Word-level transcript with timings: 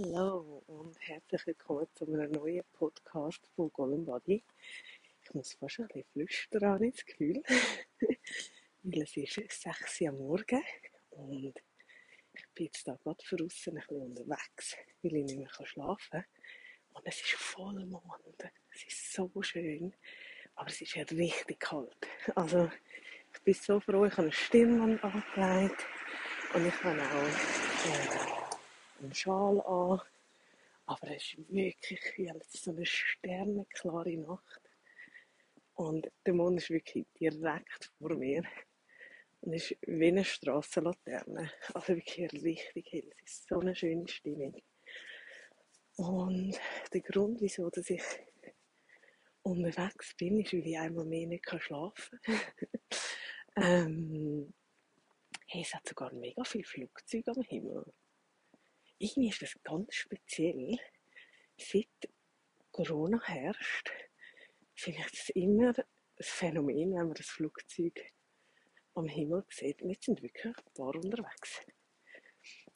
Hallo 0.00 0.62
und 0.68 0.96
herzlich 1.00 1.44
willkommen 1.44 1.88
zu 1.92 2.06
einem 2.06 2.30
neuen 2.30 2.62
Podcast 2.72 3.40
von 3.56 3.72
Golden 3.72 4.04
Body. 4.04 4.44
Ich 5.24 5.34
muss 5.34 5.54
fast 5.54 5.80
ein 5.80 5.88
bisschen 5.88 6.04
flüstern, 6.12 6.66
habe 6.66 6.86
ich 6.86 7.04
Gefühl. 7.04 7.42
Weil 8.84 9.02
es 9.02 9.16
ist 9.16 9.34
6 9.34 10.00
Uhr 10.02 10.08
am 10.10 10.18
Morgen 10.18 10.62
und 11.10 11.54
ich 12.32 12.46
bin 12.54 12.66
jetzt 12.66 12.86
da 12.86 12.94
gerade 12.94 13.18
draußen 13.28 13.76
ein 13.76 13.80
bisschen 13.80 14.02
unterwegs, 14.02 14.76
weil 15.02 15.16
ich 15.16 15.24
nicht 15.24 15.36
mehr 15.36 15.66
schlafen 15.66 16.10
kann. 16.10 16.24
Und 16.92 17.02
es 17.04 17.16
ist 17.16 17.32
Vollmond. 17.32 18.52
Es 18.72 18.84
ist 18.84 19.12
so 19.14 19.28
schön. 19.42 19.92
Aber 20.54 20.68
es 20.68 20.80
ist 20.80 20.94
ja 20.94 21.02
richtig 21.02 21.58
kalt. 21.58 22.06
Also, 22.36 22.70
ich 23.34 23.42
bin 23.42 23.54
so 23.54 23.80
froh, 23.80 24.04
ich 24.04 24.12
habe 24.12 24.22
eine 24.22 24.32
Stirnband 24.32 25.02
angelegt 25.02 25.86
und 26.54 26.66
ich 26.66 26.84
habe 26.84 27.02
auch 27.02 28.34
äh, 28.34 28.37
einen 28.98 29.14
Schal 29.14 29.60
an. 29.60 30.00
Aber 30.86 31.10
es 31.14 31.34
ist 31.34 31.52
wirklich 31.52 32.00
kühl. 32.00 32.32
Es 32.40 32.54
ist 32.54 32.64
so 32.64 32.70
eine 32.70 32.86
sternenklare 32.86 34.16
Nacht. 34.16 34.60
Und 35.74 36.10
der 36.26 36.34
Mond 36.34 36.58
ist 36.58 36.70
wirklich 36.70 37.06
direkt 37.20 37.92
vor 37.98 38.14
mir. 38.14 38.42
Und 39.40 39.52
es 39.52 39.70
ist 39.70 39.78
wie 39.82 40.08
eine 40.08 40.24
Strassenlaterne. 40.24 41.52
Also 41.74 41.94
wirklich 41.94 42.32
richtig 42.42 42.92
hell. 42.92 43.12
Es 43.24 43.32
ist 43.32 43.48
so 43.48 43.60
eine 43.60 43.74
schöne 43.74 44.08
Stimmung. 44.08 44.56
Und 45.96 46.58
der 46.92 47.00
Grund, 47.00 47.40
wieso 47.40 47.70
dass 47.70 47.90
ich 47.90 48.02
unterwegs 49.42 50.14
bin, 50.16 50.40
ist, 50.40 50.52
weil 50.52 50.66
ich 50.66 50.78
einmal 50.78 51.04
mehr 51.04 51.26
nicht 51.26 51.44
schlafen 51.60 52.20
kann. 52.22 52.40
ähm, 53.56 54.54
hey, 55.46 55.62
es 55.62 55.74
hat 55.74 55.88
sogar 55.88 56.12
mega 56.12 56.44
viele 56.44 56.64
Flugzeuge 56.64 57.32
am 57.32 57.42
Himmel. 57.42 57.84
Irgendwie 58.98 59.28
ist 59.28 59.42
das 59.42 59.54
ganz 59.62 59.94
speziell. 59.94 60.78
Seit 61.56 62.10
Corona 62.72 63.20
herrscht, 63.24 63.90
das 65.10 65.30
immer 65.30 65.76
ein 65.76 65.84
Phänomen, 66.20 66.94
wenn 66.94 67.06
man 67.06 67.14
das 67.14 67.26
Flugzeug 67.26 68.00
am 68.94 69.08
Himmel 69.08 69.44
sieht. 69.50 69.82
Und 69.82 69.90
jetzt 69.90 70.04
sind 70.04 70.22
wirklich 70.22 70.46
ein 70.46 70.74
paar 70.74 70.94
unterwegs. 70.94 71.60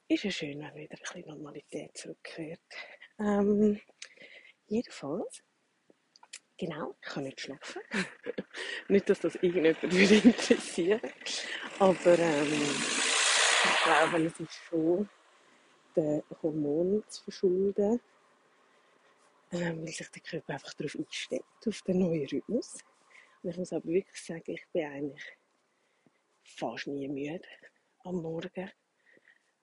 Ist 0.09 0.25
ja 0.25 0.31
schön, 0.31 0.59
wenn 0.61 0.75
wieder 0.75 0.97
ein 0.97 1.01
bisschen 1.01 1.27
Normalität 1.27 1.97
zurückkehrt. 1.97 2.61
Ähm, 3.19 3.81
jedenfalls 4.67 5.43
Genau, 6.59 6.95
ich 7.01 7.09
kann 7.09 7.25
nicht 7.25 7.41
schlafen. 7.41 7.83
nicht, 8.89 9.09
dass 9.09 9.19
das 9.19 9.35
irgendjemand 9.37 9.83
würde 9.93 10.15
interessieren 10.15 11.01
aber 11.83 12.19
ähm, 12.19 12.53
ich 12.53 13.83
glaube, 13.85 14.25
es 14.25 14.39
ist 14.39 14.55
schon 14.69 15.09
den 15.97 16.23
Hormonen 16.43 17.05
zu 17.09 17.25
verschulden, 17.25 18.01
ähm, 19.53 19.81
weil 19.81 19.89
sich 19.89 20.11
der 20.11 20.23
Körper 20.23 20.55
einfach 20.55 20.75
darauf 20.75 20.97
einstellt, 20.97 21.45
auf 21.67 21.83
den 21.83 21.99
neuen 21.99 22.27
Rhythmus. 22.27 22.79
Und 23.43 23.51
ich 23.51 23.57
muss 23.57 23.73
aber 23.73 23.85
wirklich 23.87 24.23
sagen, 24.23 24.53
ich 24.53 24.67
bin 24.73 24.87
eigentlich 24.87 25.39
fast 26.45 26.87
nie 26.87 27.09
müde 27.09 27.43
am 28.05 28.23
Morgen. 28.23 28.71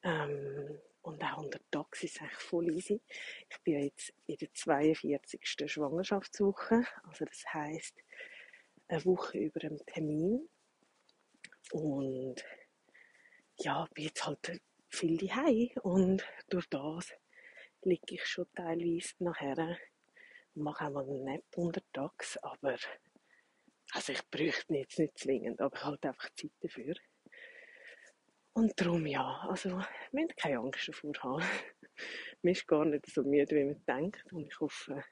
Ähm, 0.04 0.80
und 1.02 1.24
auch 1.24 1.38
unter 1.38 1.60
Tags 1.72 2.04
ist 2.04 2.16
es 2.16 2.22
eigentlich 2.22 2.38
voll 2.40 2.70
easy. 2.70 3.02
Ich 3.50 3.60
bin 3.62 3.84
jetzt 3.84 4.14
in 4.28 4.38
der 4.38 4.54
42. 4.54 5.72
Schwangerschaftswoche. 5.72 6.84
Also 7.04 7.26
das 7.26 7.54
heisst, 7.54 7.96
eine 8.88 9.06
Woche 9.06 9.38
über 9.38 9.62
einem 9.62 9.84
Termin. 9.86 10.50
Und 11.72 12.44
ja, 13.58 13.88
bin 13.94 14.06
jetzt 14.06 14.26
halt 14.26 14.62
viel 14.90 15.18
daheim 15.18 15.70
und 15.84 16.26
durch 16.50 16.68
das 16.70 17.14
liege 17.84 18.16
ich 18.16 18.26
schon 18.26 18.48
teilweise 18.56 19.14
nachher 19.20 19.78
mache 20.56 20.86
auch 20.86 20.90
mal 20.92 21.06
Nap 21.06 21.44
untertags, 21.56 22.38
aber 22.38 22.76
also 23.94 24.14
ich 24.14 24.28
bräuchte 24.30 24.74
jetzt 24.74 25.00
nicht 25.00 25.18
zwingend, 25.18 25.62
aber 25.62 25.84
halt 25.84 26.06
einfach 26.06 26.30
Zeit 26.36 26.52
dafür. 26.62 26.96
Und 28.54 28.80
darum 28.80 29.06
ja, 29.06 29.46
also 29.50 29.70
wir 29.70 29.88
müssen 30.12 30.36
keine 30.36 30.60
Angst 30.60 30.88
davor 30.88 31.14
haben. 31.24 31.44
man 32.42 32.52
ist 32.52 32.68
gar 32.68 32.86
nicht 32.86 33.06
so 33.08 33.24
müde, 33.24 33.56
wie 33.56 33.64
man 33.64 33.86
denkt 33.86 34.32
und 34.34 34.48
ich 34.48 34.60
hoffe, 34.60 35.04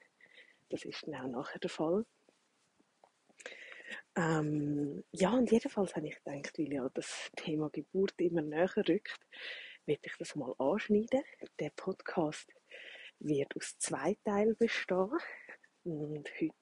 das 0.68 0.84
ist 0.84 1.06
dann 1.06 1.34
auch 1.34 1.38
nachher 1.38 1.58
der 1.58 1.70
Fall. 1.70 2.04
Ähm, 4.16 5.04
ja, 5.12 5.30
und 5.30 5.50
jedenfalls 5.50 5.94
habe 5.94 6.08
ich 6.08 6.22
gedacht, 6.22 6.58
weil 6.58 6.72
ja 6.72 6.88
das 6.92 7.30
Thema 7.36 7.70
Geburt 7.70 8.14
immer 8.20 8.42
näher 8.42 8.70
rückt, 8.76 9.20
werde 9.88 10.02
ich 10.04 10.16
das 10.18 10.36
mal 10.36 10.54
anschneiden. 10.58 11.22
Der 11.58 11.70
Podcast 11.70 12.46
wird 13.18 13.56
aus 13.56 13.78
zwei 13.78 14.16
Teilen 14.22 14.54
bestehen. 14.56 15.10
Und 15.82 16.28
heute 16.38 16.54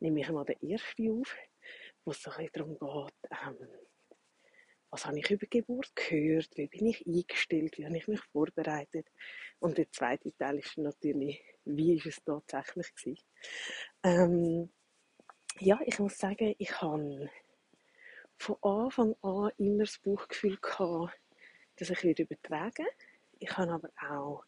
nehme 0.00 0.20
ich 0.20 0.28
mal 0.28 0.44
den 0.44 0.60
ersten 0.60 1.20
auf, 1.20 1.36
wo 2.04 2.10
es 2.10 2.20
so 2.20 2.32
ein 2.32 2.38
bisschen 2.38 2.78
darum 2.78 3.06
geht, 3.06 3.30
ähm, 3.30 3.68
was 4.90 5.06
habe 5.06 5.20
ich 5.20 5.30
über 5.30 5.46
Geburt 5.46 5.94
gehört, 5.94 6.48
wie 6.56 6.66
bin 6.66 6.86
ich 6.86 7.06
eingestellt, 7.06 7.78
wie 7.78 7.86
habe 7.86 7.96
ich 7.96 8.08
mich 8.08 8.20
vorbereitet. 8.32 9.06
Und 9.60 9.78
der 9.78 9.90
zweite 9.92 10.36
Teil 10.36 10.58
ist 10.58 10.76
natürlich, 10.76 11.40
wie 11.64 11.96
ist 11.96 12.06
es 12.06 12.24
tatsächlich 12.24 12.92
gewesen. 12.96 13.24
Ähm, 14.02 14.72
ja, 15.60 15.80
ich 15.86 16.00
muss 16.00 16.18
sagen, 16.18 16.56
ich 16.58 16.80
habe 16.80 17.30
von 18.36 18.56
Anfang 18.62 19.14
an 19.22 19.52
immer 19.58 19.84
das 19.84 20.00
Bauchgefühl 20.00 20.58
gehabt, 20.60 21.21
dass 21.76 21.90
ich 21.90 22.02
wieder 22.02 22.24
übertragen 22.24 22.86
Ich 23.38 23.56
habe 23.56 23.72
aber 23.72 23.90
auch 24.10 24.44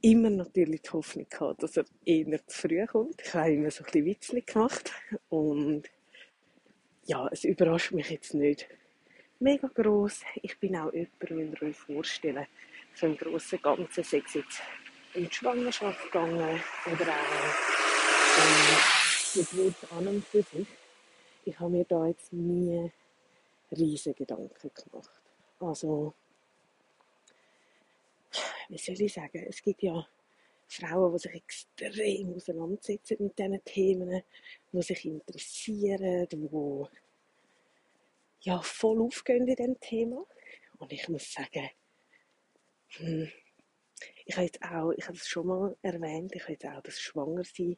immer 0.00 0.30
natürlich 0.30 0.82
die 0.82 0.90
Hoffnung 0.90 1.26
gehabt, 1.28 1.62
dass 1.62 1.76
er 1.76 1.84
eher 2.04 2.46
zu 2.46 2.68
früh 2.68 2.86
kommt. 2.86 3.20
Ich 3.22 3.34
habe 3.34 3.52
immer 3.52 3.70
so 3.70 3.82
ein 3.82 3.90
bisschen 3.90 4.04
Witzchen 4.04 4.46
gemacht 4.46 4.92
und 5.28 5.84
ja, 7.04 7.28
es 7.32 7.44
überrascht 7.44 7.92
mich 7.92 8.10
jetzt 8.10 8.34
nicht, 8.34 8.68
mega 9.40 9.68
gross. 9.68 10.22
Ich 10.42 10.58
bin 10.58 10.76
auch 10.76 10.92
jemand, 10.92 11.30
wenn 11.30 11.52
ihr 11.52 11.62
euch 11.62 11.76
vorstellen, 11.76 12.46
so 12.94 13.06
im 13.06 13.16
grossen 13.16 13.60
Ganzen, 13.62 14.04
sei 14.04 14.22
es 14.24 14.34
jetzt 14.34 14.60
in 15.14 15.24
die 15.24 15.34
Schwangerschaft 15.34 16.04
gegangen 16.04 16.60
oder 16.86 17.06
auch 17.08 17.44
in 18.36 18.54
die 19.34 19.38
Geburt 19.40 19.92
an 19.92 20.08
und 20.08 20.24
für 20.24 20.42
sich. 20.42 20.66
Ich 21.44 21.58
habe 21.58 21.70
mir 21.70 21.84
da 21.84 22.06
jetzt 22.06 22.32
nie 22.32 22.92
riesige 23.70 24.14
Gedanken 24.14 24.70
gemacht. 24.74 25.27
Also, 25.60 26.14
wie 28.68 28.78
soll 28.78 29.00
ich 29.00 29.12
sagen, 29.12 29.44
es 29.48 29.62
gibt 29.62 29.82
ja 29.82 30.06
Frauen, 30.68 31.12
die 31.12 31.18
sich 31.18 31.34
extrem 31.34 32.34
auseinandersetzen 32.34 33.16
mit 33.20 33.38
diesen 33.38 33.64
Themen, 33.64 34.22
die 34.72 34.82
sich 34.82 35.04
interessieren, 35.04 36.28
die 36.28 36.48
ja, 38.42 38.60
voll 38.62 39.02
aufgehen 39.02 39.48
in 39.48 39.56
diesem 39.56 39.80
Thema. 39.80 40.24
Und 40.78 40.92
ich 40.92 41.08
muss 41.08 41.32
sagen, 41.32 41.70
hm, 42.90 43.28
ich 44.24 44.36
habe 44.36 44.46
jetzt 44.46 44.62
auch, 44.62 44.92
ich 44.92 45.06
habe 45.06 45.16
es 45.16 45.26
schon 45.26 45.46
mal 45.46 45.76
erwähnt, 45.82 46.34
ich 46.34 46.42
habe 46.42 46.52
jetzt 46.52 46.66
auch 46.66 46.82
das 46.82 47.00
Schwangersein 47.00 47.76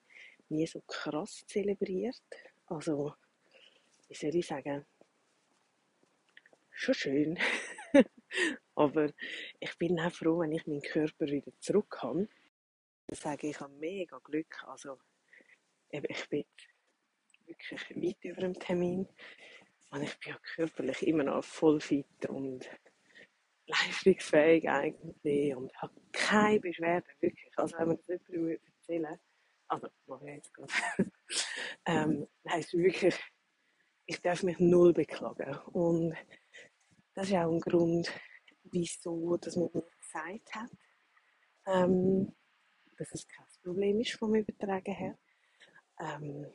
nie 0.48 0.66
so 0.66 0.80
krass 0.86 1.44
zelebriert. 1.46 2.20
Also, 2.66 3.14
wie 4.08 4.14
soll 4.14 4.34
ich 4.34 4.46
sagen, 4.46 4.84
schon 6.80 6.94
schön. 6.94 7.38
Aber 8.74 9.12
ich 9.58 9.76
bin 9.78 10.00
auch 10.00 10.12
froh, 10.12 10.40
wenn 10.40 10.52
ich 10.52 10.66
meinen 10.66 10.82
Körper 10.82 11.26
wieder 11.26 11.52
zurück 11.60 11.98
habe. 12.02 12.28
Ich 13.08 13.18
sage, 13.18 13.48
ich 13.48 13.60
habe 13.60 13.74
mega 13.74 14.18
Glück. 14.18 14.64
Also, 14.66 14.98
ich 15.90 16.28
bin 16.28 16.44
wirklich 17.46 17.90
weit 17.90 18.24
über 18.24 18.40
dem 18.40 18.54
Termin. 18.54 19.08
Und 19.90 20.02
ich 20.02 20.18
bin 20.20 20.32
ja 20.32 20.38
körperlich 20.54 21.06
immer 21.06 21.24
noch 21.24 21.44
voll 21.44 21.80
fit 21.80 22.26
und 22.28 22.70
leistungsfähig 23.66 24.68
eigentlich 24.68 25.54
und 25.54 25.74
habe 25.82 26.00
keine 26.12 26.60
Beschwerden, 26.60 27.08
wirklich. 27.20 27.58
Also 27.58 27.76
wenn 27.78 27.88
man 27.88 27.98
das 28.06 28.20
jemandem 28.28 28.60
erzählen 28.78 29.20
also 29.68 29.88
mache 30.06 30.28
ich 30.28 30.36
jetzt 30.36 30.54
gerade, 30.54 30.72
ähm, 31.86 32.28
heisst 32.48 32.72
wirklich, 32.74 33.14
ich 34.06 34.20
darf 34.20 34.42
mich 34.42 34.58
null 34.58 34.92
beklagen. 34.92 35.56
Und 35.72 36.16
Das 37.14 37.28
ist 37.28 37.34
auch 37.34 37.50
ein 37.50 37.60
Grund, 37.60 38.10
wieso 38.64 39.36
dass 39.36 39.56
man 39.56 39.70
mir 39.74 39.82
gesagt 39.98 40.54
hat, 40.54 40.70
ähm, 41.66 42.34
dass 42.96 43.12
es 43.12 43.26
kein 43.26 43.46
Problem 43.62 44.00
ist 44.00 44.12
vom 44.12 44.34
Übertragen 44.34 44.94
her. 44.94 45.18
Ähm, 45.98 46.46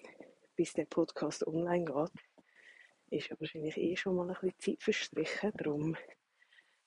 bis 0.55 0.73
der 0.73 0.85
Podcast 0.85 1.45
online 1.45 1.85
geht, 1.85 3.19
ist 3.19 3.39
wahrscheinlich 3.39 3.77
eh 3.77 3.95
schon 3.95 4.15
mal 4.15 4.29
ein 4.29 4.35
bisschen 4.39 4.59
Zeit 4.59 4.83
verstrichen. 4.83 5.51
Darum 5.55 5.97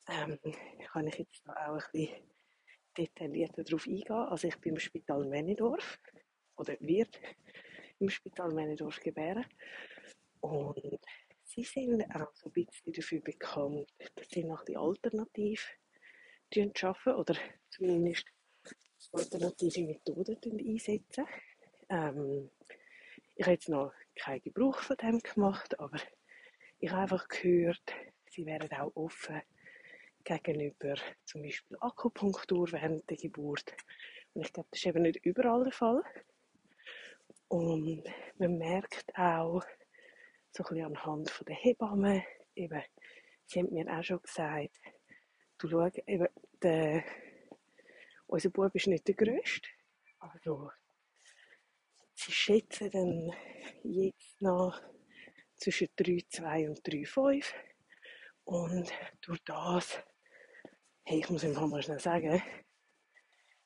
ähm, 0.09 0.39
kann 0.91 1.07
ich 1.07 1.19
jetzt 1.19 1.43
da 1.45 1.53
auch 1.53 1.75
ein 1.75 1.91
bisschen 1.93 2.23
detaillierter 2.97 3.65
darauf 3.65 3.87
eingehen. 3.87 4.11
Also 4.11 4.49
ich 4.49 4.57
bin 4.61 4.75
im 4.75 4.81
Spital 4.81 5.25
Männedorf 5.27 6.01
oder 6.57 6.75
wird 6.81 7.21
im 7.99 8.09
Spital 8.09 8.53
Männedorf 8.53 8.99
gebären. 9.01 9.45
Und 10.41 11.01
sie 11.49 11.65
sind 11.65 12.03
auch 12.15 12.35
so 12.35 12.51
ein 12.51 12.53
bisschen 12.53 12.93
dafür 12.93 13.21
bekannt, 13.21 13.89
dass 14.15 14.29
sie 14.29 14.45
nach 14.45 14.65
die 14.65 14.77
Alternative 14.77 15.63
arbeiten 16.55 17.15
oder 17.15 17.37
zumindest 17.71 18.27
alternative 19.13 19.87
Methoden 19.87 20.59
einsetzen. 20.59 21.27
Ähm, 21.89 22.51
ich 23.35 23.45
habe 23.45 23.53
jetzt 23.53 23.69
noch 23.69 23.93
keinen 24.15 24.43
Gebrauch 24.43 24.79
von 24.81 24.97
dem 24.97 25.21
gemacht, 25.21 25.79
aber 25.79 25.99
ich 26.81 26.91
habe 26.91 27.03
einfach 27.03 27.29
gehört, 27.29 27.83
sie 28.31 28.45
wären 28.45 28.71
auch 28.73 28.95
offen 28.95 29.41
gegenüber 30.25 30.95
zum 31.25 31.43
Beispiel 31.43 31.77
Akupunktur 31.81 32.71
während 32.73 33.09
der 33.09 33.17
Geburt. 33.17 33.75
Und 34.35 34.45
ich 34.45 34.53
glaube, 34.53 34.69
das 34.71 34.81
ist 34.81 34.87
eben 34.87 35.03
nicht 35.03 35.25
überall 35.25 35.65
der 35.65 35.73
Fall. 35.73 36.03
Und 37.49 38.05
man 38.37 38.59
merkt 38.59 39.17
auch, 39.17 39.65
so 40.53 40.65
ein 40.65 40.69
bisschen 40.69 40.97
anhand 40.97 41.45
der 41.47 41.57
Hebammen, 41.57 42.23
eben, 42.55 42.83
sie 43.47 43.61
haben 43.61 43.73
mir 43.73 43.87
auch 43.89 44.03
schon 44.03 44.21
gesagt, 44.23 44.77
du 45.59 45.69
schau, 45.69 45.89
eben, 46.07 46.29
der, 46.63 47.05
unser 48.27 48.51
Bub 48.51 48.75
ist 48.75 48.87
nicht 48.87 49.07
der 49.09 49.15
Größte. 49.15 49.69
Also, 50.19 50.71
sie 52.15 52.33
schätzen 52.33 52.91
dann 52.91 53.33
jetzt 53.85 54.41
noch 54.43 54.81
zwischen 55.57 55.89
3,2 55.99 56.69
und 56.69 56.81
3,5. 56.81 57.45
Und 58.45 58.93
durch 59.21 59.41
das, 59.45 60.03
hey, 61.05 61.21
ich 61.21 61.31
muss 61.31 61.45
ihm 61.45 61.53
mal 61.53 61.83
schnell 61.83 62.01
sagen, 62.01 62.43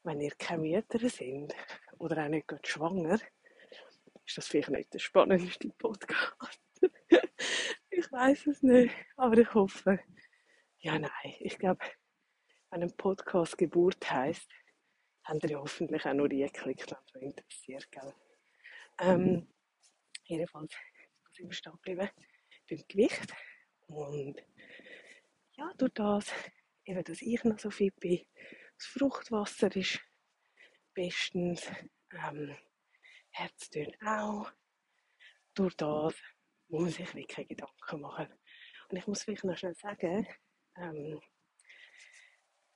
wenn 0.02 0.20
ihr 0.20 0.32
keine 0.36 0.62
Mütter 0.62 1.08
sind 1.08 1.54
oder 1.98 2.24
auch 2.24 2.28
nicht 2.28 2.48
gerade 2.48 2.68
schwanger, 2.68 3.18
ist 4.26 4.36
das 4.36 4.48
vielleicht 4.48 4.70
nicht 4.70 4.92
der 4.92 4.98
spannendste 4.98 5.68
Podcast. 5.78 6.60
ich 7.90 8.12
weiß 8.12 8.46
es 8.48 8.62
nicht, 8.62 8.94
aber 9.16 9.38
ich 9.38 9.52
hoffe, 9.54 10.00
ja, 10.78 10.98
nein, 10.98 11.34
ich 11.40 11.58
glaube, 11.58 11.84
wenn 12.70 12.82
ein 12.82 12.96
Podcast 12.96 13.56
Geburt 13.58 14.10
heisst, 14.10 14.50
haben 15.24 15.38
ihr 15.48 15.60
hoffentlich 15.60 16.04
auch 16.04 16.14
nur 16.14 16.28
die 16.28 16.40
geklickt, 16.40 16.90
wenn 16.90 16.98
es 16.98 17.14
euch 17.14 17.22
interessiert, 17.22 17.90
gell? 17.92 18.14
Ähm, 18.98 19.48
jedenfalls 20.24 20.74
sind 21.32 21.48
wir 21.48 21.54
stehen 21.54 21.72
geblieben 21.72 22.10
beim 22.68 22.84
Gewicht. 22.88 23.34
Und 23.86 24.42
ja, 25.52 25.72
durch 25.76 25.92
das, 25.94 26.32
eben, 26.84 27.04
dass 27.04 27.22
ich 27.22 27.44
noch 27.44 27.58
so 27.58 27.70
fit 27.70 27.94
bin, 28.00 28.24
das 28.76 28.86
Fruchtwasser 28.86 29.74
ist 29.76 30.00
bestens, 30.94 31.70
ähm, 32.12 32.56
Herztöne 33.30 33.96
auch, 34.04 34.50
durch 35.54 35.76
das 35.76 36.14
muss 36.72 36.82
man 36.82 36.90
sich 36.90 37.14
wirklich 37.14 37.48
Gedanken 37.48 38.00
machen. 38.00 38.28
Und 38.88 38.96
ich 38.96 39.06
muss 39.06 39.22
vielleicht 39.22 39.44
noch 39.44 39.56
schnell 39.56 39.74
sagen, 39.74 40.26
ähm, 40.76 41.20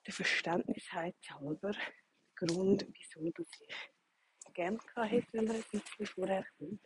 der 0.06 0.14
Verständnis 0.14 0.92
halber, 0.92 1.72
der 1.72 2.46
Grund, 2.46 2.86
wieso 2.92 3.30
dass 3.30 3.48
ich 3.60 4.52
gerne 4.52 4.78
hätte, 5.08 5.32
wenn 5.32 5.46
man 5.46 5.56
ein 5.56 5.64
bisschen 5.70 6.06
vorher 6.06 6.46
kommt, 6.58 6.80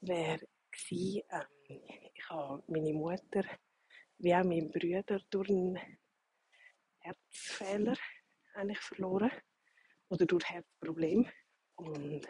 wäre 0.00 0.46
gewesen, 0.70 1.22
ähm, 1.30 1.82
ich 2.14 2.30
habe 2.30 2.62
meine 2.68 2.92
Mutter 2.92 3.44
wie 4.18 4.34
auch 4.34 4.44
meinen 4.44 4.70
Bruder 4.70 5.20
durch 5.30 5.50
einen 5.50 5.78
Herzfehler 7.00 7.96
eigentlich 8.54 8.78
verloren 8.78 9.30
oder 10.08 10.24
durch 10.24 10.48
Herzproblem 10.48 11.28
und 11.74 12.26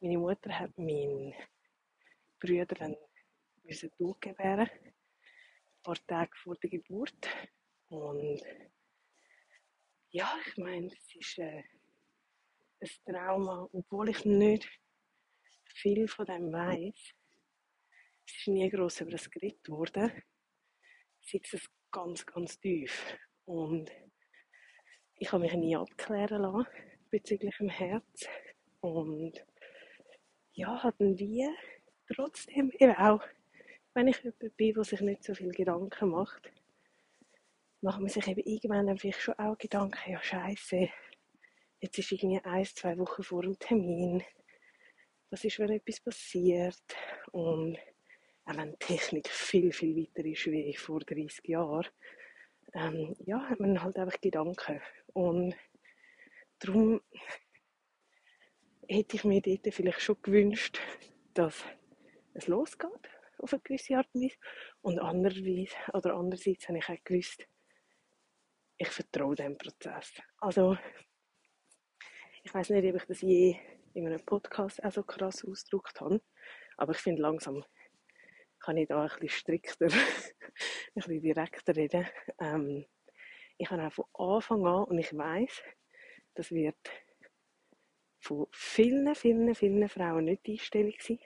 meine 0.00 0.18
Mutter 0.18 0.58
hat 0.58 0.76
meinen 0.78 1.34
Bruder 2.42 2.74
dann 2.74 2.96
müssen 3.62 3.90
durchgebären, 3.98 4.68
ein 4.68 5.82
paar 5.82 6.06
Tage 6.06 6.32
vor 6.42 6.56
der 6.56 6.70
Geburt 6.70 7.28
und 7.88 8.42
ja, 10.10 10.28
ich 10.46 10.56
meine, 10.56 10.88
es 10.88 11.14
ist 11.14 11.38
äh, 11.38 11.62
ein 12.80 12.90
Trauma, 13.06 13.68
obwohl 13.72 14.08
ich 14.08 14.24
nicht 14.24 14.68
viel 15.74 16.08
von 16.08 16.26
dem 16.26 16.52
weiß. 16.52 17.14
Es 18.26 18.36
ist 18.38 18.48
nie 18.48 18.68
groß 18.68 19.02
über 19.02 19.12
das 19.12 19.30
geredet 19.30 19.66
worden. 19.68 20.12
Sitzt 21.20 21.54
es 21.54 21.70
ganz, 21.90 22.26
ganz 22.26 22.60
tief. 22.60 23.16
Und 23.46 23.90
ich 25.16 25.32
habe 25.32 25.44
mich 25.44 25.54
nie 25.54 25.76
abklären 25.76 26.42
lassen 26.42 26.66
bezüglich 27.10 27.56
dem 27.56 27.70
Herz. 27.70 28.26
Und 28.80 29.42
ja, 30.52 30.82
hatten 30.82 31.18
wir 31.18 31.54
trotzdem 32.14 32.70
eben 32.78 32.96
auch, 32.96 33.22
wenn 33.94 34.08
ich 34.08 34.22
jemand 34.22 34.56
bin, 34.56 34.74
der 34.74 34.84
sich 34.84 35.00
nicht 35.00 35.24
so 35.24 35.34
viel 35.34 35.52
Gedanken 35.52 36.10
macht, 36.10 36.50
macht 37.80 38.00
man 38.00 38.08
sich 38.08 38.26
eben 38.28 38.40
irgendwann 38.40 38.86
dann 38.86 39.12
schon 39.12 39.38
auch 39.38 39.58
Gedanken, 39.58 40.10
ja 40.10 40.22
scheiße, 40.22 40.88
jetzt 41.80 41.98
ist 41.98 42.12
irgendwie 42.12 42.40
ein, 42.44 42.64
zwei 42.64 42.96
Wochen 42.98 43.22
vor 43.22 43.42
dem 43.42 43.58
Termin, 43.58 44.22
was 45.30 45.44
ist, 45.44 45.58
wenn 45.58 45.70
etwas 45.70 46.00
passiert? 46.00 46.82
Und 47.32 47.78
auch 48.44 48.56
wenn 48.56 48.72
die 48.72 48.78
Technik 48.78 49.28
viel, 49.28 49.72
viel 49.72 49.96
weiter 49.96 50.24
ist 50.26 50.46
wie 50.46 50.76
vor 50.76 51.00
30 51.00 51.48
Jahren, 51.48 51.88
ähm, 52.74 53.16
ja, 53.24 53.40
hat 53.48 53.58
man 53.58 53.82
halt 53.82 53.96
einfach 53.98 54.20
Gedanken. 54.20 54.80
Und 55.14 55.54
darum 56.58 57.00
hätte 58.88 59.16
ich 59.16 59.24
mir 59.24 59.40
dort 59.40 59.74
vielleicht 59.74 60.00
schon 60.00 60.20
gewünscht, 60.22 60.80
dass 61.34 61.64
es 62.34 62.46
losgeht 62.46 63.08
auf 63.38 63.52
eine 63.52 63.62
gewisse 63.62 63.96
Art 63.96 64.08
und 64.14 64.22
Weise 64.22 64.36
und 64.82 64.98
andererseits, 64.98 65.74
oder 65.92 66.14
andererseits 66.14 66.68
habe 66.68 66.78
ich 66.78 66.88
auch 66.88 67.04
gewusst, 67.04 67.46
ich 68.76 68.88
vertraue 68.88 69.34
dem 69.34 69.58
Prozess. 69.58 70.12
Also, 70.38 70.76
ich 72.42 72.52
weiß 72.52 72.70
nicht, 72.70 72.88
ob 72.88 72.96
ich 72.96 73.04
das 73.04 73.20
je 73.20 73.56
in 73.94 74.06
einem 74.06 74.24
Podcast 74.24 74.82
auch 74.82 74.92
so 74.92 75.02
krass 75.02 75.44
ausgedrückt 75.44 76.00
habe, 76.00 76.20
aber 76.76 76.92
ich 76.92 76.98
finde 76.98 77.22
langsam 77.22 77.64
kann 78.62 78.76
ich 78.76 78.88
da 78.88 79.02
ein 79.02 79.08
bisschen 79.08 79.28
strikter, 79.28 79.86
ein 79.86 80.92
bisschen 80.94 81.20
direkter 81.20 81.76
reden. 81.76 82.06
Ähm, 82.40 82.86
ich 83.58 83.70
habe 83.70 83.86
auch 83.86 83.92
von 83.92 84.06
Anfang 84.14 84.66
an, 84.66 84.84
und 84.84 84.98
ich 84.98 85.16
weiß, 85.16 85.62
das 86.34 86.50
wird 86.50 86.76
von 88.20 88.46
vielen, 88.52 89.14
vielen, 89.14 89.54
vielen 89.54 89.88
Frauen 89.88 90.24
nicht 90.24 90.46
die 90.46 90.52
Einstellung 90.52 90.94
sein, 91.00 91.18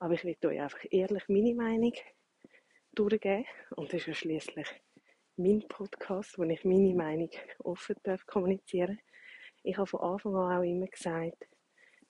aber 0.00 0.14
ich 0.14 0.24
will 0.24 0.36
euch 0.44 0.60
einfach 0.60 0.84
ehrlich 0.90 1.28
meine 1.28 1.54
Meinung 1.54 1.92
durchgeben 2.92 3.44
und 3.76 3.92
das 3.92 4.00
ist 4.00 4.06
ja 4.06 4.14
schliesslich 4.14 4.68
mein 5.36 5.66
Podcast, 5.68 6.38
wo 6.38 6.42
ich 6.44 6.64
meine 6.64 6.94
Meinung 6.94 7.30
offen 7.58 7.96
darf 8.02 8.26
kommunizieren. 8.26 8.98
Ich 9.62 9.76
habe 9.76 9.86
von 9.86 10.00
Anfang 10.00 10.34
an 10.34 10.58
auch 10.58 10.62
immer 10.62 10.86
gesagt, 10.86 11.46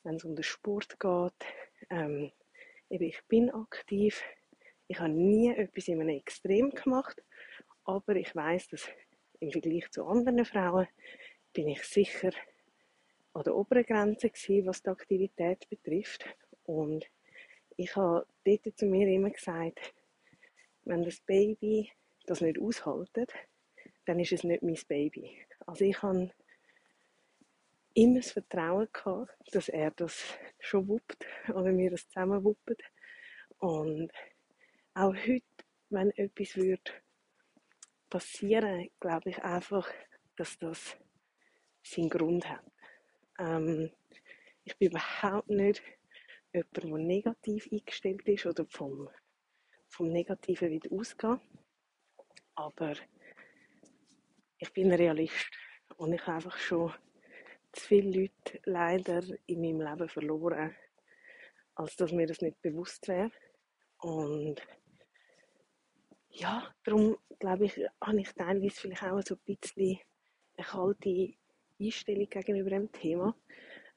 wenn 0.04 0.16
es 0.16 0.24
um 0.24 0.34
den 0.34 0.42
Sport 0.42 0.98
geht, 0.98 1.46
ähm, 1.90 2.32
eben 2.88 3.04
ich 3.04 3.20
bin 3.28 3.50
aktiv, 3.50 4.22
ich 4.86 4.98
habe 4.98 5.10
nie 5.10 5.52
etwas 5.52 5.88
in 5.88 6.00
einem 6.00 6.16
Extrem 6.16 6.70
gemacht, 6.70 7.22
aber 7.84 8.16
ich 8.16 8.34
weiß, 8.34 8.68
dass 8.68 8.88
im 9.40 9.50
Vergleich 9.50 9.90
zu 9.90 10.04
anderen 10.06 10.44
Frauen 10.44 10.86
bin 11.52 11.68
ich 11.68 11.82
sicher 11.82 12.30
an 13.32 13.42
der 13.42 13.54
oberen 13.54 13.84
Grenze 13.84 14.30
gewesen, 14.30 14.66
was 14.66 14.82
die 14.82 14.90
Aktivität 14.90 15.68
betrifft. 15.68 16.24
Und 16.64 17.08
ich 17.80 17.96
habe 17.96 18.26
dort 18.44 18.78
zu 18.78 18.84
mir 18.84 19.08
immer 19.08 19.30
gesagt, 19.30 19.94
wenn 20.84 21.02
das 21.02 21.20
Baby 21.20 21.90
das 22.26 22.42
nicht 22.42 22.58
aushaltet, 22.60 23.32
dann 24.04 24.20
ist 24.20 24.32
es 24.32 24.44
nicht 24.44 24.62
mein 24.62 24.78
Baby. 24.86 25.38
Also 25.66 25.86
ich 25.86 26.02
habe 26.02 26.30
immer 27.94 28.16
das 28.20 28.32
Vertrauen 28.32 28.88
gehabt, 28.92 29.34
dass 29.54 29.70
er 29.70 29.92
das 29.92 30.22
schon 30.58 30.88
wuppt 30.88 31.24
oder 31.48 31.74
wir 31.74 31.90
das 31.90 32.06
zusammen 32.08 32.44
wuppen. 32.44 32.76
Und 33.58 34.12
auch 34.92 35.14
heute, 35.14 35.64
wenn 35.88 36.10
etwas 36.10 36.56
würde 36.56 36.92
passieren, 38.10 38.90
glaube 39.00 39.30
ich 39.30 39.42
einfach, 39.42 39.90
dass 40.36 40.58
das 40.58 40.98
seinen 41.82 42.10
Grund 42.10 42.46
hat. 42.46 42.64
Ähm, 43.38 43.90
ich 44.64 44.76
bin 44.76 44.90
überhaupt 44.90 45.48
nicht 45.48 45.82
jemand, 46.52 46.76
der 46.76 46.84
negativ 46.84 47.68
eingestellt 47.70 48.26
ist 48.28 48.46
oder 48.46 48.66
vom, 48.66 49.08
vom 49.88 50.08
Negativen 50.08 50.70
wieder 50.70 50.90
ausgeht. 50.92 51.40
Aber 52.54 52.94
ich 54.58 54.72
bin 54.72 54.90
ein 54.90 54.98
Realist 54.98 55.50
und 55.96 56.12
ich 56.12 56.20
habe 56.22 56.36
einfach 56.36 56.58
schon 56.58 56.92
zu 57.72 57.86
viele 57.86 58.22
Leute 58.22 58.60
leider 58.64 59.22
in 59.46 59.60
meinem 59.60 59.80
Leben 59.80 60.08
verloren, 60.08 60.74
als 61.74 61.96
dass 61.96 62.12
mir 62.12 62.26
das 62.26 62.40
nicht 62.40 62.60
bewusst 62.60 63.06
wäre. 63.08 63.30
Und 63.98 64.60
ja, 66.30 66.74
darum 66.84 67.16
glaube 67.38 67.66
ich, 67.66 67.80
habe 68.00 68.20
ich 68.20 68.32
teilweise 68.32 68.80
vielleicht 68.80 69.02
auch 69.02 69.22
so 69.22 69.34
ein 69.34 69.56
bisschen 69.56 69.98
eine 70.56 70.66
kalte 70.66 71.34
Einstellung 71.80 72.28
gegenüber 72.28 72.70
dem 72.70 72.92
Thema. 72.92 73.34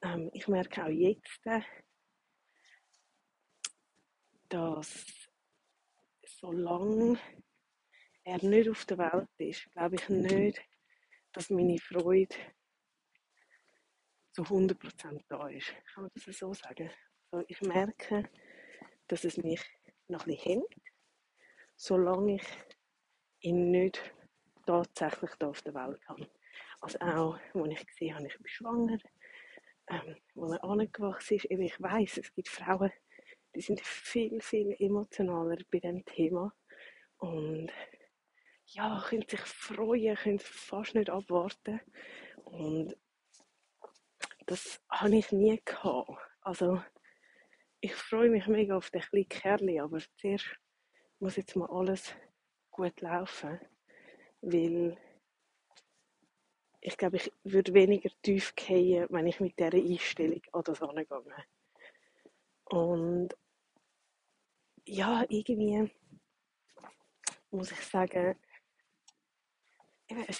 Ähm, 0.02 0.30
ich 0.32 0.48
merke 0.48 0.84
auch 0.84 0.88
jetzt, 0.88 1.40
dass 4.54 5.04
solange 6.26 7.18
er 8.22 8.44
nicht 8.44 8.70
auf 8.70 8.84
der 8.84 8.98
Welt 8.98 9.28
ist, 9.38 9.68
glaube 9.72 9.96
ich 9.96 10.08
nicht, 10.08 10.62
dass 11.32 11.50
meine 11.50 11.78
Freude 11.78 12.36
zu 14.30 14.42
100% 14.42 15.24
da 15.28 15.48
ist. 15.48 15.74
Kann 15.92 16.04
man 16.04 16.10
das 16.14 16.38
so 16.38 16.54
sagen? 16.54 16.88
Also 17.32 17.44
ich 17.48 17.60
merke, 17.62 18.30
dass 19.08 19.24
es 19.24 19.36
mich 19.38 19.60
noch 20.06 20.24
ein 20.26 20.36
hängt, 20.36 20.74
solange 21.74 22.36
ich 22.36 22.46
ihn 23.40 23.72
nicht 23.72 24.14
tatsächlich 24.66 25.32
da 25.40 25.48
auf 25.48 25.62
der 25.62 25.74
Welt 25.74 26.08
habe. 26.08 26.30
Also 26.80 26.98
auch, 27.00 27.38
als 27.54 27.72
ich 27.72 27.86
gesehen 27.88 28.14
habe, 28.14 28.28
ich 28.28 28.38
bin 28.38 28.46
schwanger, 28.46 28.98
ähm, 29.88 30.16
als 30.36 30.52
er 30.52 30.64
angewachsen 30.64 31.34
ist, 31.38 31.50
ich 31.50 31.80
weiß, 31.80 32.18
es 32.18 32.32
gibt 32.32 32.48
Frauen, 32.48 32.92
die 33.54 33.60
sind 33.60 33.80
viel, 33.80 34.40
viel 34.40 34.74
emotionaler 34.78 35.58
bei 35.70 35.80
dem 35.80 36.04
Thema 36.04 36.52
und 37.18 37.70
ja, 38.66 39.04
können 39.08 39.28
sich 39.28 39.40
freuen, 39.40 40.16
können 40.16 40.38
fast 40.38 40.94
nicht 40.94 41.10
abwarten 41.10 41.80
und 42.44 42.96
das 44.46 44.80
habe 44.90 45.16
ich 45.16 45.32
nie 45.32 45.60
gehabt. 45.64 46.18
Also 46.42 46.82
ich 47.80 47.94
freue 47.94 48.30
mich 48.30 48.46
mega 48.46 48.76
auf 48.76 48.90
den 48.90 49.02
kleinen 49.02 49.28
Kerl, 49.28 49.80
aber 49.80 49.98
zuerst 50.16 50.56
muss 51.18 51.36
jetzt 51.36 51.56
mal 51.56 51.68
alles 51.70 52.14
gut 52.70 53.00
laufen, 53.00 53.60
weil 54.40 54.96
ich 56.80 56.98
glaube, 56.98 57.16
ich 57.16 57.32
würde 57.44 57.72
weniger 57.72 58.10
tief 58.22 58.52
fallen, 58.58 59.06
wenn 59.08 59.26
ich 59.26 59.40
mit 59.40 59.58
dieser 59.58 59.74
Einstellung 59.74 60.42
an 60.52 60.62
das 60.64 60.82
angehe. 60.82 61.06
Und 62.66 63.34
ja, 64.86 65.24
irgendwie 65.28 65.90
muss 67.50 67.72
ich 67.72 67.80
sagen, 67.80 68.36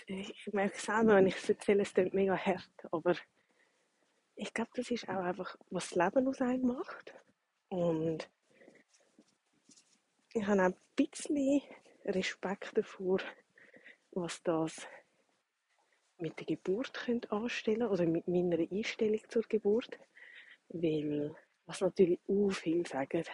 ich 0.07 0.53
merke 0.53 0.79
selber, 0.79 1.17
wenn 1.17 1.27
ich 1.27 1.37
es 1.37 1.49
erzähle, 1.49 1.83
es 1.83 1.95
klingt 1.95 2.15
mega 2.15 2.37
hart, 2.37 2.93
aber 2.93 3.15
ich 4.37 4.53
glaube, 4.53 4.71
das 4.75 4.91
ist 4.91 5.09
auch 5.09 5.23
einfach, 5.23 5.57
was 5.71 5.91
das 5.91 5.97
Leben 5.97 6.29
aus 6.29 6.41
einem 6.41 6.67
macht. 6.67 7.15
Und 7.69 8.29
ich 10.33 10.45
habe 10.47 10.61
auch 10.61 10.67
ein 10.67 10.77
bisschen 10.97 11.63
Respekt 12.05 12.77
davor, 12.77 13.21
was 14.11 14.43
das 14.43 14.87
mit 16.19 16.39
der 16.39 16.47
Geburt 16.47 16.93
könnt 16.93 17.31
anstellen 17.33 17.85
oder 17.85 18.07
mit 18.07 18.29
meiner 18.29 18.59
Einstellung 18.59 19.21
zur 19.29 19.43
Geburt, 19.43 19.99
weil 20.69 21.35
was 21.67 21.81
natürlich 21.81 22.21
auch 22.29 22.51
viel 22.51 22.87
sagen 22.87 23.25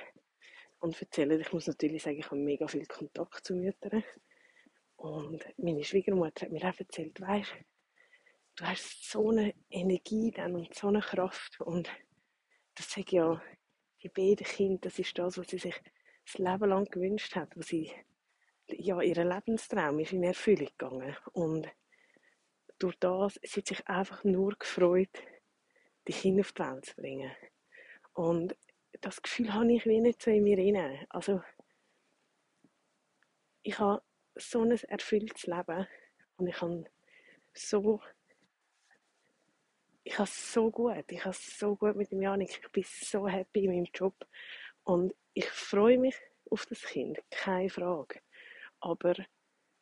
und 0.81 1.01
erzählen. 1.01 1.41
Ich 1.41 1.53
muss 1.53 1.67
natürlich 1.67 2.03
sagen, 2.03 2.19
ich 2.19 2.27
habe 2.27 2.37
mega 2.37 2.67
viel 2.67 2.87
Kontakt 2.87 3.47
zu 3.47 3.55
Müttern 3.55 4.03
und 4.97 5.45
meine 5.57 5.85
Schwiegermutter 5.85 6.47
hat 6.47 6.53
mir 6.53 6.65
auch 6.65 6.79
erzählt, 6.79 7.21
weißt, 7.21 7.55
du 8.57 8.65
hast 8.65 9.11
so 9.11 9.31
eine 9.31 9.55
Energie 9.71 10.31
dann 10.31 10.55
und 10.55 10.75
so 10.75 10.89
eine 10.89 11.01
Kraft 11.01 11.61
und 11.61 11.91
das 12.75 12.91
sage 12.91 13.17
ja 13.17 13.43
die 14.03 14.09
beiden 14.09 14.47
Kinder, 14.47 14.81
das 14.83 14.99
ist 14.99 15.19
das, 15.19 15.39
was 15.39 15.49
sie 15.49 15.59
sich 15.59 15.81
das 16.25 16.39
Leben 16.39 16.71
lang 16.71 16.85
gewünscht 16.87 17.37
hat, 17.37 17.57
was 17.57 17.69
sie 17.69 17.93
ja, 18.67 19.01
ihr 19.01 19.25
Lebenstraum 19.25 19.99
ist 19.99 20.13
in 20.13 20.23
Erfüllung 20.23 20.69
gegangen 20.79 21.17
und 21.33 21.69
durch 22.79 22.97
das, 22.99 23.39
sie 23.43 23.61
hat 23.61 23.67
sich 23.67 23.89
einfach 23.89 24.25
nur 24.25 24.55
gefreut, 24.59 25.11
die 26.09 26.13
Kinder 26.13 26.41
auf 26.41 26.53
die 26.53 26.63
Welt 26.63 26.85
zu 26.87 26.95
bringen. 26.97 27.31
Und 28.15 28.57
das 29.01 29.23
Gefühl 29.23 29.53
habe 29.53 29.73
ich 29.73 29.87
wie 29.87 30.01
nicht 30.01 30.23
so 30.23 30.31
in 30.31 30.45
mir 30.45 30.59
rein. 30.59 31.07
Also, 31.09 31.43
ich 33.63 33.79
habe 33.79 34.03
so 34.37 34.63
ein 34.63 34.71
erfülltes 34.71 35.47
Leben 35.47 35.87
und 36.37 36.47
ich 36.47 36.61
habe 36.61 36.85
so 37.55 38.01
ich 40.03 40.19
habe 40.19 40.29
es 40.29 40.53
so 40.53 40.71
gut, 40.71 41.05
ich 41.09 41.21
habe 41.21 41.37
es 41.37 41.59
so 41.59 41.77
gut 41.77 41.95
mit 41.95 42.11
dem 42.11 42.23
Janik, 42.23 42.51
ich 42.51 42.73
bin 42.73 42.85
so 42.85 43.29
happy 43.29 43.67
in 43.67 43.71
meinem 43.71 43.89
Job 43.95 44.15
und 44.85 45.15
ich 45.35 45.49
freue 45.49 45.99
mich 45.99 46.17
auf 46.51 46.67
das 46.67 46.83
Kind, 46.83 47.19
keine 47.31 47.69
Frage. 47.69 48.21
Aber 48.81 49.15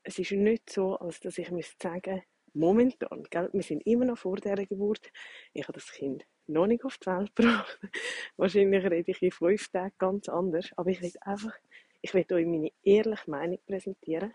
es 0.02 0.18
ist 0.18 0.32
nicht 0.32 0.70
so, 0.70 0.96
als 0.96 1.20
dass 1.20 1.38
ich 1.38 1.46
sagen 1.46 1.56
müsste 1.56 2.22
momentan, 2.52 3.22
gell, 3.30 3.48
wir 3.52 3.62
sind 3.62 3.86
immer 3.86 4.04
noch 4.04 4.18
vor 4.18 4.36
dieser 4.36 4.66
Geburt, 4.66 5.12
ich 5.52 5.62
habe 5.62 5.74
das 5.74 5.90
Kind 5.92 6.26
noch 6.48 6.66
nicht 6.66 6.84
auf 6.84 6.98
die 6.98 7.06
Welt 7.06 7.34
gebracht. 7.34 7.78
Wahrscheinlich 8.36 8.84
rede 8.84 9.10
ich 9.10 9.22
in 9.22 9.30
fünf 9.30 9.68
Tagen 9.68 9.94
ganz 9.98 10.28
anders, 10.28 10.70
aber 10.76 10.90
ich 10.90 11.00
will 11.00 11.12
einfach, 11.20 11.54
ich 12.00 12.14
will 12.14 12.26
euch 12.32 12.46
meine 12.46 12.72
ehrliche 12.82 13.30
Meinung 13.30 13.58
präsentieren. 13.66 14.32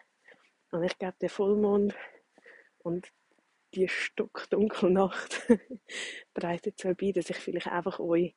Und 0.71 0.83
ich 0.83 0.97
glaube, 0.97 1.15
der 1.21 1.29
Vollmond 1.29 1.95
und 2.79 3.07
die 3.73 3.87
stockdunkle 3.87 4.91
Nacht 4.91 5.41
trägt 6.33 6.67
dazu 6.67 6.93
bei, 6.95 7.11
dass 7.11 7.29
ich 7.29 7.37
vielleicht 7.37 7.67
einfach 7.67 7.99
euch 7.99 8.35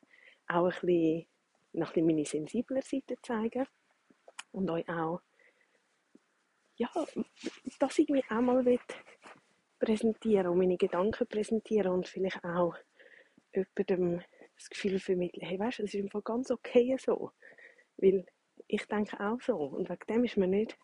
auch 0.49 0.67
ein 0.67 0.81
bisschen, 0.81 1.27
noch 1.73 1.89
ein 1.89 1.93
bisschen 1.93 2.07
meine 2.07 2.25
sensibler 2.25 2.83
Seite 2.83 3.17
zeige 3.23 3.67
und 4.53 4.71
euch 4.71 4.89
auch 4.89 5.21
ja, 6.77 6.91
das 7.79 7.99
irgendwie 7.99 8.25
auch 8.29 8.41
mal 8.41 8.79
präsentieren 9.79 10.49
und 10.49 10.59
meine 10.59 10.77
Gedanken 10.77 11.27
präsentieren 11.27 11.93
und 11.93 12.09
vielleicht 12.09 12.45
auch 12.45 12.77
jemandem 13.57 14.23
das 14.57 14.71
Gefühl 14.71 14.99
vermitteln, 14.99 15.47
hey, 15.47 15.59
weißt 15.59 15.79
du, 15.79 15.83
es 15.85 15.95
ist 15.95 16.03
einfach 16.03 16.25
ganz 16.25 16.51
okay 16.51 16.97
so. 16.99 17.33
Weil 17.99 18.27
ich 18.69 18.87
denke 18.87 19.19
auch 19.21 19.41
so. 19.41 19.57
Und 19.57 19.89
wegen 19.89 20.07
dem 20.09 20.25
ist 20.25 20.37
man 20.37 20.51
nicht 20.51 20.79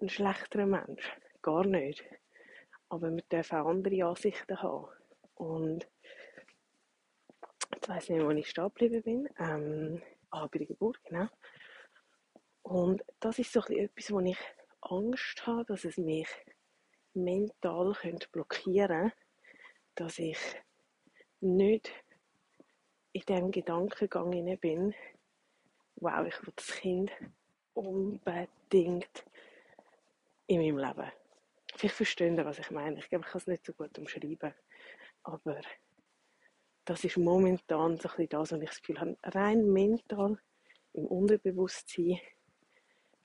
ein 0.00 0.08
schlechterer 0.08 0.66
Mensch. 0.66 1.16
Gar 1.42 1.66
nicht. 1.66 2.04
Aber 2.88 3.10
man 3.10 3.22
darf 3.28 3.52
auch 3.52 3.68
andere 3.68 4.04
Ansichten 4.04 4.62
haben. 4.62 4.88
Und 5.34 5.88
jetzt 7.74 7.88
weiss 7.88 8.04
ich 8.04 8.16
nicht, 8.16 8.24
wo 8.24 8.30
ich 8.30 8.48
stehen 8.48 8.68
geblieben 8.68 9.02
bin. 9.02 9.28
Ähm, 9.38 10.02
ah, 10.30 10.46
bei 10.46 10.58
der 10.58 10.66
Geburt, 10.68 11.02
genau. 11.04 11.28
Und 12.62 13.02
das 13.20 13.38
ist 13.38 13.52
so 13.52 13.60
etwas, 13.60 14.10
wo 14.10 14.20
ich 14.20 14.38
Angst 14.80 15.46
habe, 15.46 15.64
dass 15.66 15.84
es 15.84 15.96
mich 15.98 16.28
mental 17.14 17.92
könnte 17.92 18.28
blockieren 18.30 19.10
könnte, 19.10 19.16
dass 19.94 20.18
ich 20.18 20.38
nicht 21.40 21.90
in 23.12 23.22
dem 23.22 23.50
Gedankengang 23.50 24.30
bin, 24.58 24.94
wow, 25.96 26.26
ich 26.26 26.40
will 26.42 26.52
das 26.54 26.66
Kind 26.66 27.10
unbedingt 27.74 29.24
in 30.46 30.60
meinem 30.60 30.78
Leben. 30.78 31.12
Vielleicht 31.74 31.96
verstehen 31.96 32.36
was 32.44 32.58
ich 32.58 32.70
meine. 32.70 32.98
Ich 32.98 33.08
glaube, 33.08 33.24
ich 33.26 33.30
kann 33.30 33.40
es 33.40 33.46
nicht 33.46 33.66
so 33.66 33.72
gut 33.72 33.98
umschreiben. 33.98 34.54
Aber 35.22 35.60
das 36.84 37.04
ist 37.04 37.16
momentan 37.16 37.98
so 37.98 38.08
ein 38.16 38.28
das, 38.28 38.52
was 38.52 38.60
ich 38.60 38.68
das 38.68 38.80
Gefühl 38.80 39.00
habe. 39.00 39.16
Rein 39.22 39.66
mental, 39.70 40.38
im 40.92 41.06
Unterbewusstsein, 41.06 42.20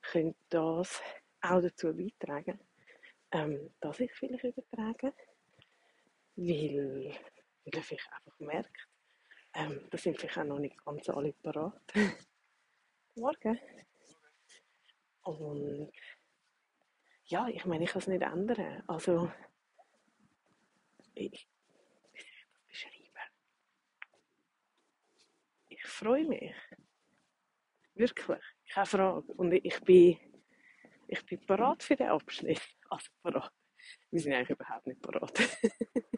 könnte 0.02 0.38
das 0.50 1.02
auch 1.42 1.62
dazu 1.62 1.96
beitragen, 1.96 2.60
ähm, 3.32 3.72
dass 3.80 4.00
ich 4.00 4.12
vielleicht 4.14 4.44
übertrage. 4.44 5.14
Weil 6.36 7.14
man 7.66 7.84
vielleicht 7.84 8.12
einfach 8.12 8.40
merkt, 8.40 8.88
ähm, 9.54 9.88
da 9.90 9.98
sind 9.98 10.18
vielleicht 10.20 10.38
auch 10.38 10.44
noch 10.44 10.60
nicht 10.60 10.78
ganz 10.84 11.10
alle 11.10 11.34
parat. 11.34 11.94
Morgen. 13.16 13.60
Und 15.24 15.92
ja, 17.26 17.48
ich 17.48 17.66
meine, 17.66 17.84
ich 17.84 17.92
kann 17.92 18.02
es 18.02 18.08
nicht 18.08 18.22
ändern. 18.22 18.84
Also, 18.88 19.32
ich, 21.14 21.48
wie 22.14 22.20
soll 22.20 22.30
ich 22.36 22.50
das 22.54 22.64
beschreiben? 22.68 23.32
Ich 25.68 25.84
freue 25.84 26.26
mich. 26.26 26.56
Wirklich, 27.94 28.40
keine 28.70 28.86
Frage. 28.86 29.34
Und 29.34 29.54
ich 29.54 29.80
bin, 29.82 30.18
ich 31.08 31.26
bin 31.26 31.46
parat 31.46 31.84
für 31.84 31.96
den 31.96 32.10
Abschnitt. 32.10 32.62
Also 32.90 33.10
parat. 33.24 33.54
Wir 34.12 34.20
sind 34.20 34.34
eigentlich 34.34 34.50
überhaupt 34.50 34.88
nicht 34.88 35.02
parat. 35.02 35.40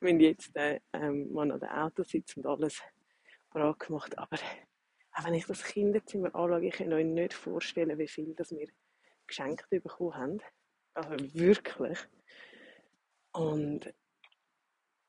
Wenn 0.00 0.20
jetzt 0.20 0.54
äh, 0.56 0.80
ähm, 0.92 1.32
man 1.32 1.50
an 1.50 1.60
dem 1.60 1.68
Auto 1.70 2.02
sitzt 2.02 2.36
und 2.36 2.46
alles 2.46 2.82
parat 3.50 3.80
gemacht, 3.80 4.16
aber 4.18 4.36
auch 5.12 5.24
wenn 5.24 5.34
ich 5.34 5.46
das 5.46 5.64
Kinderzimmer 5.64 6.34
anschaue, 6.34 6.64
ich 6.64 6.74
kann 6.74 6.92
euch 6.92 7.04
nicht 7.04 7.34
vorstellen, 7.34 7.98
wie 7.98 8.06
viel 8.06 8.34
das 8.34 8.52
wir 8.52 8.68
geschenkt 9.26 9.68
bekommen 9.70 10.14
haben. 10.14 10.40
Also 10.94 11.34
wirklich. 11.34 11.98
Und 13.32 13.92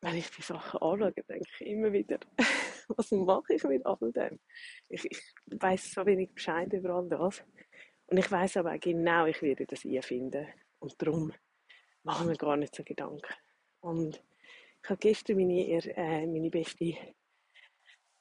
wenn 0.01 0.15
ich 0.15 0.31
die 0.31 0.41
Sachen 0.41 0.81
anschaue, 0.81 1.11
denke 1.11 1.49
ich 1.59 1.67
immer 1.67 1.91
wieder, 1.91 2.19
was 2.87 3.11
mache 3.11 3.53
ich 3.53 3.63
mit 3.63 3.85
all 3.85 4.11
dem? 4.11 4.39
Ich, 4.89 5.05
ich 5.05 5.21
weiß 5.45 5.91
so 5.91 6.05
wenig 6.05 6.33
Bescheid 6.33 6.71
über 6.73 6.95
all 6.95 7.07
das. 7.07 7.43
Und 8.07 8.17
ich 8.17 8.29
weiß 8.29 8.57
aber 8.57 8.73
auch 8.73 8.79
genau, 8.79 9.25
ich 9.25 9.41
werde 9.41 9.65
das 9.65 9.85
einfinden. 9.85 10.47
Und 10.79 10.99
darum 11.01 11.31
mache 12.03 12.25
mir 12.25 12.35
gar 12.35 12.57
nicht 12.57 12.75
so 12.75 12.83
Gedanken. 12.83 13.33
Und 13.81 14.23
ich 14.83 14.89
habe 14.89 14.99
gestern 14.99 15.37
meine, 15.37 15.67
äh, 15.67 16.25
meine 16.27 16.49
beste 16.49 16.97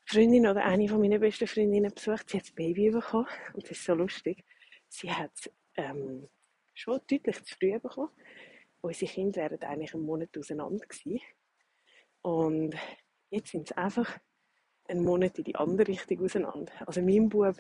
Freundin 0.07 0.47
oder 0.47 0.65
eine 0.65 0.89
von 0.89 1.01
meinen 1.01 1.21
besten 1.21 1.47
Freundinnen 1.47 1.93
besucht. 1.95 2.29
Sie 2.29 2.37
hat 2.39 2.47
das 2.47 2.53
Baby 2.53 2.91
bekommen. 2.91 3.29
Und 3.55 3.63
das 3.63 3.73
ist 3.73 3.85
so 3.85 3.95
lustig. 3.95 4.45
Sie 4.89 5.11
hat 5.11 5.31
es 5.35 5.51
ähm, 5.77 6.29
schon 6.75 7.01
deutlich 7.09 7.45
zu 7.45 7.55
früh 7.55 7.79
bekommen. 7.79 8.11
Unsere 8.83 9.11
Kinder 9.11 9.43
wären 9.43 9.63
eigentlich 9.63 9.95
einen 9.95 10.05
Monat 10.05 10.37
auseinander 10.37 10.85
gewesen. 10.87 11.21
Und 12.23 12.75
jetzt 13.31 13.51
sind 13.51 13.69
sie 13.69 13.77
einfach 13.77 14.19
einen 14.89 15.05
Monat 15.05 15.39
in 15.39 15.45
die 15.45 15.57
andere 15.57 15.89
Richtung 15.89 16.25
auseinander. 16.25 16.73
Also 16.87 17.01
mein 17.03 17.29
Bub 17.29 17.57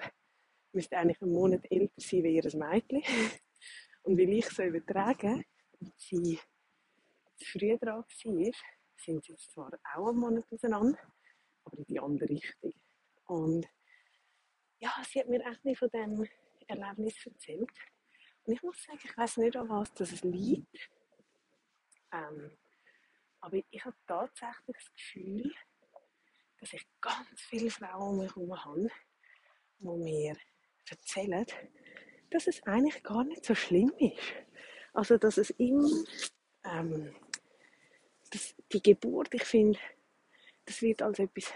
müsste 0.72 0.98
eigentlich 0.98 1.22
einen 1.22 1.32
Monat 1.32 1.64
älter 1.70 1.92
sein 1.96 2.24
wie 2.24 2.36
ihr 2.36 2.56
Mädchen. 2.56 3.02
Und 4.02 4.18
weil 4.18 4.32
ich 4.32 4.48
so 4.48 4.62
übertragen 4.62 5.44
und 5.80 5.92
sie 5.98 6.38
zu 7.36 7.44
früh 7.44 7.76
dran 7.78 8.04
war, 8.04 8.52
sind 8.96 9.24
sie 9.24 9.36
zwar 9.36 9.72
auch 9.94 10.08
einen 10.08 10.18
Monat 10.18 10.44
auseinander, 10.50 10.98
aber 11.64 11.78
in 11.78 11.84
die 11.86 12.00
andere 12.00 12.28
Richtung. 12.28 12.72
Und 13.26 13.66
ja, 14.78 14.90
sie 15.08 15.20
hat 15.20 15.28
mir 15.28 15.44
echt 15.44 15.64
nicht 15.64 15.78
von 15.78 15.90
diesem 15.90 16.28
Erlebnis 16.66 17.26
erzählt. 17.26 17.70
Und 18.44 18.54
ich 18.54 18.62
muss 18.62 18.82
sagen, 18.82 18.98
ich 19.02 19.16
weiß 19.16 19.38
nicht, 19.38 19.56
an 19.56 19.68
was 19.68 19.92
das 19.94 20.22
liegt. 20.22 20.90
Ähm, 22.12 22.56
aber 23.40 23.58
ich 23.70 23.84
habe 23.84 23.96
tatsächlich 24.06 24.76
das 24.76 24.92
Gefühl, 24.92 25.54
dass 26.58 26.72
ich 26.72 26.86
ganz 27.00 27.40
viele 27.48 27.70
Frauen 27.70 28.10
um 28.10 28.18
mich 28.18 28.34
herum 28.34 28.64
habe, 28.64 28.88
die 29.78 29.86
mir 29.86 30.36
erzählen, 30.88 31.46
dass 32.30 32.46
es 32.46 32.62
eigentlich 32.64 33.02
gar 33.02 33.24
nicht 33.24 33.44
so 33.44 33.54
schlimm 33.54 33.92
ist. 33.98 34.34
Also, 34.92 35.18
dass 35.18 35.38
es 35.38 35.50
immer, 35.50 35.88
ähm, 36.64 37.14
dass 38.30 38.54
die 38.72 38.82
Geburt, 38.82 39.32
ich 39.34 39.44
finde, 39.44 39.78
das 40.64 40.82
wird 40.82 41.02
als 41.02 41.18
etwas 41.18 41.52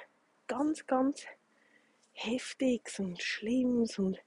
ganz, 0.46 0.86
ganz 0.86 1.26
Heftiges 2.12 3.00
und 3.00 3.20
Schlimmes 3.22 3.98
und 3.98 4.18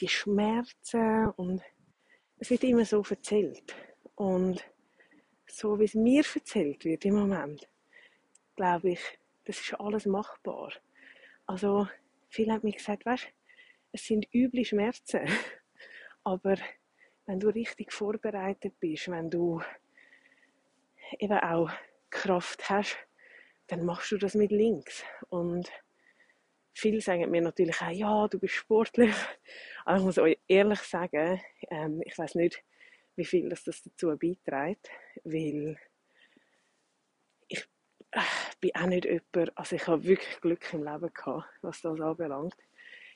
die 0.00 0.08
Schmerzen 0.08 1.28
und 1.36 1.62
es 2.38 2.50
wird 2.50 2.64
immer 2.64 2.84
so 2.84 3.02
erzählt. 3.08 3.74
Und 4.14 4.64
so 5.46 5.78
wie 5.78 5.84
es 5.84 5.94
mir 5.94 6.24
erzählt 6.34 6.84
wird 6.84 7.04
im 7.04 7.14
Moment, 7.14 7.68
glaube 8.56 8.92
ich, 8.92 9.00
das 9.44 9.60
ist 9.60 9.74
alles 9.74 10.06
machbar. 10.06 10.72
Also, 11.46 11.88
viele 12.28 12.52
haben 12.52 12.66
mir 12.66 12.72
gesagt, 12.72 13.06
weißt, 13.06 13.28
es 13.92 14.04
sind 14.04 14.26
üble 14.34 14.64
Schmerzen, 14.64 15.20
aber 16.24 16.56
wenn 17.26 17.40
du 17.40 17.48
richtig 17.48 17.92
vorbereitet 17.92 18.78
bist, 18.80 19.10
wenn 19.10 19.30
du 19.30 19.60
eben 21.18 21.38
auch 21.38 21.70
Kraft 22.10 22.68
hast, 22.70 22.96
dann 23.66 23.84
machst 23.84 24.12
du 24.12 24.18
das 24.18 24.34
mit 24.34 24.52
links. 24.52 25.04
Und 25.28 25.70
viele 26.72 27.00
sagen 27.00 27.30
mir 27.30 27.42
natürlich 27.42 27.80
auch, 27.82 27.90
ja, 27.90 28.28
du 28.28 28.38
bist 28.38 28.54
sportlich. 28.54 29.14
Aber 29.84 29.98
ich 29.98 30.04
muss 30.04 30.18
euch 30.18 30.38
ehrlich 30.46 30.80
sagen, 30.80 31.40
ähm, 31.70 32.00
ich 32.04 32.16
weiß 32.16 32.36
nicht, 32.36 32.62
wie 33.16 33.24
viel 33.24 33.48
das, 33.48 33.64
das 33.64 33.82
dazu 33.82 34.16
beiträgt, 34.16 34.88
weil 35.24 35.78
ich 37.48 37.66
äh, 38.12 38.20
bin 38.60 38.74
auch 38.74 38.86
nicht 38.86 39.04
jemand, 39.04 39.58
also 39.58 39.76
ich 39.76 39.86
habe 39.86 40.04
wirklich 40.04 40.40
Glück 40.40 40.72
im 40.72 40.84
Leben 40.84 41.12
gehabt, 41.12 41.48
was 41.62 41.80
das 41.80 42.00
anbelangt. 42.00 42.56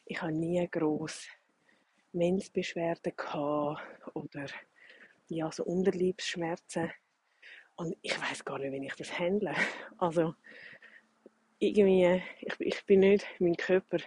Ich 0.06 0.20
habe 0.20 0.32
nie 0.32 0.66
gross 0.68 1.28
Menzbeschwerden 2.12 3.12
gehabt 3.16 3.82
oder 4.14 4.46
ja, 5.28 5.50
so 5.52 5.64
Unterleibsschmerzen. 5.64 6.90
Und 7.76 7.96
ich 8.02 8.20
weiß 8.20 8.44
gar 8.44 8.58
nicht, 8.58 8.72
wie 8.72 8.86
ich 8.86 8.94
das 8.94 9.18
handle. 9.18 9.54
Also, 9.98 10.34
irgendwie, 11.58 12.22
ich, 12.40 12.54
ich 12.58 12.86
bin 12.86 13.00
nicht, 13.00 13.26
mein 13.38 13.56
Körper 13.56 13.98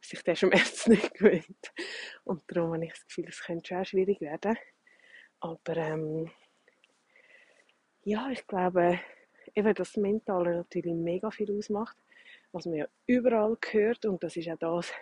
sich 0.00 0.22
der 0.22 0.34
Schmerz 0.34 0.86
nicht 0.86 1.14
gewöhnt. 1.14 1.72
Und 2.24 2.42
darum 2.48 2.74
habe 2.74 2.84
ich 2.84 2.92
das 2.92 3.06
Gefühl, 3.06 3.26
es 3.28 3.42
könnte 3.42 3.68
schon 3.68 3.84
schwierig 3.84 4.20
werden. 4.20 4.56
Aber 5.40 5.76
ähm, 5.76 6.30
ja, 8.04 8.30
ich 8.30 8.46
glaube, 8.46 9.00
eben 9.54 9.74
das 9.74 9.96
Mentale 9.96 10.56
natürlich 10.56 10.94
mega 10.94 11.30
viel 11.30 11.56
ausmacht, 11.56 11.96
was 12.52 12.66
man 12.66 12.76
ja 12.76 12.88
überall 13.06 13.56
hört 13.70 14.06
und 14.06 14.22
das 14.22 14.36
ist 14.36 14.48
auch 14.48 14.58
das, 14.58 14.92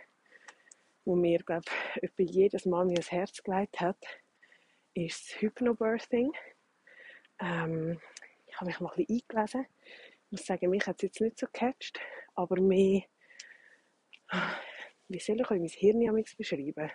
wo 1.04 1.16
mir, 1.16 1.38
glaube 1.40 1.64
ich, 2.00 2.10
jedes 2.30 2.66
Mal 2.66 2.86
mir 2.86 2.94
das 2.94 3.12
Herz 3.12 3.42
gelegt 3.42 3.80
hat, 3.80 3.98
ist 4.94 5.30
das 5.30 5.40
Hypnobirthing. 5.40 6.32
Ähm, 7.40 8.00
ich 8.46 8.56
habe 8.56 8.66
mich 8.66 8.80
mal 8.80 8.90
ein 8.90 9.04
bisschen 9.04 9.22
eingelesen. 9.28 9.66
Ich 10.26 10.30
muss 10.30 10.46
sagen, 10.46 10.70
mich 10.70 10.86
hat 10.86 10.96
es 10.96 11.02
jetzt 11.02 11.20
nicht 11.20 11.38
so 11.38 11.46
gecatcht, 11.46 12.00
aber 12.34 12.60
mehr, 12.60 13.02
wie 15.08 15.18
soll 15.18 15.40
ich 15.40 15.50
euch 15.50 15.58
mein 15.58 15.68
Hirn 15.68 16.24
beschreiben? 16.36 16.90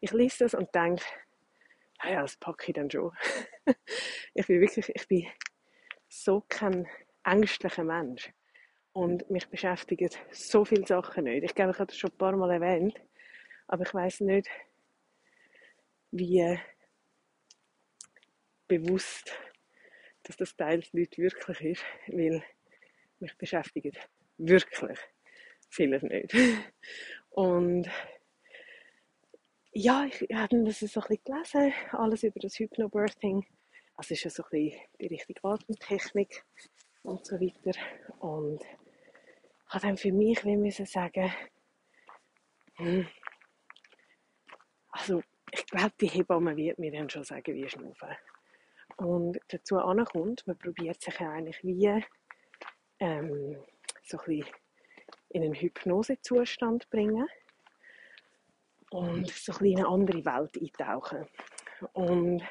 Ich 0.00 0.12
lese 0.12 0.44
das 0.44 0.54
und 0.54 0.74
denke, 0.74 1.04
ja, 2.02 2.10
ja, 2.10 2.22
das 2.22 2.36
packe 2.36 2.66
ich 2.68 2.74
dann 2.74 2.90
schon. 2.90 3.12
ich 4.34 4.46
bin 4.46 4.60
wirklich, 4.60 4.90
ich 4.94 5.08
bin 5.08 5.26
so 6.08 6.44
kein 6.48 6.88
ängstlicher 7.24 7.84
Mensch. 7.84 8.32
Und 8.92 9.30
mich 9.30 9.48
beschäftigen 9.48 10.10
so 10.30 10.64
viele 10.66 10.86
Sachen 10.86 11.24
nicht. 11.24 11.44
Ich 11.44 11.54
glaube, 11.54 11.70
ich 11.70 11.78
habe 11.78 11.86
das 11.86 11.96
schon 11.96 12.10
ein 12.10 12.18
paar 12.18 12.36
Mal 12.36 12.50
erwähnt. 12.50 13.00
Aber 13.66 13.84
ich 13.84 13.94
weiß 13.94 14.20
nicht, 14.20 14.48
wie 16.10 16.58
bewusst, 18.68 19.32
dass 20.22 20.36
das 20.36 20.56
Teil 20.56 20.82
nicht 20.92 21.18
wirklich 21.18 21.60
ist, 21.60 21.84
weil 22.08 22.42
mich 23.18 23.36
beschäftigt 23.36 23.98
wirklich 24.38 24.98
vieles 25.68 26.02
nicht. 26.02 26.34
Und 27.30 27.88
ja, 29.72 30.06
ich 30.06 30.34
habe 30.34 30.64
das 30.64 30.80
so 30.80 31.00
ein 31.00 31.08
bisschen 31.08 31.24
gelesen, 31.24 31.72
alles 31.92 32.22
über 32.22 32.40
das 32.40 32.58
Hypnobirthing. 32.58 33.46
Also 33.96 34.14
ist 34.14 34.24
ja 34.24 34.30
so 34.30 34.42
ein 34.44 34.50
bisschen 34.50 34.80
die 35.00 35.06
richtige 35.06 35.44
Atemtechnik 35.44 36.44
und 37.02 37.24
so 37.24 37.40
weiter. 37.40 37.78
Und 38.20 38.62
ich 38.62 39.74
habe 39.74 39.86
dann 39.86 39.96
für 39.96 40.12
mich 40.12 40.44
wie 40.44 40.56
müssen 40.56 40.86
sagen, 40.86 41.32
hm, 42.76 43.08
also 44.92 45.22
ich 45.50 45.66
glaube, 45.66 45.92
die 46.00 46.06
Hebamme 46.08 46.56
wird 46.56 46.78
mir 46.78 46.92
dann 46.92 47.10
schon 47.10 47.24
sagen, 47.24 47.54
wie 47.54 47.68
schnaufen. 47.68 48.08
Und 48.96 49.38
dazu 49.48 49.76
kommt, 50.04 50.46
man 50.46 50.58
probiert 50.58 51.00
sich 51.02 51.20
eigentlich 51.20 51.62
wie 51.62 52.02
ähm, 53.00 53.56
so 54.02 54.18
ein 54.18 54.24
bisschen 54.26 54.54
in 55.30 55.42
einen 55.42 55.54
Hypnosezustand 55.54 56.88
bringen 56.90 57.26
und 58.90 59.30
so 59.30 59.52
ein 59.52 59.64
in 59.64 59.78
eine 59.78 59.88
andere 59.88 60.24
Welt 60.24 60.56
eintauchen. 60.60 61.26
Und 61.94 62.42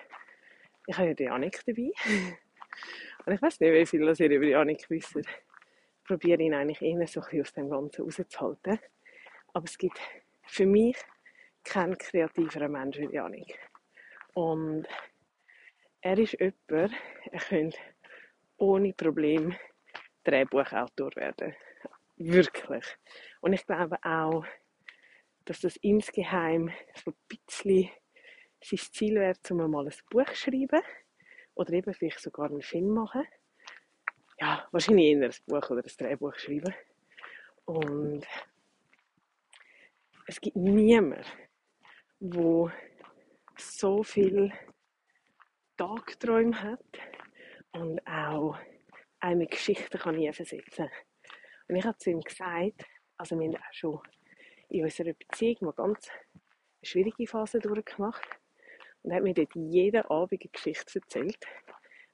ich 0.88 0.97
habe 0.97 1.10
ja 1.10 1.13
die 1.13 1.23
Janik 1.23 1.62
dabei. 1.65 1.91
Und 3.25 3.34
ich 3.34 3.41
weiß 3.41 3.60
nicht, 3.60 3.71
wie 3.71 3.86
viel 3.86 4.01
ihr 4.01 4.32
über 4.32 4.45
Janik 4.45 4.89
wisst. 4.89 5.15
Ich 5.15 5.27
probiere 6.06 6.41
ihn 6.41 6.56
eigentlich 6.56 6.82
eher 6.82 7.06
so 7.06 7.21
ein 7.21 7.41
aus 7.41 7.54
dem 7.54 7.69
Ganzen 7.69 8.04
rauszuhalten. 8.04 8.80
Aber 9.54 9.65
es 9.65 9.77
gibt 9.77 9.99
für 10.47 10.65
mich 10.65 10.97
keinen 11.63 11.97
kreativeren 11.97 12.71
Mensch 12.71 12.97
wie 12.97 13.13
Janik. 13.13 13.60
Und 14.34 14.88
er 16.02 16.17
ist 16.17 16.34
jemand, 16.39 16.93
er 17.32 17.39
könnte 17.39 17.78
ohne 18.58 18.93
Problem 18.93 19.56
Drehbuchautor 20.24 21.15
werden. 21.15 21.56
Wirklich. 22.17 22.86
Und 23.41 23.54
ich 23.54 23.65
glaube 23.65 23.97
auch, 24.04 24.45
dass 25.45 25.60
das 25.62 25.76
insgeheim 25.78 26.71
so 26.95 27.12
ein 27.12 27.17
bisschen 27.28 27.89
sein 28.63 28.80
Ziel 28.80 29.15
wäre, 29.15 29.36
um 29.50 29.71
mal 29.71 29.88
ein 29.88 29.93
Buch 30.10 30.26
zu 30.26 30.36
schreiben 30.36 30.82
oder 31.56 31.74
eben 31.74 31.93
vielleicht 31.93 32.19
sogar 32.19 32.45
einen 32.50 32.62
Film 32.62 32.89
machen. 32.89 33.26
Ja, 34.39 34.67
wahrscheinlich 34.71 35.08
eher 35.08 35.24
ein 35.24 35.36
Buch 35.47 35.69
oder 35.69 35.84
ein 35.84 35.93
Drehbuch 35.97 36.36
schreiben. 36.36 36.74
Und 37.65 38.26
es 40.28 40.39
gibt 40.39 40.56
niemanden, 40.56 41.26
der 42.21 42.71
so 43.57 44.03
viel 44.03 44.53
Tagträume 45.75 46.62
hat 46.62 46.86
und 47.71 48.05
auch 48.07 48.57
eine 49.19 49.47
Geschichte 49.47 49.97
kann 49.97 50.19
ich 50.19 50.36
versetzen. 50.36 50.88
Und 51.67 51.75
ich 51.75 51.84
habe 51.84 51.97
zu 51.97 52.12
ihm 52.12 52.21
gesagt, 52.21 52.86
also 53.17 53.39
wir 53.39 53.47
haben 53.47 53.55
auch 53.55 53.73
schon 53.73 53.99
in 54.69 54.84
unserer 54.84 55.13
Beziehung 55.13 55.57
mal 55.62 55.73
ganz 55.73 56.10
schwierige 56.84 57.25
Phase 57.27 57.60
durchgemacht. 57.60 58.27
Und 59.01 59.13
hat 59.13 59.23
mir 59.23 59.34
dort 59.34 59.55
jeden 59.55 60.03
Abend 60.03 60.41
eine 60.43 60.51
Geschichte 60.51 60.99
erzählt. 60.99 61.43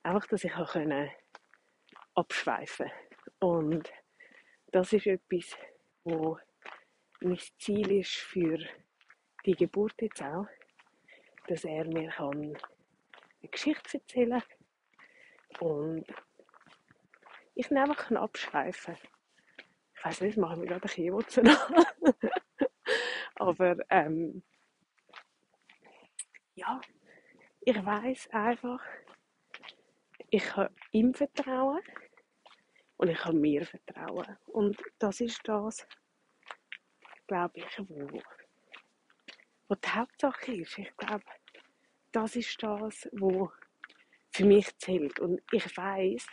Einfach, 0.03 0.25
dass 0.27 0.45
ich 0.45 0.55
auch 0.55 0.71
können 0.71 1.11
abschweifen 2.15 2.89
Und 3.39 3.91
das 4.71 4.93
ist 4.93 5.05
etwas, 5.05 5.57
wo 6.05 6.37
mein 7.19 7.39
Ziel 7.59 7.91
ist 7.99 8.15
für 8.15 8.57
die 9.47 9.55
Geburt 9.55 10.01
jetzt 10.01 10.21
auch, 10.21 10.47
dass 11.47 11.63
er 11.63 11.85
mir 11.85 12.09
kann 12.09 12.33
eine 12.33 13.49
Geschichte 13.49 13.97
erzählen 13.97 14.43
und 15.61 16.05
ich 17.55 17.71
ihn 17.71 17.77
einfach 17.77 18.11
abschweifen 18.11 18.95
kann. 18.95 19.07
Ich 19.95 20.05
weiß 20.05 20.21
nicht, 20.21 20.37
das 20.37 20.41
machen 20.41 20.61
wir 20.61 20.67
gerade 20.67 20.89
ein 20.89 21.15
bisschen. 21.15 21.49
Aber 23.35 23.77
ähm, 23.89 24.43
ja, 26.55 26.81
ich 27.61 27.85
weiß 27.85 28.29
einfach, 28.31 28.83
ich 30.29 30.43
kann 30.43 30.75
ihm 30.91 31.13
vertrauen 31.13 31.81
und 32.97 33.09
ich 33.09 33.17
kann 33.17 33.39
mir 33.39 33.65
vertrauen. 33.65 34.37
Und 34.47 34.77
das 34.99 35.21
ist 35.21 35.39
das, 35.47 35.87
glaube 37.27 37.59
ich, 37.59 37.79
wo, 37.79 38.21
wo 39.67 39.75
die 39.75 39.89
Hauptsache 39.89 40.53
ist. 40.53 40.77
Ich 40.77 40.95
glaube, 40.97 41.23
das 42.11 42.35
ist 42.35 42.61
das, 42.61 43.09
wo 43.13 43.51
für 44.31 44.45
mich 44.45 44.75
zählt. 44.77 45.19
Und 45.19 45.41
ich 45.51 45.65
weiß, 45.75 46.25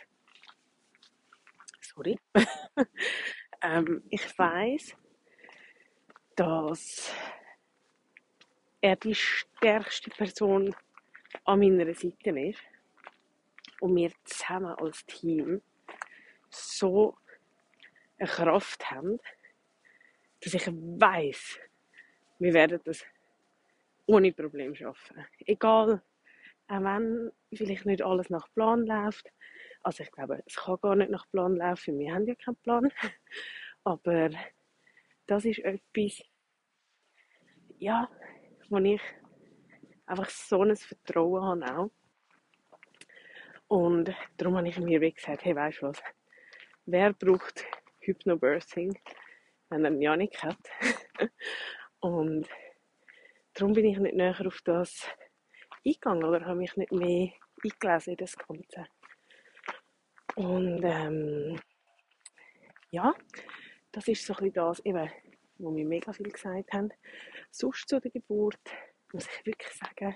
sorry, 1.81 2.19
ähm, 3.61 4.03
ich 4.09 4.37
weiß, 4.37 4.95
dass 6.35 7.13
er 8.81 8.95
die 8.97 9.15
stärkste 9.15 10.09
Person 10.11 10.75
an 11.45 11.59
meiner 11.59 11.93
Seite 11.93 12.29
ist 12.39 12.61
und 13.79 13.95
wir 13.95 14.11
zusammen 14.23 14.75
als 14.75 15.05
Team 15.05 15.61
so 16.49 17.17
eine 18.17 18.29
Kraft 18.29 18.91
haben, 18.91 19.19
dass 20.41 20.53
ich 20.53 20.67
weiß, 20.67 21.59
wir 22.39 22.53
werden 22.53 22.79
das 22.83 23.05
ohne 24.07 24.31
Problem 24.31 24.75
schaffen. 24.75 25.25
Egal, 25.45 26.01
auch 26.67 26.83
wenn 26.83 27.31
vielleicht 27.53 27.85
nicht 27.85 28.01
alles 28.01 28.29
nach 28.29 28.51
Plan 28.53 28.85
läuft. 28.85 29.31
Also 29.81 30.03
ich 30.03 30.11
glaube, 30.11 30.41
es 30.45 30.55
kann 30.55 30.77
gar 30.81 30.95
nicht 30.95 31.11
nach 31.11 31.29
Plan 31.31 31.55
laufen, 31.55 31.99
wir 31.99 32.13
haben 32.13 32.27
ja 32.27 32.35
keinen 32.35 32.55
Plan. 32.57 32.91
Aber 33.83 34.29
das 35.27 35.45
ist 35.45 35.59
etwas, 35.59 36.23
ja, 37.77 38.09
wo 38.69 38.77
ich 38.77 39.01
einfach 40.05 40.29
so 40.29 40.63
ein 40.63 40.75
Vertrauen 40.75 41.63
habe 41.65 41.77
auch. 41.77 41.91
Und 43.67 44.13
darum 44.37 44.57
habe 44.57 44.67
ich 44.67 44.79
mir 44.79 44.99
gesagt, 44.99 45.43
hey, 45.43 45.55
weißt 45.55 45.81
du 45.81 45.87
was, 45.87 46.01
wer 46.85 47.13
braucht 47.13 47.65
Hypnobirthing, 47.99 48.97
wenn 49.69 49.85
er 49.85 49.91
ja 49.93 50.15
nicht 50.15 50.41
hat? 50.43 50.57
und 51.99 52.47
darum 53.55 53.73
bin 53.73 53.85
ich 53.85 53.97
nicht 53.97 54.15
näher 54.15 54.45
auf 54.45 54.61
das 54.63 55.07
eingegangen 55.85 56.23
oder 56.23 56.45
habe 56.45 56.59
mich 56.59 56.75
nicht 56.75 56.91
mehr 56.91 57.31
eingelesen 57.63 58.11
in 58.11 58.17
das 58.17 58.37
Ganze. 58.37 58.85
Und 60.35 60.83
ähm, 60.83 61.59
ja, 62.91 63.13
das 63.91 64.07
ist 64.07 64.25
so 64.25 64.33
ein 64.33 64.51
bisschen 64.51 64.53
das, 64.53 64.79
eben, 64.85 65.09
wo 65.57 65.73
wir 65.73 65.85
mega 65.85 66.11
viel 66.11 66.29
gesagt 66.29 66.73
haben. 66.73 66.91
Sonst 67.49 67.87
zu 67.87 67.99
der 67.99 68.11
Geburt 68.11 68.59
muss 69.13 69.27
ich 69.27 69.45
wirklich 69.45 69.71
sagen, 69.73 70.15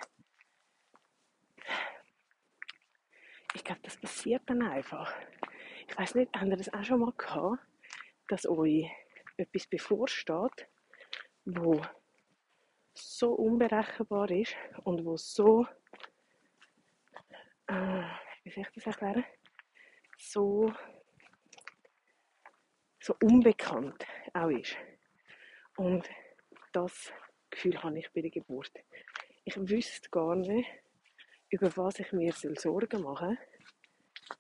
ich 3.56 3.64
glaube, 3.64 3.82
das 3.84 3.98
passiert 3.98 4.44
dann 4.48 4.62
einfach. 4.62 5.14
Ich 5.88 5.98
weiß 5.98 6.16
nicht, 6.16 6.32
habt 6.36 6.48
ihr 6.48 6.58
das 6.58 6.74
auch 6.74 6.84
schon 6.84 7.00
mal 7.00 7.14
gehabt, 7.18 7.60
dass 8.28 8.46
euch 8.46 8.92
etwas 9.38 9.66
bevorsteht, 9.68 10.68
wo 11.46 11.82
so 13.00 13.34
unberechenbar 13.34 14.30
ist 14.32 14.56
und 14.84 15.06
wo 15.06 15.18
so, 15.18 15.66
äh, 17.68 18.04
wie 18.44 18.52
soll 18.52 18.64
ich 18.64 18.72
das 18.76 18.86
erklären, 18.86 19.26
so, 20.18 20.72
so 23.00 23.16
unbekannt 23.24 24.06
auch 24.34 24.50
ist. 24.50 24.76
Und 25.78 26.10
das 26.72 27.12
Gefühl 27.50 27.82
habe 27.82 28.00
ich 28.00 28.12
bei 28.14 28.22
der 28.22 28.32
Geburt. 28.32 28.72
Ich 29.46 29.58
wüsste 29.58 30.10
gar 30.10 30.36
nicht, 30.36 30.70
über 31.50 31.76
was 31.78 32.00
ich 32.00 32.12
mir 32.12 32.34
Sorgen 32.34 33.02
machen 33.02 33.38
soll, 33.38 33.48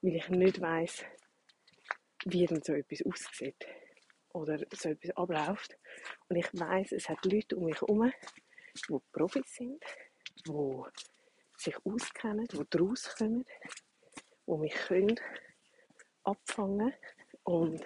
weil 0.02 0.16
ich 0.16 0.30
nicht 0.30 0.62
weiß, 0.62 1.06
wie 2.26 2.46
denn 2.46 2.62
so 2.62 2.74
etwas 2.74 3.04
aussieht 3.06 3.66
oder 4.34 4.60
so 4.72 4.90
etwas 4.90 5.16
abläuft. 5.18 5.78
Und 6.28 6.36
ich 6.36 6.48
weiß, 6.54 6.92
es 6.92 7.10
hat 7.10 7.26
Leute 7.26 7.56
um 7.56 7.66
mich 7.66 7.82
herum, 7.82 8.12
die 8.88 8.98
Profis 9.12 9.56
sind, 9.56 9.84
die 10.48 10.84
sich 11.58 11.76
auskennen, 11.86 12.46
die 12.48 12.66
daraus 12.70 13.16
kommen, 13.18 13.46
die 14.48 14.58
mich 14.58 14.74
können 14.74 15.20
abfangen 16.24 16.94
und 17.44 17.86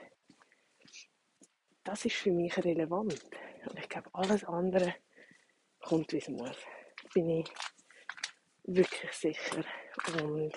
das 1.84 2.06
ist 2.06 2.16
für 2.16 2.32
mich 2.32 2.58
relevant. 2.64 3.22
Und 3.70 3.80
ich 3.80 3.90
glaube, 3.90 4.10
alles 4.14 4.44
andere 4.46 4.96
kommt, 5.80 6.12
wie 6.14 6.18
es 6.18 6.30
muss. 6.30 6.58
Bin 7.14 7.30
ich 7.30 7.50
wirklich 8.64 9.12
sicher. 9.12 9.64
Und 10.22 10.54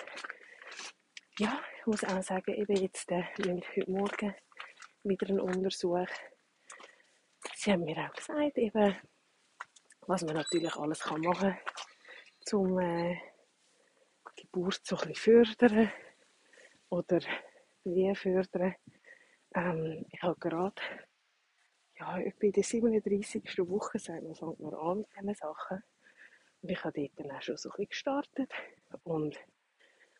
ja, 1.39 1.61
ich 1.79 1.85
muss 1.85 2.03
auch 2.03 2.23
sagen, 2.23 2.53
eben 2.53 2.75
jetzt, 2.75 3.11
äh, 3.11 3.23
heute 3.37 3.91
Morgen 3.91 4.35
wieder 5.03 5.29
einen 5.29 5.39
Untersuch. 5.39 6.07
Sie 7.55 7.71
haben 7.71 7.83
mir 7.83 7.97
auch 7.97 8.13
gesagt, 8.13 8.57
eben, 8.57 8.95
was 10.07 10.23
man 10.23 10.35
natürlich 10.35 10.75
alles 10.75 11.01
kann 11.01 11.21
machen 11.21 11.55
kann, 12.45 12.59
um 12.59 12.79
äh, 12.79 13.17
die 14.37 14.43
Geburt 14.43 14.79
so 14.83 14.95
fördern 14.95 15.91
oder 16.89 17.19
wie 17.83 18.15
fördern. 18.15 18.75
Ähm, 19.53 20.05
ich 20.09 20.21
habe 20.21 20.39
gerade 20.39 20.81
ja, 21.99 22.19
etwa 22.19 22.45
in 22.45 22.51
der 22.53 22.63
37. 22.63 23.57
Woche 23.67 23.99
sagt 23.99 24.23
man, 24.23 24.35
fängt 24.35 24.59
man 24.59 24.73
an 24.73 24.97
mit 24.99 25.07
diesen 25.15 25.35
Sachen. 25.35 25.83
Und 26.61 26.71
ich 26.71 26.83
habe 26.83 26.93
dort 27.01 27.19
dann 27.19 27.31
auch 27.35 27.41
schon 27.41 27.57
so 27.57 27.69
ein 27.69 27.71
bisschen 27.71 27.89
gestartet 27.89 28.53
und 29.03 29.37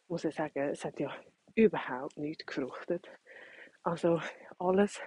muss 0.08 0.26
ich 0.26 0.36
sagen, 0.36 0.70
es 0.70 0.84
hat 0.86 1.00
ja 1.00 1.16
überhaupt 1.56 2.18
nichts 2.18 2.46
gefruchtet. 2.46 3.10
Also 3.84 4.22
alles, 4.60 5.00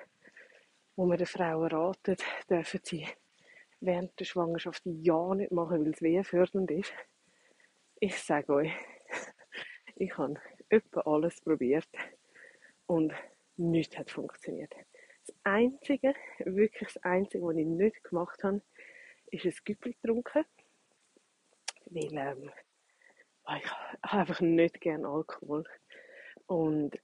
was 0.97 1.07
man 1.07 1.19
den 1.19 1.27
Frauen 1.27 1.71
ratet, 1.71 2.23
dürfen 2.49 2.81
sie 2.83 3.07
während 3.81 4.19
der 4.19 4.25
Schwangerschaft 4.25 4.83
ja 4.85 5.35
nicht 5.35 5.53
machen, 5.53 5.85
weil 5.85 5.93
es 5.93 6.03
wehenfördernd 6.03 6.71
ist. 6.71 6.93
Ich 8.01 8.17
sage 8.23 8.53
euch, 8.53 8.73
ich 9.97 10.17
habe 10.17 10.41
etwa 10.69 11.01
alles 11.01 11.41
probiert 11.41 11.89
und 12.87 13.13
nichts 13.57 13.99
hat 13.99 14.11
funktioniert. 14.11 14.75
Das 15.27 15.37
Einzige, 15.45 16.15
wirklich 16.39 16.93
das 16.93 17.03
Einzige, 17.03 17.45
was 17.45 17.57
ich 17.57 17.67
nicht 17.67 18.03
gemacht 18.05 18.43
habe, 18.43 18.63
ist 19.31 19.45
ein 19.45 19.55
Güppli 19.65 19.95
getrunken. 19.95 20.45
Weil 21.87 22.17
ähm, 22.17 22.51
ich 23.59 23.71
habe 23.71 24.19
einfach 24.19 24.41
nicht 24.41 24.81
gerne 24.81 25.09
Alkohol. 25.09 25.65
Und 26.47 26.99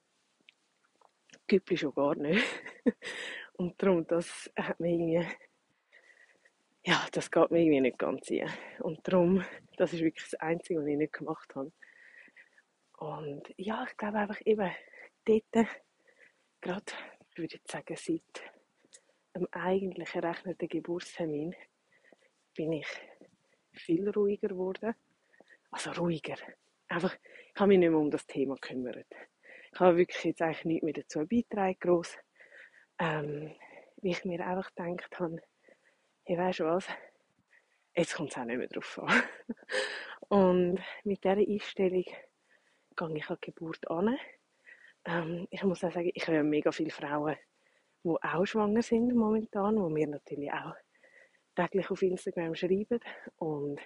Güppli 1.47 1.77
schon 1.77 1.95
gar 1.95 2.15
nicht. 2.17 2.45
Und 3.55 3.81
darum, 3.83 4.07
das 4.07 4.51
hat 4.57 4.81
mir 4.81 4.91
irgendwie, 4.91 5.27
ja, 6.87 7.05
das 7.11 7.33
geht 7.33 7.51
mir 7.51 7.59
irgendwie 7.59 7.81
nicht 7.81 7.99
ganz 7.99 8.31
ein. 8.31 8.49
Und 8.79 9.01
darum, 9.09 9.45
das 9.77 9.93
ist 9.93 10.03
wirklich 10.03 10.25
das 10.31 10.39
Einzige, 10.39 10.79
was 10.79 10.87
ich 10.87 10.97
nicht 10.97 11.13
gemacht 11.13 11.53
habe. 11.57 11.73
Und 12.99 13.43
ja, 13.57 13.85
ich 13.89 13.97
glaube 13.97 14.19
einfach 14.19 14.41
eben, 14.45 14.71
dort, 15.25 15.69
gerade, 16.61 16.93
ich 17.31 17.39
würde 17.39 17.55
jetzt 17.57 17.73
sagen, 17.73 17.97
seit 17.97 18.53
dem 19.35 19.49
eigentlich 19.51 20.15
errechneten 20.15 20.69
Geburtstermin, 20.69 21.57
bin 22.55 22.73
ich 22.73 22.87
viel 23.73 24.09
ruhiger 24.09 24.49
geworden. 24.49 24.95
Also 25.73 25.91
ruhiger. 25.91 26.37
Einfach, 26.87 27.17
ich 27.53 27.61
habe 27.61 27.69
mich 27.69 27.79
nicht 27.81 27.91
mehr 27.91 27.99
um 27.99 28.13
das 28.13 28.27
Thema 28.27 28.55
gekümmert. 28.55 29.09
Ich 29.73 29.81
habe 29.81 29.97
wirklich 29.97 30.23
jetzt 30.23 30.41
eigentlich 30.41 30.65
nichts 30.65 30.85
mehr 30.85 30.95
dazu 30.95 31.27
beitragen, 31.27 31.77
gross. 31.81 32.17
Ähm, 33.01 33.53
wie 34.03 34.11
ich 34.11 34.25
mir 34.25 34.47
einfach 34.47 34.73
gedacht 34.73 35.19
habe, 35.19 35.43
hey, 36.29 36.37
weißt 36.37 36.59
du 36.59 36.65
was, 36.65 36.89
jetzt 37.95 38.17
kommt 38.17 38.33
es 38.33 38.37
auch 38.37 38.45
nicht 38.45 38.59
mehr 38.59 38.67
drauf 38.67 38.99
an. 38.99 39.23
Und 40.29 40.81
mit 41.05 41.23
dieser 41.23 41.37
Einstellung 41.37 42.03
gehe 42.03 43.17
ich 43.17 43.31
an 43.31 43.39
die 43.45 43.53
Geburt 43.53 43.89
an. 43.89 44.19
Ähm, 45.05 45.47
ich 45.51 45.63
muss 45.63 45.85
auch 45.85 45.93
sagen, 45.93 46.11
ich 46.13 46.27
habe 46.27 46.43
mega 46.43 46.73
viele 46.73 46.91
Frauen, 46.91 47.37
die 48.03 48.09
auch 48.09 48.45
schwanger 48.45 48.83
sind 48.83 49.15
momentan, 49.15 49.77
die 49.77 49.93
mir 49.93 50.09
natürlich 50.09 50.53
auch 50.53 50.75
täglich 51.55 51.89
auf 51.93 52.03
Instagram 52.03 52.57
schreiben. 52.57 52.99
Und 53.37 53.81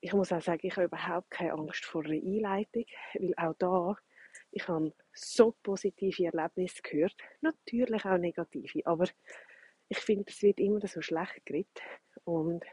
ich 0.00 0.12
muss 0.12 0.32
auch 0.32 0.42
sagen, 0.42 0.66
ich 0.66 0.76
habe 0.76 0.84
überhaupt 0.84 1.30
keine 1.30 1.54
Angst 1.54 1.86
vor 1.86 2.04
einer 2.04 2.12
Einleitung, 2.12 2.84
weil 3.14 3.34
auch 3.38 3.54
da, 3.58 3.96
ich 4.50 4.68
habe 4.68 4.92
so 5.14 5.56
positive 5.62 6.26
Erlebnisse 6.26 6.82
gehört, 6.82 7.16
natürlich 7.40 8.04
auch 8.04 8.18
negative, 8.18 8.84
aber 8.84 9.06
ich 9.88 9.98
finde, 9.98 10.24
es 10.28 10.42
wird 10.42 10.58
immer 10.58 10.86
so 10.86 11.02
schlecht 11.02 11.44
geredet 11.44 11.82
und 12.24 12.64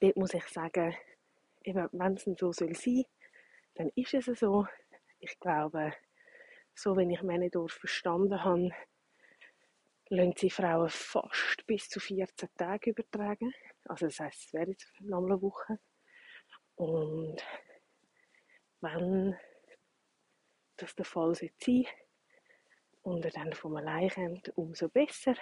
dort 0.00 0.16
muss 0.16 0.34
ich 0.34 0.46
sagen, 0.46 0.94
wenn 1.64 2.14
es 2.14 2.24
so 2.24 2.52
soll 2.52 2.74
sein, 2.74 3.04
dann 3.74 3.90
ist 3.94 4.14
es 4.14 4.26
so. 4.38 4.66
Ich 5.18 5.38
glaube, 5.40 5.92
so 6.74 6.96
wenn 6.96 7.10
ich 7.10 7.22
Männendorf 7.22 7.72
verstanden 7.72 8.44
habe, 8.44 8.70
lassen 10.08 10.34
sie 10.36 10.50
Frauen 10.50 10.88
fast 10.88 11.66
bis 11.66 11.88
zu 11.88 11.98
14 11.98 12.48
Tage 12.56 12.90
übertragen. 12.90 13.52
Also 13.84 14.06
das 14.06 14.20
heisst, 14.20 14.46
es 14.46 14.52
wäre 14.52 14.70
jetzt 14.70 14.92
noch 15.00 15.24
eine 15.24 15.40
Woche. 15.40 15.78
Und 16.76 17.42
wenn 18.80 19.36
das 20.76 20.94
der 20.94 21.04
Fall 21.04 21.34
sein 21.34 21.50
sollte 21.58 22.05
und 23.06 23.24
er 23.24 23.30
dann 23.30 23.52
vom 23.52 23.76
allein 23.76 24.10
kommt, 24.10 24.48
umso 24.56 24.88
besser. 24.88 25.36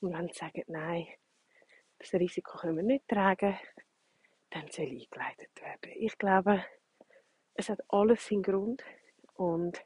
Und 0.00 0.12
wenn 0.12 0.26
sie 0.26 0.38
sagen, 0.38 0.64
nein, 0.66 1.06
das 1.98 2.12
Risiko 2.14 2.58
können 2.58 2.78
wir 2.78 2.82
nicht 2.82 3.06
tragen, 3.06 3.56
dann 4.50 4.68
soll 4.72 4.86
eingeleitet 4.86 5.62
werden. 5.62 5.92
Ich 5.94 6.18
glaube, 6.18 6.64
es 7.54 7.68
hat 7.68 7.80
alles 7.88 8.26
seinen 8.26 8.42
Grund 8.42 8.82
und 9.34 9.80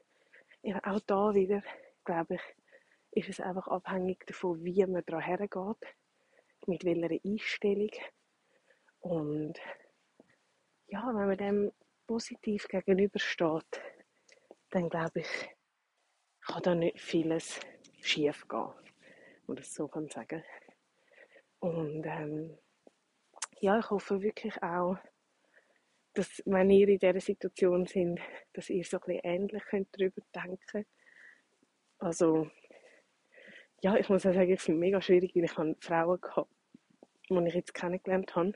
auch 0.81 0.99
da 1.01 1.35
wieder, 1.35 1.61
glaube 2.05 2.35
ich, 2.35 2.41
ist 3.11 3.29
es 3.29 3.39
einfach 3.39 3.67
abhängig 3.67 4.25
davon, 4.25 4.63
wie 4.63 4.83
man 4.87 5.03
daran 5.05 5.21
hergeht, 5.21 5.95
mit 6.65 6.83
welcher 6.85 7.23
Einstellung. 7.23 7.91
Und 9.01 9.59
ja, 10.87 11.05
wenn 11.05 11.27
man 11.27 11.37
dem 11.37 11.71
positiv 12.07 12.67
gegenübersteht, 12.67 13.79
dann 14.71 14.89
glaube 14.89 15.19
ich, 15.19 15.54
kann 16.47 16.63
da 16.63 16.75
nicht 16.75 16.99
vieles 16.99 17.59
schief 18.01 18.47
gehen, 18.47 18.73
oder 19.47 19.63
so 19.63 19.87
kann 19.87 20.09
sagen. 20.09 20.43
Und 21.59 22.05
ähm, 22.05 22.57
ja, 23.59 23.79
ich 23.79 23.89
hoffe 23.89 24.21
wirklich 24.21 24.61
auch, 24.61 24.97
dass, 26.13 26.41
wenn 26.45 26.69
ihr 26.69 26.87
in 26.87 26.99
dieser 26.99 27.19
Situation 27.19 27.85
sind, 27.87 28.19
dass 28.53 28.69
ihr 28.69 28.83
so 28.83 28.97
ein 28.97 29.03
bisschen 29.05 29.21
ähnlich 29.23 29.63
könnt 29.65 29.87
darüber 29.91 30.21
denken 30.33 30.59
könnt. 30.67 30.87
Also, 31.99 32.49
ja, 33.81 33.95
ich 33.97 34.07
muss 34.09 34.25
auch 34.25 34.33
sagen, 34.33 34.51
ich 34.51 34.61
finde 34.61 34.79
es 34.79 34.81
mega 34.81 35.01
schwierig, 35.01 35.35
weil 35.35 35.43
ich 35.43 35.57
habe 35.57 35.75
Frauen 35.79 36.21
gehabt, 36.21 36.51
die 37.29 37.47
ich 37.47 37.53
jetzt 37.53 37.73
kennengelernt 37.73 38.35
habe, 38.35 38.53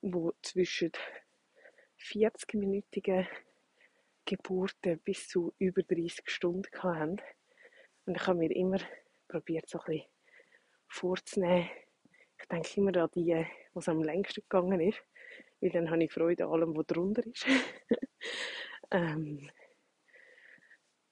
die 0.00 0.30
zwischen 0.42 0.92
40-minütigen 1.98 3.26
Geburten 4.28 4.98
bis 5.00 5.28
zu 5.28 5.54
über 5.58 5.82
30 5.82 6.28
Stunden 6.28 6.82
hatten. 6.82 7.20
Und 8.06 8.16
ich 8.16 8.26
habe 8.26 8.38
mir 8.38 8.54
immer 8.54 8.78
probiert, 9.28 9.68
so 9.68 9.80
ein 9.86 10.02
vorzunehmen. 10.88 11.68
Ich 12.40 12.46
denke 12.48 12.68
immer 12.76 12.96
an 12.96 13.10
die, 13.14 13.46
was 13.74 13.88
am 13.88 14.02
längsten 14.02 14.42
gegangen 14.42 14.80
ist 14.80 15.02
weil 15.60 15.70
dann 15.70 15.90
habe 15.90 16.04
ich 16.04 16.12
Freude 16.12 16.44
an 16.44 16.52
allem, 16.52 16.76
was 16.76 16.86
drunter 16.86 17.26
ist. 17.26 17.46
ähm, 18.90 19.50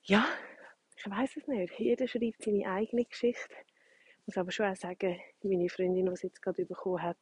ja, 0.03 0.27
ich 0.97 1.11
weiß 1.11 1.37
es 1.37 1.47
nicht. 1.47 1.79
Jeder 1.79 2.07
schreibt 2.07 2.43
seine 2.43 2.71
eigene 2.71 3.05
Geschichte. 3.05 3.55
Ich 4.21 4.27
muss 4.27 4.39
aber 4.39 4.51
schon 4.51 4.67
auch 4.67 4.77
sagen, 4.77 5.21
meine 5.43 5.69
Freundin, 5.69 6.07
die 6.07 6.17
sie 6.17 6.29
jetzt 6.29 6.43
gerade 6.43 6.65
bekommen 6.65 7.03
hat, 7.03 7.19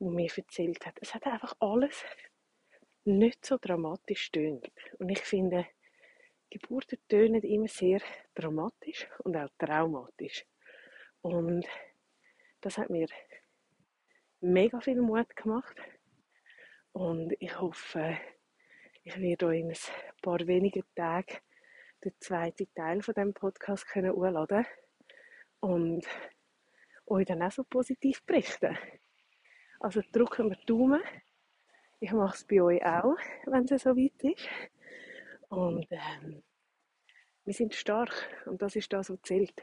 die 0.00 0.04
mir 0.04 0.30
erzählt 0.34 0.84
hat, 0.86 0.96
es 1.00 1.14
hat 1.14 1.26
einfach 1.26 1.54
alles 1.60 2.04
nicht 3.08 3.44
so 3.44 3.58
dramatisch 3.58 4.30
tönt. 4.30 4.70
Und 4.98 5.08
ich 5.08 5.20
finde, 5.20 5.66
Geburten 6.50 6.98
tönen 7.08 7.42
immer 7.42 7.68
sehr 7.68 8.00
dramatisch 8.34 9.06
und 9.24 9.36
auch 9.36 9.50
traumatisch. 9.58 10.46
Und 11.20 11.66
das 12.60 12.78
hat 12.78 12.90
mir 12.90 13.08
mega 14.40 14.80
viel 14.80 15.00
Mut 15.00 15.34
gemacht. 15.36 15.76
Und 16.92 17.34
ich 17.38 17.60
hoffe, 17.60 18.18
ich 19.04 19.18
werde 19.20 19.46
euch 19.46 19.60
in 19.60 19.70
ein 19.70 19.76
paar 20.22 20.46
wenigen 20.46 20.84
Tagen 20.94 21.36
den 22.04 22.12
zweiten 22.20 22.72
Teil 22.74 23.02
von 23.02 23.14
dem 23.14 23.34
Podcast 23.34 23.86
können 23.86 24.12
hochladen 24.12 24.64
und 25.60 26.06
euch 27.06 27.26
dann 27.26 27.42
auch 27.42 27.50
so 27.50 27.64
positiv 27.64 28.22
berichten. 28.24 28.76
Also 29.80 30.02
drücken 30.12 30.50
wir 30.50 30.56
die 30.56 30.66
Daumen. 30.66 31.02
Ich 32.00 32.12
mache 32.12 32.36
es 32.36 32.44
bei 32.44 32.62
euch 32.62 32.84
auch, 32.84 33.16
wenn 33.46 33.64
es 33.64 33.82
so 33.82 33.96
weit 33.96 34.22
ist. 34.22 34.48
Und 35.48 35.86
ähm, 35.90 36.44
wir 37.44 37.54
sind 37.54 37.74
stark 37.74 38.12
und 38.46 38.62
das 38.62 38.76
ist 38.76 38.92
das, 38.92 39.10
was 39.10 39.20
zählt. 39.22 39.60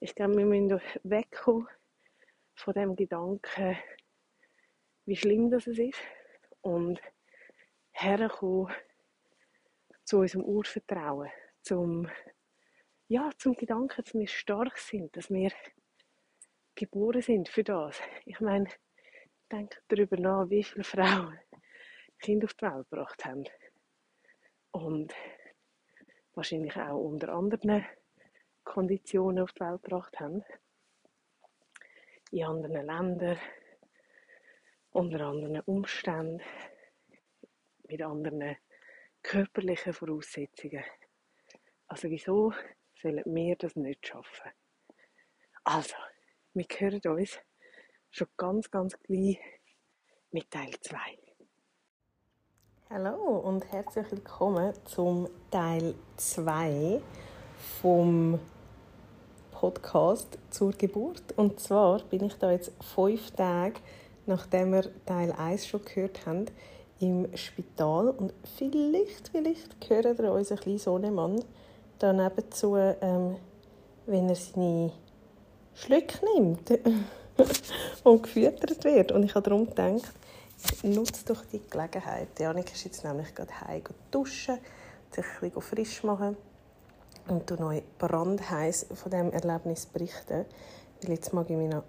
Ich 0.00 0.14
glaube, 0.14 0.36
wir 0.36 0.44
müssen 0.44 0.78
wegkommen 1.04 1.66
von 2.54 2.74
dem 2.74 2.94
Gedanken, 2.94 3.78
wie 5.06 5.16
schlimm 5.16 5.50
das 5.50 5.66
ist 5.66 5.98
und 6.60 7.00
herkommen 7.92 8.70
zu 10.04 10.18
unserem 10.18 10.44
Urvertrauen, 10.44 11.30
zum, 11.62 12.10
ja, 13.08 13.30
zum 13.38 13.54
Gedanken, 13.54 14.02
dass 14.02 14.12
wir 14.12 14.28
stark 14.28 14.76
sind, 14.76 15.16
dass 15.16 15.30
wir 15.30 15.50
geboren 16.74 17.22
sind 17.22 17.48
für 17.48 17.64
das. 17.64 17.98
Ich 18.26 18.40
meine, 18.40 18.68
denke 19.50 19.78
darüber 19.88 20.18
nach, 20.18 20.50
wie 20.50 20.62
viele 20.62 20.84
Frauen 20.84 21.38
Kinder 22.24 22.46
auf 22.46 22.54
die 22.54 22.64
Welt 22.64 22.88
gebracht 22.88 23.24
haben. 23.26 23.44
Und 24.70 25.14
wahrscheinlich 26.32 26.74
auch 26.74 26.96
unter 26.96 27.28
anderen 27.34 27.84
Konditionen 28.64 29.44
auf 29.44 29.52
die 29.52 29.60
Welt 29.60 29.82
gebracht 29.82 30.18
haben. 30.18 30.42
In 32.30 32.44
anderen 32.44 32.86
Ländern, 32.86 33.38
unter 34.92 35.20
anderen 35.20 35.60
Umständen, 35.66 36.40
mit 37.88 38.00
anderen 38.00 38.56
körperlichen 39.22 39.92
Voraussetzungen. 39.92 40.84
Also 41.88 42.08
wieso 42.08 42.54
sollen 42.94 43.22
wir 43.26 43.56
das 43.56 43.76
nicht 43.76 44.06
schaffen? 44.06 44.50
Also, 45.64 45.96
wir 46.54 46.66
hören 46.78 47.00
uns 47.04 47.38
schon 48.10 48.28
ganz, 48.38 48.70
ganz 48.70 48.98
gleich 49.00 49.38
mit 50.30 50.50
Teil 50.50 50.72
2. 50.80 51.23
Hallo 52.90 53.38
und 53.44 53.70
herzlich 53.72 54.10
willkommen 54.10 54.72
zum 54.84 55.28
Teil 55.50 55.94
2 56.16 57.00
vom 57.80 58.38
Podcast 59.50 60.38
zur 60.50 60.72
Geburt. 60.72 61.22
Und 61.36 61.58
zwar 61.60 62.00
bin 62.04 62.24
ich 62.24 62.34
da 62.34 62.52
jetzt 62.52 62.72
fünf 62.94 63.30
Tage 63.32 63.80
nachdem 64.26 64.72
wir 64.72 64.84
Teil 65.06 65.32
1 65.32 65.66
schon 65.66 65.84
gehört 65.84 66.26
haben, 66.26 66.46
im 67.00 67.26
Spital. 67.36 68.10
Und 68.10 68.32
vielleicht, 68.56 69.28
vielleicht 69.28 69.88
hören 69.88 70.16
ihr 70.18 70.32
unseren 70.32 70.58
kleinen 70.58 70.78
Sohnemann 70.78 71.44
da 71.98 72.12
nebenzu, 72.12 72.76
ähm, 72.76 73.36
wenn 74.06 74.28
er 74.28 74.36
seine 74.36 74.92
Schlücke 75.74 76.18
nimmt 76.34 76.70
und 78.04 78.22
gefüttert 78.22 78.84
wird. 78.84 79.12
Und 79.12 79.24
ich 79.24 79.34
habe 79.34 79.48
darum 79.48 79.66
gedacht, 79.66 80.12
nutze 80.82 81.24
doch 81.24 81.44
die 81.46 81.62
Gelegenheit. 81.68 82.38
Janik 82.38 82.72
ist 82.72 82.84
jetzt 82.84 83.04
nämlich 83.04 83.34
gerade 83.34 83.60
heim 83.60 83.82
duschen, 84.10 84.58
sich 85.10 85.24
ein 85.42 85.60
frisch 85.60 86.02
machen 86.04 86.36
und 87.28 87.50
du 87.50 87.58
euch 87.58 87.82
brandheiß 87.98 88.86
von 88.94 89.10
diesem 89.10 89.32
Erlebnis 89.32 89.86
berichten. 89.86 90.44
Weil 91.02 91.10
jetzt 91.10 91.32
mag 91.32 91.48
ich 91.48 91.56
mich 91.56 91.70
noch 91.70 91.84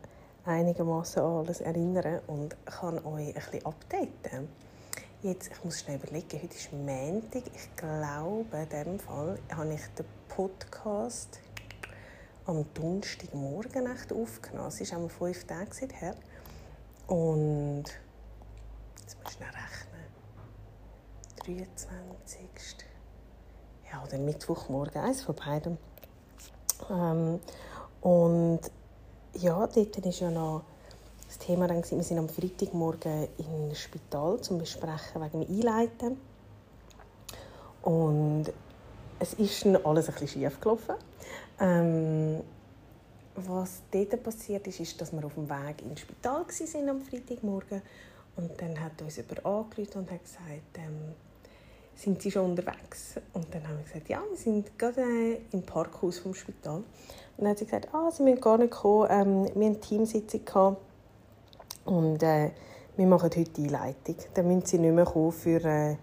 einigermaßen 0.45 1.21
an 1.21 1.39
alles 1.39 1.61
erinnern 1.61 2.21
und 2.27 2.55
kann 2.65 3.03
euch 3.05 3.27
ein 3.27 3.33
bisschen 3.33 3.65
updaten. 3.65 4.47
Jetzt, 5.23 5.51
ich 5.51 5.63
muss 5.63 5.79
schnell 5.79 5.97
überlegen, 5.97 6.41
heute 6.41 6.55
ist 6.55 6.71
Montag. 6.71 7.43
Ich 7.55 7.75
glaube, 7.75 8.45
in 8.57 8.69
diesem 8.69 8.99
Fall 8.99 9.39
habe 9.55 9.73
ich 9.73 9.81
den 9.97 10.05
Podcast 10.27 11.39
am 12.45 12.63
Donnerstagmorgen 12.73 13.88
aufgenommen. 13.88 14.67
Es 14.67 14.81
ist 14.81 14.93
einmal 14.93 15.09
fünf 15.09 15.45
Tage 15.45 15.88
her. 15.99 16.15
Und 17.07 17.85
jetzt 19.06 19.18
muss 19.22 19.32
ich 19.32 19.38
schnell 19.38 19.50
rechnen. 19.50 20.06
23. 21.46 22.88
Ja, 23.91 24.04
oder 24.04 24.18
Mittwochmorgen, 24.18 25.02
eins 25.02 25.22
von 25.22 25.36
beiden. 25.36 25.78
Ähm, 26.89 27.39
und 28.02 28.60
ja, 29.34 29.68
dort 29.68 30.06
war 30.06 30.12
ja 30.12 30.32
noch 30.32 30.63
das 31.28 31.38
Thema, 31.38 31.68
dann, 31.68 31.84
wir 31.84 32.04
sind 32.04 32.18
am 32.18 32.30
Freitagmorgen 32.30 33.28
im 33.38 33.76
Spital 33.76 34.41
zum 34.41 34.58
Besprechen 34.58 35.22
wegen 35.22 35.41
dem 35.41 35.56
Einleiten. 35.56 36.20
Und 37.84 38.46
es 39.20 39.34
ist 39.36 39.65
dann 39.65 39.78
alles 39.86 40.08
ein 40.08 40.13
bisschen 40.13 40.28
schief 40.28 40.60
gelaufen. 40.60 40.96
Ähm, 41.60 42.41
was 43.36 43.82
dort 43.91 44.24
passiert 44.24 44.65
ist, 44.68 44.80
ist, 44.80 45.00
dass 45.00 45.12
wir 45.12 45.24
auf 45.24 45.36
dem 45.36 45.50
Weg 45.50 45.82
ins 45.84 46.00
Spital 46.00 46.46
waren 46.46 46.89
am 46.89 47.02
Freitagmorgen 47.02 47.82
Und 48.38 48.62
dann 48.62 48.80
hat 48.82 49.02
uns 49.02 49.17
jemand 49.17 49.45
angerufen 49.45 50.00
und 50.00 50.12
hat 50.12 50.24
gesagt, 50.24 50.78
ähm, 50.78 51.13
sind 51.95 52.21
Sie 52.21 52.30
schon 52.30 52.52
unterwegs? 52.52 53.15
Und 53.34 53.54
dann 53.54 53.67
haben 53.67 53.78
wir 53.78 53.84
gesagt, 53.86 54.10
ja, 54.10 54.21
wir 54.30 54.38
sind 54.38 54.78
gerade 54.78 55.02
äh, 55.02 55.41
im 55.52 55.63
Parkhaus 55.63 56.19
vom 56.19 56.34
Spital. 56.34 56.78
Und 56.78 56.86
dann 57.38 57.50
hat 57.50 57.60
sie 57.60 57.65
gesagt, 57.65 57.89
ah, 57.93 58.12
Sie 58.12 58.24
müssen 58.24 58.41
gar 58.41 58.58
nicht 58.58 58.71
kommen, 58.71 59.08
ähm, 59.10 59.43
wir 59.43 59.50
hatten 59.50 59.62
eine 59.63 59.80
Teamsitzung 59.80 60.78
und 61.86 62.24
äh, 62.24 62.52
wir 62.98 63.08
machen 63.08 63.30
heute 63.30 63.43
die 63.43 63.63
Einleitung. 63.65 64.15
Dann 64.34 64.48
müssen 64.48 64.65
Sie 64.65 64.80
nicht 64.80 64.93
mehr 64.93 65.06
kommen 65.06 65.32
für 65.32 65.63
äh, 65.63 65.98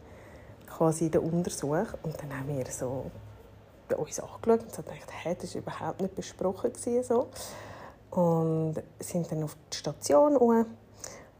quasi 0.67 1.11
den 1.11 1.23
Untersuch. 1.23 1.87
Und 2.03 2.21
dann 2.21 2.39
haben 2.39 2.57
wir 2.57 2.67
so 2.67 3.11
uns 3.97 4.21
angeschaut 4.21 4.63
und 4.63 4.75
so 4.75 4.83
gedacht, 4.83 5.09
hey, 5.23 5.37
das 5.41 5.55
war 5.55 5.63
überhaupt 5.63 6.01
nicht 6.01 6.15
besprochen. 6.15 6.73
Gewesen, 6.73 7.03
so. 7.03 7.29
Und 8.11 8.75
sind 9.01 9.31
dann 9.33 9.43
auf 9.43 9.57
die 9.73 9.77
Station 9.77 10.37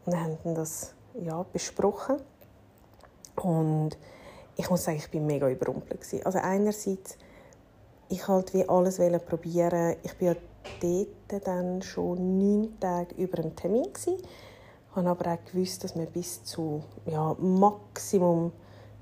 und 0.05 0.17
haben 0.17 0.55
das 0.55 0.95
ja, 1.15 1.45
besprochen. 1.53 2.17
Und 3.37 3.97
ich 4.57 4.69
muss 4.69 4.85
sagen, 4.85 4.99
ich 4.99 5.13
war 5.13 5.21
mega 5.21 5.49
überrumpelt. 5.49 6.01
Gewesen. 6.01 6.25
Also 6.27 6.39
einerseits, 6.39 7.17
ich 8.09 8.27
halt 8.29 8.53
wie 8.55 8.69
alles 8.69 8.99
probieren. 9.27 9.97
Ich 10.03 10.21
war 10.21 10.29
ja 10.29 10.37
dort 10.81 11.47
dann 11.47 11.83
schon 11.83 12.39
neun 12.39 12.79
Tage 12.79 13.15
über 13.17 13.39
einen 13.39 13.57
Termin. 13.57 13.85
Gewesen. 13.85 14.19
Ich 14.19 14.97
habe 14.97 15.09
aber 15.09 15.33
auch 15.33 15.45
gewusst, 15.51 15.85
dass 15.85 15.97
wir 15.97 16.07
bis 16.07 16.45
zu 16.45 16.83
ja, 17.07 17.35
Maximum 17.39 18.53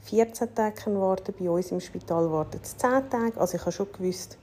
14 0.03 0.55
Tage 0.55 1.01
warten. 1.01 1.35
Bei 1.39 1.51
uns 1.51 1.73
im 1.73 1.81
Spital 1.81 2.31
warten 2.31 2.61
es 2.63 2.77
10 2.77 3.11
Tage. 3.11 3.41
Also 3.41 3.57
ich 3.57 3.63
habe 3.63 3.73
schon 3.73 3.93
gewusst, 3.93 4.39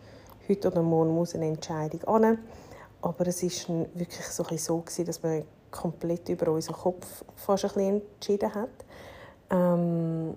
heute 0.50 0.68
oder 0.68 0.82
morgen 0.82 1.16
muss 1.16 1.36
eine 1.36 1.48
Entscheidung 1.48 2.04
an. 2.04 2.40
Aber 3.02 3.28
es 3.28 3.44
war 3.44 3.86
wirklich 3.94 4.28
so, 4.28 4.84
dass 5.06 5.24
man 5.24 5.44
komplett 5.72 6.30
über 6.30 6.52
unseren 6.52 6.76
Kopf 6.76 7.24
fast 7.36 7.66
ein 7.66 7.72
bisschen 7.72 8.02
entschieden 8.02 8.54
hat. 8.54 8.70
Ähm, 9.50 10.36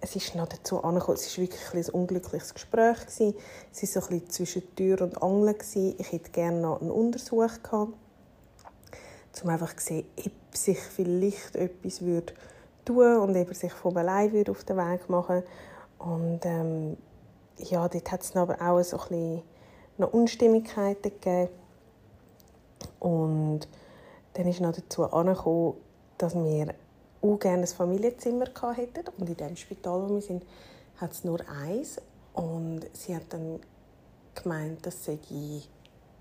es 0.00 0.16
ist 0.16 0.34
noch 0.34 0.48
dazu 0.48 0.82
angekommen, 0.82 1.16
es 1.16 1.38
war 1.38 1.44
wirklich 1.44 1.86
ein 1.88 1.94
unglückliches 1.94 2.54
Gespräch. 2.54 3.00
Gewesen. 3.06 3.34
Es 3.72 3.82
war 3.82 4.02
so 4.02 4.08
ein 4.08 4.20
bisschen 4.20 4.30
zwischen 4.30 4.76
Tür 4.76 5.00
und 5.02 5.22
Angel. 5.22 5.54
Gewesen. 5.54 5.94
Ich 5.98 6.10
hätte 6.10 6.30
gerne 6.30 6.60
noch 6.60 6.80
einen 6.80 6.90
Untersuch 6.90 7.62
gehabt, 7.62 7.92
um 9.42 9.48
einfach 9.48 9.76
zu 9.76 9.86
sehen, 9.86 10.06
ob 10.18 10.56
sich 10.56 10.78
vielleicht 10.78 11.54
etwas 11.54 12.02
würde 12.02 12.34
tun 12.84 13.16
und 13.18 13.36
ob 13.36 13.48
er 13.48 13.54
sich 13.54 13.72
von 13.72 13.96
allein 13.96 14.32
würde 14.32 14.50
auf 14.50 14.64
den 14.64 14.76
Weg 14.76 15.08
machen 15.08 15.44
Und 15.98 16.40
ähm, 16.44 16.96
ja, 17.58 17.88
dort 17.88 18.10
hat 18.10 18.22
es 18.22 18.34
aber 18.34 18.60
auch 18.60 18.82
so 18.82 18.98
ein 18.98 19.08
bisschen 19.08 19.42
noch 19.98 20.12
Unstimmigkeiten 20.12 21.12
gegeben. 21.12 21.48
Und 22.98 23.68
dann 24.34 24.46
ist 24.46 24.60
noch 24.60 24.72
dazu 24.72 25.04
angekommen, 25.04 25.74
dass 26.18 26.34
wir 26.34 26.74
auch 27.20 27.38
gerne 27.38 27.62
ein 27.62 27.66
Familienzimmer 27.66 28.46
hätten. 28.74 29.04
Und 29.18 29.28
in 29.28 29.36
dem 29.36 29.56
Spital, 29.56 30.08
wo 30.08 30.14
wir 30.14 30.22
sind, 30.22 30.44
hat 30.96 31.12
es 31.12 31.24
nur 31.24 31.40
eins. 31.48 32.00
Und 32.32 32.86
sie 32.92 33.14
hat 33.14 33.24
dann 33.30 33.60
gemeint, 34.34 34.86
dass 34.86 35.04
sie 35.04 35.62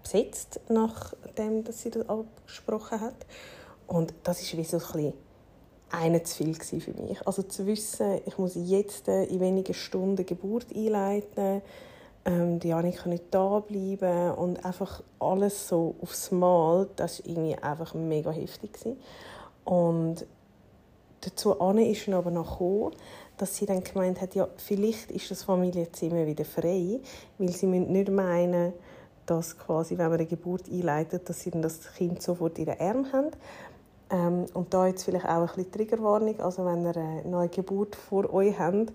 besetzt, 0.04 0.60
nachdem 0.70 1.64
dass 1.64 1.82
sie 1.82 1.92
das 1.92 2.08
abgesprochen 2.10 3.00
hat. 3.00 3.26
Und 3.88 4.14
das 4.24 4.42
ist 4.42 4.58
wie 4.58 4.64
so 4.64 4.78
ein 4.78 4.84
bisschen 4.84 5.14
eine 5.92 6.24
zu 6.24 6.44
viel 6.44 6.82
für 6.82 6.94
mich. 6.94 7.26
Also 7.28 7.44
zu 7.44 7.66
wissen, 7.66 8.22
ich 8.26 8.38
muss 8.38 8.54
jetzt 8.56 9.08
in 9.08 9.40
wenigen 9.40 9.74
Stunden 9.74 10.26
Geburt 10.26 10.68
einleiten, 10.74 11.62
ähm, 12.26 12.60
die 12.60 12.70
Janik 12.70 12.98
kann 12.98 13.12
nicht 13.12 13.26
da 13.32 13.60
bleiben 13.60 14.32
und 14.32 14.64
einfach 14.66 15.02
alles 15.20 15.68
so 15.68 15.96
aufs 16.02 16.32
Mal, 16.32 16.88
das 16.96 17.20
war 17.20 17.32
irgendwie 17.32 17.56
einfach 17.58 17.94
mega 17.94 18.32
heftig. 18.32 18.74
Gewesen. 18.74 18.98
Und 19.66 20.26
dazu 21.22 21.54
ist 21.54 22.08
dann 22.08 22.14
aber 22.16 22.32
noch 22.32 22.60
gekommen, 22.60 22.96
dass 23.38 23.56
sie 23.56 23.66
dann 23.66 23.84
gemeint 23.84 24.22
hat, 24.22 24.36
ja, 24.36 24.48
vielleicht 24.58 25.12
ist 25.12 25.32
das 25.32 25.44
Familienzimmer 25.44 26.28
wieder 26.28 26.46
frei, 26.46 27.00
weil 27.38 27.50
sie 27.50 27.66
nicht 27.66 28.12
meinen, 28.12 28.74
dass 29.26 29.58
quasi, 29.58 29.98
wenn 29.98 30.10
man 30.10 30.20
eine 30.20 30.28
Geburt 30.28 30.70
einleitet, 30.72 31.28
dass 31.28 31.42
sie 31.42 31.52
dann 31.52 31.62
das 31.62 31.94
Kind 31.94 32.22
sofort 32.22 32.60
in 32.60 32.66
den 32.66 32.80
Arm 32.80 33.12
haben, 33.12 33.32
ähm, 34.12 34.46
und 34.54 34.74
da 34.74 34.88
jetzt 34.88 35.04
vielleicht 35.04 35.26
auch 35.26 35.40
ein 35.40 35.46
bisschen 35.48 35.72
Triggerwarnung, 35.72 36.40
also 36.42 36.66
wenn 36.66 36.86
ihr 36.86 36.98
eine 36.98 37.24
neue 37.24 37.48
Geburt 37.48 37.96
vor 37.96 38.32
euch 38.34 38.60
habt, 38.60 38.92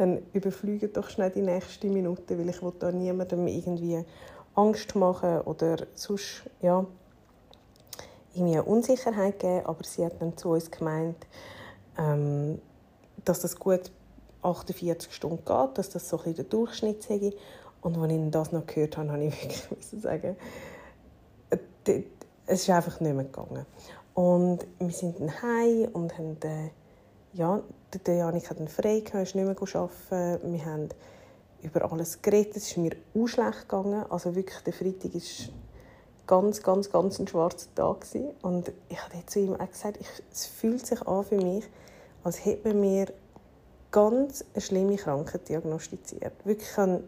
dann 0.00 0.22
überfliegt 0.32 0.96
doch 0.96 1.10
schnell 1.10 1.30
die 1.30 1.42
nächste 1.42 1.88
Minute, 1.88 2.38
weil 2.38 2.48
ich 2.48 2.62
will 2.62 2.72
da 2.78 2.90
niemandem 2.90 3.46
irgendwie 3.46 4.02
Angst 4.54 4.96
machen 4.96 5.42
oder 5.42 5.86
sonst, 5.94 6.48
ja, 6.62 6.86
irgendwie 8.34 8.54
eine 8.54 8.62
Unsicherheit 8.62 9.38
geben, 9.38 9.66
aber 9.66 9.84
sie 9.84 10.04
hat 10.04 10.20
dann 10.20 10.36
zu 10.36 10.50
uns 10.50 10.70
gemeint, 10.70 11.26
ähm, 11.98 12.60
dass 13.24 13.40
das 13.40 13.58
gut 13.58 13.90
48 14.42 15.12
Stunden 15.12 15.44
geht, 15.44 15.78
dass 15.78 15.90
das 15.90 16.08
so 16.08 16.16
ein 16.16 16.22
bisschen 16.22 16.36
der 16.36 16.44
Durchschnitt 16.44 17.02
sei. 17.02 17.32
Und 17.82 17.98
als 17.98 18.12
ich 18.12 18.30
das 18.30 18.52
noch 18.52 18.66
gehört 18.66 18.96
habe, 18.96 19.10
habe 19.10 19.24
ich 19.24 19.34
wirklich 19.70 20.02
sagen, 20.02 20.36
äh, 21.50 22.02
es 22.46 22.62
ist 22.62 22.70
einfach 22.70 23.00
nicht 23.00 23.14
mehr 23.14 23.24
gegangen. 23.24 23.66
Und 24.14 24.66
wir 24.78 24.90
sind 24.90 25.20
dann 25.20 25.42
heim 25.42 25.88
und 25.92 26.16
haben, 26.16 26.36
äh, 26.42 26.70
ja, 27.34 27.60
der 27.98 28.14
Janik 28.14 28.50
hat 28.50 28.60
dann 28.60 28.68
frei 28.68 29.00
gehabt, 29.00 29.22
ist 29.22 29.34
nicht 29.34 29.44
mehr 29.44 29.56
arbeiten. 29.56 30.52
Wir 30.52 30.64
haben 30.64 30.88
über 31.62 31.90
alles 31.90 32.22
geredet. 32.22 32.56
Es 32.56 32.68
ist 32.68 32.76
mir 32.76 32.92
auch 33.14 33.26
schlecht 33.26 33.68
gegangen. 33.68 34.04
Also 34.10 34.34
wirklich, 34.34 34.60
der 34.60 34.72
Freitag 34.72 35.14
war 35.14 35.20
ganz, 36.26 36.62
ganz, 36.62 36.90
ganz 36.90 37.18
ein 37.18 37.28
schwarzer 37.28 37.74
Tag. 37.74 38.02
Gewesen. 38.02 38.30
Und 38.42 38.72
ich 38.88 39.02
habe 39.02 39.26
zu 39.26 39.40
ihm 39.40 39.54
auch 39.54 39.70
gesagt, 39.70 39.98
ich, 40.00 40.08
es 40.32 40.46
fühlt 40.46 40.86
sich 40.86 41.06
an 41.06 41.24
für 41.24 41.36
mich, 41.36 41.64
als 42.22 42.44
hätte 42.44 42.68
man 42.68 42.80
mir 42.80 43.06
ganz 43.90 44.44
eine 44.52 44.60
schlimme 44.60 44.96
Krankheit 44.96 45.48
diagnostiziert. 45.48 46.34
Wirklich, 46.44 46.68
ich 46.68 46.74
kann, 46.74 47.02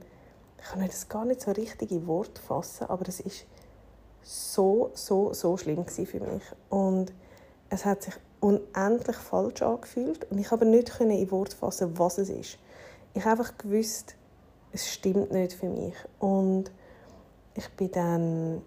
das 0.87 1.09
gar 1.09 1.25
nicht 1.25 1.40
so 1.40 1.53
richtig 1.53 1.90
in 1.92 2.07
Wort 2.07 2.38
fassen, 2.38 2.88
aber 2.88 3.09
es 3.09 3.21
ist 3.21 3.47
so, 4.23 4.90
so, 4.95 5.33
so 5.33 5.57
schlimm 5.57 5.87
für 5.87 6.21
mich. 6.21 6.42
Und 6.71 7.12
es 7.68 7.85
hat 7.85 8.03
sich 8.03 8.14
unendlich 8.42 9.16
falsch 9.16 9.62
angefühlt 9.62 10.31
und 10.31 10.38
ich 10.38 10.50
habe 10.50 10.66
nicht 10.66 11.00
in 11.00 11.31
Wort 11.31 11.55
fassen, 11.55 11.96
was 11.98 12.18
es 12.18 12.28
ist. 12.28 12.59
Ich 13.14 13.24
habe 13.24 13.40
einfach 13.40 13.57
gewusst, 13.57 14.16
es 14.72 14.90
stimmt 14.92 15.31
nicht 15.31 15.52
für 15.52 15.68
mich. 15.68 15.94
Und 16.18 16.70
ich 17.55 17.68
bin 17.70 17.90
dann 17.92 18.62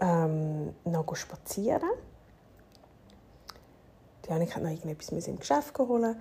ähm, 0.00 0.74
noch 0.84 1.14
spazieren. 1.14 1.90
Die 4.24 4.30
Janik 4.30 4.56
hat 4.56 4.62
noch 4.62 4.70
irgendetwas 4.70 5.28
im 5.28 5.38
Geschäft 5.38 5.72
geholt 5.72 6.16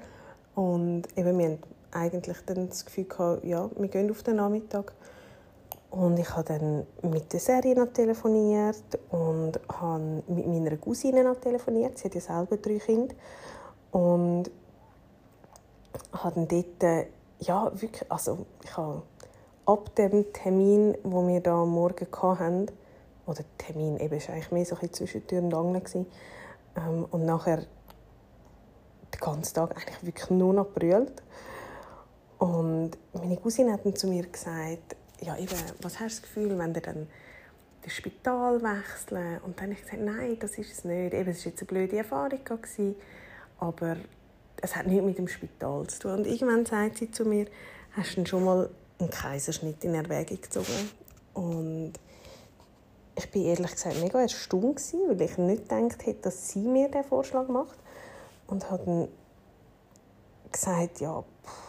und 0.54 1.04
eben, 1.18 1.40
wir 1.40 1.46
hatten 1.46 1.64
eigentlich 1.92 2.38
dann 2.46 2.70
das 2.70 2.86
Gefühl 2.86 3.06
gehabt, 3.06 3.44
ja, 3.44 3.70
wir 3.76 3.88
gehen 3.88 4.12
auf 4.12 4.22
den 4.22 4.36
Nachmittag. 4.36 4.94
Und 5.90 6.20
ich 6.20 6.30
habe 6.36 6.44
dann 6.44 6.86
mit 7.04 7.32
der 7.32 7.40
Serie 7.40 7.92
telefoniert 7.94 9.00
und 9.12 9.60
habe 9.70 10.24
mit 10.28 10.46
meiner 10.48 10.76
Cousine 10.78 11.36
telefoniert. 11.40 11.98
Sie 11.98 12.06
hat 12.06 12.16
ja 12.16 12.22
selber 12.22 12.58
drei 12.58 12.80
Kinder. 12.80 13.16
Und 13.92 14.52
habe 16.12 16.36
dann 16.36 16.48
dort, 16.48 17.08
ja, 17.40 17.72
wirklich, 17.74 18.12
also 18.12 18.46
ich 18.64 18.76
habe 18.76 19.04
ab 19.66 19.96
dem 19.96 20.32
Termin, 20.34 20.98
wo 21.04 21.26
wir 21.28 21.42
da 21.42 21.62
am 21.62 21.70
Morgen 21.70 22.08
hatten, 22.12 22.68
oder 23.26 23.44
Termin, 23.58 23.98
eben, 23.98 24.12
war 24.12 24.30
eigentlich 24.34 24.52
mehr 24.52 24.66
so 24.66 24.76
ein 24.80 24.94
zwischen 24.94 25.26
Tür 25.26 25.42
und 25.42 25.54
Angel, 25.54 25.82
ähm, 26.76 27.06
und 27.10 27.26
nachher 27.26 27.58
den 27.58 29.20
ganzen 29.20 29.54
Tag 29.56 29.72
eigentlich 29.72 30.06
wirklich 30.06 30.30
nur 30.30 30.54
noch 30.54 30.68
brüllt. 30.68 31.24
Und 32.38 32.92
meine 33.14 33.38
Cousine 33.38 33.74
hat 33.74 33.86
dann 33.86 33.96
zu 33.96 34.08
mir 34.08 34.28
gesagt, 34.28 34.96
ja, 35.26 35.38
eben, 35.38 35.56
was 35.82 36.00
hast 36.00 36.18
du 36.18 36.22
das 36.22 36.22
Gefühl, 36.22 36.58
wenn 36.58 36.74
du 36.74 36.82
dann 36.82 37.08
das 37.82 37.94
Spital 37.94 38.62
wechseln? 38.62 39.40
Und 39.44 39.58
dann 39.58 39.66
habe 39.66 39.74
ich 39.74 39.82
gesagt, 39.82 40.02
nein, 40.02 40.38
das 40.40 40.58
ist 40.58 40.72
es 40.72 40.84
nicht. 40.84 41.14
Eben, 41.14 41.30
es 41.30 41.46
war 41.46 41.52
jetzt 41.52 41.62
eine 41.62 41.68
blöde 41.68 41.98
Erfahrung, 41.98 42.44
gewesen, 42.44 42.96
aber 43.60 43.98
es 44.62 44.76
hat 44.76 44.88
nichts 44.88 45.06
mit 45.06 45.18
dem 45.18 45.28
Spital 45.28 45.88
zu 45.88 46.00
tun. 46.00 46.12
Und 46.14 46.28
irgendwann 46.28 46.66
sagt 46.66 46.98
sie 46.98 47.12
zu 47.12 47.26
mir, 47.26 47.48
hast 47.94 48.18
du 48.18 48.26
schon 48.26 48.44
mal 48.44 48.70
einen 49.00 49.10
Kaiserschnitt 49.10 49.84
in 49.84 49.96
Erwägung 49.96 50.42
gezogen? 50.42 50.90
Und 51.34 51.94
ich 53.18 53.32
bin 53.32 53.46
ehrlich 53.46 53.72
gesagt 53.72 54.00
mega 54.02 54.22
erstaunt 54.22 54.82
weil 55.08 55.22
ich 55.22 55.38
nicht 55.38 55.70
gedacht 55.70 56.06
hätte, 56.06 56.22
dass 56.22 56.50
sie 56.50 56.60
mir 56.60 56.90
den 56.90 57.04
Vorschlag 57.04 57.48
macht. 57.48 57.78
Und 58.48 58.70
habe 58.70 58.84
dann 58.86 59.08
gesagt, 60.52 61.02
ja, 61.02 61.22
pff, 61.22 61.66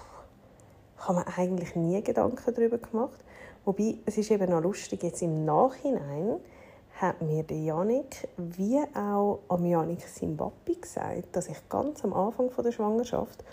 ich 0.99 1.09
habe 1.09 1.19
mir 1.21 1.39
eigentlich 1.39 1.75
nie 1.75 2.03
Gedanken 2.03 2.55
darüber 2.55 2.79
gemacht. 2.79 3.19
Wobei, 3.67 3.97
es 4.07 4.17
ist 4.17 4.31
eben 4.31 4.49
noch 4.49 4.63
lustig, 4.63 5.03
jetzt 5.03 5.23
im 5.23 5.45
Nachhinein 5.45 6.37
hat 7.01 7.21
mir 7.21 7.43
der 7.43 7.59
Janik 7.59 8.29
wie 8.37 8.79
auch 8.95 9.41
am 9.49 9.67
Janik 9.67 10.03
Simbabwe 10.03 10.77
gesagt, 10.77 11.35
dass 11.35 11.49
ich 11.49 11.69
ganz 11.69 12.05
am 12.05 12.15
Anfang 12.15 12.49
der 12.57 12.71
Schwangerschaft 12.71 13.45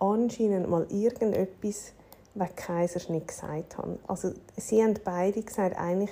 anscheinend 0.00 0.68
mal 0.68 0.86
irgendetwas 0.90 1.92
wegen 2.34 2.56
Kaiserschnitt 2.56 3.28
gesagt 3.28 3.78
habe. 3.78 3.98
Also 4.08 4.32
sie 4.56 4.82
haben 4.82 4.98
beide 5.04 5.40
gesagt, 5.40 5.78
eigentlich 5.78 6.10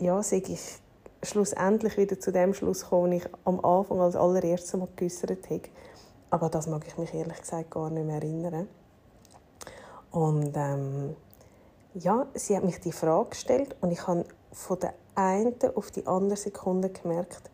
ja, 0.00 0.20
sei 0.22 0.42
ich 0.44 0.80
schlussendlich 1.22 1.96
wieder 1.96 2.18
zu 2.18 2.32
dem 2.32 2.52
Schluss 2.52 2.82
gekommen, 2.82 3.12
ich 3.12 3.28
am 3.44 3.64
Anfang 3.64 4.00
als 4.00 4.16
allererstes 4.16 4.74
mal 4.74 4.88
geäussert 4.96 5.50
habe. 5.50 5.62
Aber 6.30 6.48
das 6.48 6.66
mag 6.66 6.84
ich 6.86 6.98
mich 6.98 7.14
ehrlich 7.14 7.40
gesagt 7.40 7.70
gar 7.70 7.90
nicht 7.90 8.06
mehr 8.06 8.16
erinnern. 8.16 8.68
Und 10.10 10.52
ähm, 10.56 11.16
ja, 11.98 12.26
sie 12.34 12.56
hat 12.56 12.64
mich 12.64 12.80
die 12.80 12.92
Frage 12.92 13.30
gestellt 13.30 13.76
und 13.80 13.90
ich 13.90 14.06
habe 14.06 14.24
von 14.52 14.78
der 14.78 14.94
einen 15.14 15.54
auf 15.74 15.90
die 15.90 16.06
andere 16.06 16.36
Sekunde 16.36 16.90
gemerkt, 16.90 17.50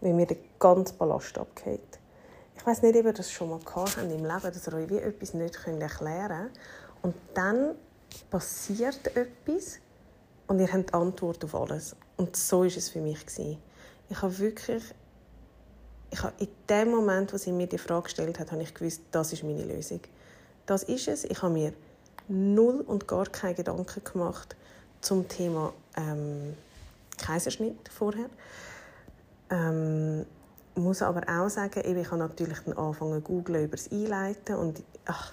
wie 0.00 0.12
mir 0.12 0.26
der 0.26 0.38
ganze 0.58 0.94
Ballast 0.94 1.36
abgeht. 1.38 1.80
Ich 2.56 2.66
weiß 2.66 2.82
nicht, 2.82 2.96
ob 2.96 3.04
ihr 3.04 3.12
das 3.12 3.30
schon 3.30 3.50
mal 3.50 3.58
gehabt 3.58 3.96
habt 3.96 4.10
im 4.10 4.24
Leben, 4.24 4.42
dass 4.42 4.66
ihr 4.66 4.74
euch 4.74 4.88
wie 4.88 4.98
etwas 4.98 5.34
nicht 5.34 5.58
erklären 5.66 6.28
könnt. 6.28 6.58
Und 7.02 7.14
dann 7.34 7.74
passiert 8.30 9.16
etwas 9.16 9.78
und 10.46 10.60
ihr 10.60 10.72
habt 10.72 10.90
die 10.90 10.94
Antwort 10.94 11.44
auf 11.44 11.54
alles. 11.54 11.96
Und 12.16 12.36
so 12.36 12.60
war 12.60 12.66
es 12.66 12.88
für 12.88 13.00
mich. 13.00 13.18
Ich 14.08 14.22
habe 14.22 14.38
wirklich, 14.38 14.82
ich 16.10 16.22
habe 16.22 16.34
in 16.38 16.48
dem 16.68 16.90
Moment, 16.90 17.32
wo 17.32 17.36
sie 17.36 17.52
mir 17.52 17.66
die 17.66 17.78
Frage 17.78 18.04
gestellt 18.04 18.38
hat, 18.38 18.52
habe 18.52 18.62
ich 18.62 18.74
gewusst, 18.74 19.02
das 19.10 19.32
ist 19.32 19.42
meine 19.42 19.64
Lösung. 19.64 20.00
Das 20.66 20.82
ist 20.84 21.08
es. 21.08 21.24
Ich 21.24 21.42
habe 21.42 21.52
mir 21.52 21.72
null 22.28 22.80
und 22.86 23.06
gar 23.08 23.26
keine 23.26 23.54
Gedanken 23.54 24.02
gemacht 24.04 24.56
zum 25.00 25.28
Thema 25.28 25.72
ähm, 25.96 26.54
Kaiserschnitt 27.18 27.88
vorher. 27.88 28.30
Ähm, 29.50 30.24
muss 30.74 31.02
aber 31.02 31.22
auch 31.28 31.50
sagen, 31.50 31.82
ich 31.84 32.10
habe 32.10 32.18
natürlich 32.18 32.58
dann 32.64 32.76
angefangen 32.76 33.14
zu 33.14 33.20
googlen 33.20 33.64
über 33.64 33.76
das 33.76 33.92
Einleiten 33.92 34.56
und 34.56 34.82
ach, 35.04 35.30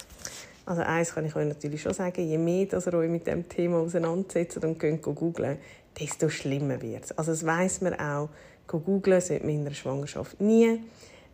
also 0.65 0.81
eins 0.81 1.13
kann 1.13 1.25
ich 1.25 1.35
euch 1.35 1.47
natürlich 1.47 1.81
schon 1.81 1.93
sagen, 1.93 2.21
je 2.21 2.37
mehr 2.37 2.65
dass 2.65 2.87
ihr 2.87 2.93
euch 2.93 3.09
mit 3.09 3.25
dem 3.25 3.47
Thema 3.47 3.77
auseinandersetzt 3.77 4.63
und 4.63 4.79
geht 4.79 5.01
googlen, 5.01 5.57
desto 5.99 6.29
schlimmer 6.29 6.81
wird 6.81 7.05
es. 7.05 7.17
Also 7.17 7.31
das 7.31 7.45
weiss 7.45 7.81
man 7.81 7.93
auch, 7.99 8.29
googlen 8.67 9.21
sollte 9.21 9.45
man 9.45 9.55
in 9.55 9.65
der 9.65 9.73
Schwangerschaft 9.73 10.39
nie. 10.41 10.81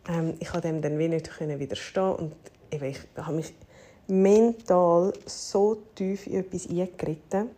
Ähm, 0.08 0.34
ich 0.38 0.48
konnte 0.48 0.68
dem 0.68 0.80
dann 0.80 0.96
nicht 0.96 1.38
widerstehen 1.58 2.14
und 2.14 2.32
eben, 2.70 2.84
ich 2.84 3.00
habe 3.16 3.36
mich 3.36 3.52
mental 4.08 5.12
so 5.26 5.82
tief 5.94 6.26
in 6.26 6.40
etwas 6.40 6.68
eingeritten. 6.68 7.50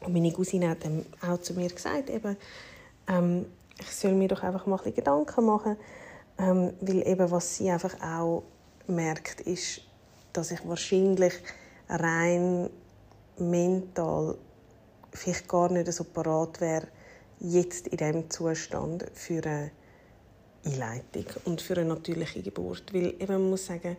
Und 0.00 0.12
meine 0.12 0.32
Cousine 0.32 0.70
hat 0.70 0.84
dann 0.84 1.04
auch 1.26 1.40
zu 1.40 1.54
mir 1.54 1.68
gesagt, 1.68 2.10
eben, 2.10 2.36
ähm, 3.08 3.46
ich 3.78 3.90
soll 3.90 4.12
mir 4.12 4.28
doch 4.28 4.42
einfach 4.42 4.66
mal 4.66 4.80
ein 4.84 4.94
Gedanken 4.94 5.46
machen, 5.46 5.76
ähm, 6.38 6.72
weil 6.80 7.06
eben 7.06 7.30
was 7.30 7.56
sie 7.56 7.70
einfach 7.70 7.94
auch 8.02 8.42
merkt, 8.86 9.40
ist, 9.42 9.82
dass 10.32 10.50
ich 10.50 10.66
wahrscheinlich 10.66 11.34
rein 11.88 12.68
mental 13.38 14.36
vielleicht 15.12 15.48
gar 15.48 15.70
nicht 15.70 15.92
so 15.92 16.04
parat 16.04 16.60
wäre, 16.60 16.88
jetzt 17.40 17.88
in 17.88 17.98
diesem 17.98 18.30
Zustand 18.30 19.04
für 19.14 19.42
eine 19.44 19.70
Einleitung 20.64 21.26
und 21.44 21.60
für 21.60 21.76
eine 21.76 21.86
natürliche 21.86 22.42
Geburt. 22.42 22.94
Weil 22.94 23.14
eben, 23.18 23.32
man 23.32 23.50
muss 23.50 23.66
sagen, 23.66 23.96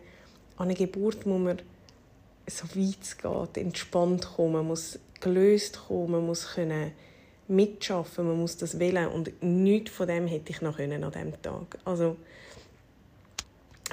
an 0.56 0.68
eine 0.68 0.74
Geburt 0.74 1.26
muss 1.26 1.40
man 1.40 1.58
so 2.46 2.64
weit 2.74 2.98
es 3.02 3.16
geht, 3.16 3.56
entspannt 3.56 4.26
kommen, 4.36 4.52
man 4.52 4.66
muss 4.66 4.98
gelöst 5.20 5.80
kommen, 5.88 6.12
man 6.12 6.26
muss 6.26 6.54
können 6.54 6.92
mitschaffen, 7.48 8.26
man 8.26 8.38
muss 8.38 8.56
das 8.56 8.78
wählen 8.78 9.08
und 9.08 9.42
nichts 9.42 9.90
von 9.90 10.06
dem 10.06 10.26
hätte 10.26 10.50
ich 10.50 10.60
noch 10.60 10.76
können 10.76 11.04
an 11.04 11.12
diesem 11.12 11.40
Tag. 11.42 11.78
Also 11.84 12.16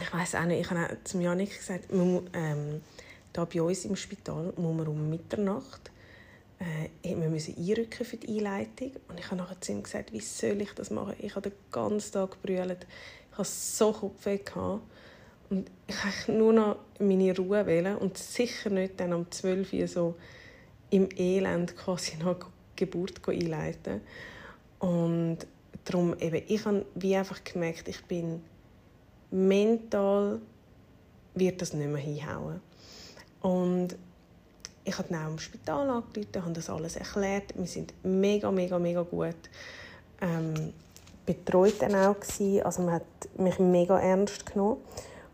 ich 0.01 0.13
weiß 0.13 0.35
auch 0.35 0.45
nicht, 0.45 0.61
ich 0.61 0.69
habe 0.69 0.85
auch 0.85 1.03
zum 1.03 1.21
Janik 1.21 1.57
gesagt, 1.57 1.93
man, 1.93 2.29
ähm, 2.33 2.81
da 3.33 3.45
bei 3.45 3.61
uns 3.61 3.85
im 3.85 3.95
Spital 3.95 4.53
muss 4.57 4.75
man 4.75 4.87
um 4.87 5.09
Mitternacht 5.09 5.91
äh, 6.61 7.15
wir 7.15 7.29
müssen 7.29 7.55
einrücken 7.57 8.05
für 8.05 8.17
die 8.17 8.37
Einleitung 8.37 8.91
und 9.07 9.19
ich 9.19 9.25
habe 9.25 9.37
nachher 9.37 9.59
zu 9.61 9.71
ihm 9.71 9.83
gesagt, 9.83 10.13
wie 10.13 10.19
soll 10.19 10.61
ich 10.61 10.73
das 10.73 10.91
machen? 10.91 11.15
Ich 11.19 11.35
habe 11.35 11.49
den 11.49 11.57
ganzen 11.71 12.13
Tag 12.13 12.31
gebrüllt, 12.31 12.85
ich 13.31 13.37
hatte 13.37 13.49
so 13.49 13.91
Kopfweh 13.91 14.37
gehabt. 14.37 14.81
Und 15.51 15.69
ich 15.87 15.95
wollte 16.03 16.31
nur 16.31 16.53
noch 16.53 16.77
meine 16.99 17.35
Ruhe 17.35 17.65
wählen 17.67 17.97
und 17.97 18.17
sicher 18.17 18.69
nicht 18.69 18.99
dann 18.99 19.13
um 19.13 19.29
12 19.29 19.73
Uhr 19.73 19.87
so 19.87 20.15
im 20.89 21.09
Elend 21.15 21.77
quasi 21.77 22.17
noch 22.17 22.37
Geburt 22.75 23.21
einleiten 23.27 24.01
und 24.79 25.37
darum 25.85 26.15
eben, 26.19 26.41
ich 26.47 26.65
habe 26.65 26.85
wie 26.95 27.15
einfach 27.15 27.43
gemerkt, 27.43 27.87
ich 27.87 28.03
bin 28.05 28.41
mental 29.29 30.41
wird 31.35 31.61
das 31.61 31.73
nicht 31.73 31.87
mehr 31.87 32.01
hinhauen. 32.01 32.59
Und 33.41 33.95
ich 34.83 34.97
habe 34.97 35.07
dann 35.09 35.25
auch 35.25 35.31
im 35.31 35.39
Spital 35.39 35.89
angerufen, 35.89 36.43
habe 36.43 36.53
das 36.53 36.69
alles 36.69 36.95
erklärt. 36.95 37.53
Wir 37.55 37.67
sind 37.67 37.93
mega, 38.03 38.51
mega, 38.51 38.79
mega 38.79 39.03
gut 39.03 39.35
ähm, 40.21 40.73
betreut 41.25 41.81
dann 41.81 41.95
auch 41.95 42.19
gewesen. 42.19 42.63
Also 42.63 42.81
man 42.83 42.95
hat 42.95 43.03
mich 43.37 43.59
mega 43.59 43.99
ernst 43.99 44.45
genommen. 44.45 44.77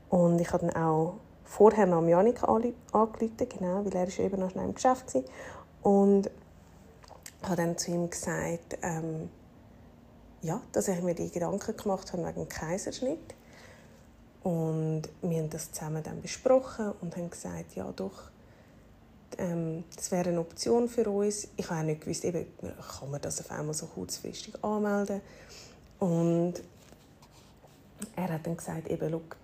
Und 0.10 0.40
ich 0.40 0.52
habe 0.52 0.68
dann 0.68 0.76
auch 0.76 1.16
vorher 1.44 1.86
noch 1.86 2.06
Janik 2.08 2.44
angerufen, 2.44 3.50
genau, 3.50 3.86
weil 3.86 3.96
er 3.96 4.20
eben 4.20 4.40
noch 4.40 4.52
schnell 4.52 4.66
im 4.66 4.76
Geschäft 4.76 5.14
war. 5.14 5.24
Und 5.82 6.30
habe 7.44 7.56
dann 7.56 7.78
zu 7.78 7.92
ihm 7.92 8.10
gesagt, 8.10 8.78
ähm, 8.82 9.30
ja, 10.42 10.62
dass 10.72 10.88
ich 10.88 11.02
mir 11.02 11.16
die 11.16 11.32
Gedanken 11.32 11.76
gemacht 11.76 12.12
habe 12.14 12.26
wegen 12.26 12.46
dem 12.46 12.50
Kaiserschnitt. 12.50 13.36
Und 14.44 15.04
wir 15.22 15.40
haben 15.40 15.50
das 15.50 15.72
zusammen 15.72 16.04
dann 16.04 16.22
besprochen 16.22 16.94
und 17.02 17.16
haben 17.18 17.30
gesagt, 17.30 17.76
ja 17.76 17.92
doch, 17.96 18.32
ähm, 19.38 19.84
das 19.96 20.12
wäre 20.12 20.30
eine 20.30 20.40
Option 20.40 20.88
für 20.88 21.10
uns. 21.10 21.48
Ich 21.58 21.70
habe 21.70 21.82
auch 21.82 21.86
nicht 21.86 22.02
gewusst, 22.02 22.24
eben, 22.24 22.46
kann 23.00 23.12
man 23.12 23.22
das 23.22 23.40
auf 23.42 23.52
einmal 23.52 23.74
so 23.74 23.88
kurzfristig 23.88 24.64
anmelden. 24.64 25.22
Und 26.00 26.56
er 28.16 28.30
hat 28.30 28.46
dann 28.46 28.56
gesagt, 28.56 28.88
eben, 28.88 29.12
look, 29.12 29.36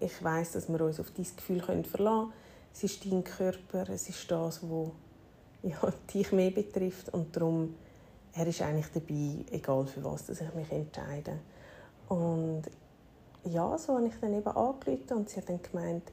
ich 0.00 0.22
weiß, 0.22 0.52
dass 0.52 0.68
wir 0.68 0.80
uns 0.80 1.00
auf 1.00 1.10
dieses 1.10 1.36
Gefühl 1.36 1.60
verlassen 1.60 1.92
können. 1.92 2.32
Es 2.72 2.84
ist 2.84 3.04
dein 3.04 3.24
Körper, 3.24 3.88
es 3.90 4.08
ist 4.08 4.30
das, 4.30 4.60
was 4.62 4.90
ja, 5.62 5.92
dich 6.14 6.32
mehr 6.32 6.50
betrifft. 6.50 7.12
Und 7.12 7.34
darum, 7.36 7.74
er 8.32 8.46
ist 8.46 8.62
eigentlich 8.62 8.88
dabei, 8.92 9.44
egal 9.50 9.86
für 9.86 10.04
was 10.04 10.26
dass 10.26 10.40
ich 10.40 10.54
mich 10.54 10.70
entscheide. 10.70 11.38
Und 12.08 12.62
ja, 13.44 13.76
so 13.78 13.96
habe 13.96 14.06
ich 14.06 14.14
dann 14.20 14.34
eben 14.34 14.48
angerufen 14.48 15.16
und 15.16 15.28
sie 15.28 15.36
hat 15.36 15.48
dann 15.48 15.60
gemeint, 15.62 16.12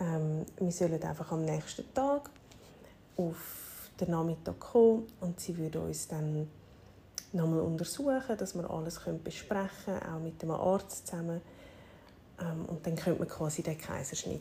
ähm, 0.00 0.46
wir 0.58 0.72
sollen 0.72 1.02
einfach 1.02 1.32
am 1.32 1.44
nächsten 1.44 1.92
Tag 1.94 2.30
auf 3.16 3.90
den 4.00 4.10
Nachmittag 4.10 4.58
kommen 4.58 5.06
und 5.20 5.38
sie 5.40 5.56
würde 5.58 5.80
uns 5.80 6.08
dann 6.08 6.48
nochmal 7.32 7.60
untersuchen, 7.60 8.36
dass 8.36 8.54
wir 8.54 8.68
alles 8.70 9.00
besprechen 9.22 9.68
können, 9.84 10.02
auch 10.02 10.20
mit 10.20 10.40
dem 10.42 10.50
Arzt 10.50 11.06
zusammen. 11.06 11.40
Ähm, 12.40 12.64
und 12.66 12.86
dann 12.86 12.96
könnte 12.96 13.20
man 13.20 13.28
quasi 13.28 13.62
den 13.62 13.78
Kaiserschnitt 13.78 14.40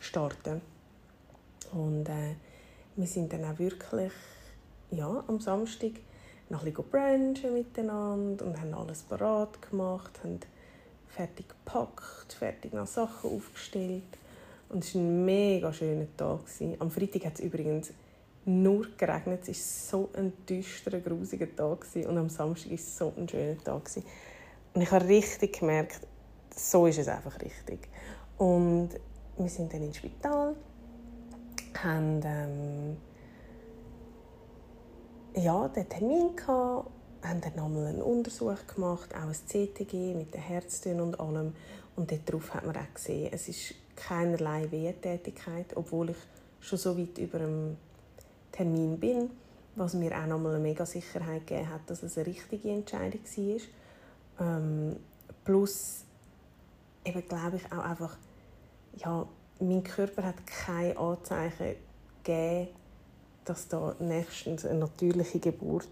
starten. 0.00 0.60
Und 1.72 2.08
äh, 2.08 2.34
wir 2.96 3.06
sind 3.06 3.32
dann 3.32 3.44
auch 3.44 3.58
wirklich 3.58 4.12
ja, 4.90 5.24
am 5.26 5.40
Samstag 5.40 5.92
noch 6.48 6.64
ein 6.64 6.72
bisschen 6.72 7.52
miteinander 7.52 8.46
und 8.46 8.58
haben 8.58 8.72
alles 8.72 9.02
parat 9.02 9.60
gemacht, 9.68 10.18
haben 10.24 10.40
fertig 11.08 11.46
gepackt, 11.48 12.32
fertig 12.32 12.72
noch 12.72 12.86
Sachen 12.86 13.30
aufgestellt 13.30 14.18
und 14.68 14.84
es 14.84 14.94
war 14.94 15.02
ein 15.02 15.24
mega 15.24 15.72
schöner 15.72 16.06
Tag. 16.16 16.40
Am 16.78 16.90
Freitag 16.90 17.24
hat 17.24 17.34
es 17.34 17.40
übrigens 17.40 17.92
nur 18.44 18.86
geregnet. 18.98 19.48
Es 19.48 19.92
war 19.92 20.00
so 20.00 20.10
ein 20.14 20.32
düsterer, 20.46 21.00
grusiger 21.00 21.54
Tag. 21.54 21.86
Und 21.94 22.18
am 22.18 22.28
Samstag 22.28 22.70
war 22.70 22.74
es 22.74 22.98
so 22.98 23.12
ein 23.16 23.28
schöner 23.28 23.58
Tag. 23.58 23.90
Und 24.74 24.82
ich 24.82 24.90
habe 24.90 25.08
richtig 25.08 25.60
gemerkt, 25.60 26.00
so 26.58 26.86
ist 26.86 26.98
es 26.98 27.08
einfach 27.08 27.40
richtig. 27.40 27.88
Und 28.36 28.90
wir 29.36 29.48
sind 29.48 29.72
dann 29.72 29.82
ins 29.82 29.96
Spital, 29.96 30.54
haben 31.82 32.20
ähm, 32.24 32.96
ja, 35.34 35.68
den 35.68 35.88
Termin 35.88 36.34
gehabt, 36.34 36.90
haben 37.22 37.40
dann 37.40 37.56
nochmal 37.56 37.86
einen 37.86 38.02
Untersuch 38.02 38.66
gemacht, 38.74 39.14
auch 39.14 39.28
ein 39.28 39.34
CTG 39.34 40.14
mit 40.14 40.34
den 40.34 40.40
Herztönen 40.40 41.00
und 41.00 41.20
allem. 41.20 41.54
Und 41.96 42.12
darauf 42.26 42.54
hat 42.54 42.64
man 42.64 42.76
auch 42.76 42.94
gesehen, 42.94 43.30
es 43.32 43.48
ist 43.48 43.74
keinerlei 43.96 44.70
Wehrtätigkeit, 44.70 45.76
obwohl 45.76 46.10
ich 46.10 46.16
schon 46.60 46.78
so 46.78 46.96
weit 46.96 47.18
über 47.18 47.38
dem 47.38 47.76
Termin 48.52 48.98
bin, 48.98 49.30
was 49.74 49.94
mir 49.94 50.16
auch 50.16 50.26
nochmal 50.26 50.54
eine 50.54 50.62
mega 50.62 50.86
Sicherheit 50.86 51.46
gegeben 51.46 51.70
hat, 51.70 51.82
dass 51.86 52.02
es 52.02 52.16
eine 52.16 52.26
richtige 52.26 52.70
Entscheidung 52.70 53.20
war. 53.24 53.60
Ähm, 54.40 54.96
plus, 55.44 56.04
eben 57.04 57.26
glaube 57.28 57.56
ich 57.56 57.72
auch 57.72 57.84
einfach, 57.84 58.16
ja, 58.96 59.26
mein 59.60 59.82
Körper 59.82 60.24
hat 60.24 60.46
keine 60.46 60.96
Anzeichen 60.96 61.76
gegeben, 62.22 62.68
dass 63.44 63.68
da 63.68 63.94
nächstens 63.98 64.64
eine 64.64 64.80
natürliche 64.80 65.38
Geburt 65.38 65.88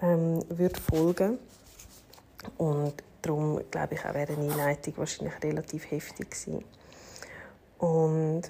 ähm, 0.00 0.44
wird 0.48 0.78
folgen 0.78 1.38
und 2.56 2.94
darum 3.22 3.60
glaube 3.70 3.94
ich 3.94 4.04
auch 4.04 4.14
wäre 4.14 4.32
eine 4.32 4.52
Einleitung 4.52 4.96
wahrscheinlich 4.96 5.42
relativ 5.42 5.90
heftig 5.90 6.30
gewesen. 6.30 6.64
Und 7.78 8.42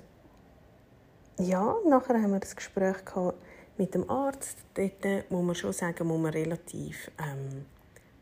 ja, 1.39 1.77
nachher 1.87 2.21
haben 2.21 2.33
wir 2.33 2.41
das 2.41 2.57
Gespräch 2.57 3.05
gehabt 3.05 3.39
mit 3.77 3.95
dem 3.95 4.11
Arzt, 4.11 4.59
dort 4.75 5.31
muss 5.31 5.45
man 5.45 5.55
schon 5.55 5.73
sagen, 5.73 6.09
muss 6.09 6.21
man 6.21 6.33
relativ 6.33 7.11
ähm, 7.19 7.67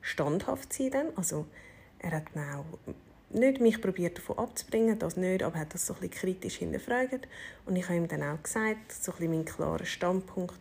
standhaft 0.03 0.73
sein. 0.73 0.91
Dann. 0.91 1.07
Also, 1.17 1.47
er 1.99 2.13
hat 2.13 2.25
auch 2.35 2.65
nicht 3.31 3.61
mich 3.61 3.81
probiert 3.81 4.19
davon 4.19 4.39
abzubringen, 4.39 4.99
das 4.99 5.17
nicht, 5.17 5.43
aber 5.43 5.59
hat 5.59 5.75
das 5.75 5.87
so 5.87 5.95
ein 5.95 6.01
bisschen 6.01 6.15
kritisch 6.15 6.59
hinterfragt. 6.59 7.27
Und 7.65 7.77
ich 7.77 7.85
habe 7.85 7.97
ihm 7.97 8.09
dann 8.09 8.23
auch 8.23 8.43
gesagt, 8.43 8.93
so 8.93 9.13
ein 9.13 9.19
bisschen 9.19 9.31
meinen 9.33 9.45
klaren 9.45 9.87
Standpunkt, 9.87 10.55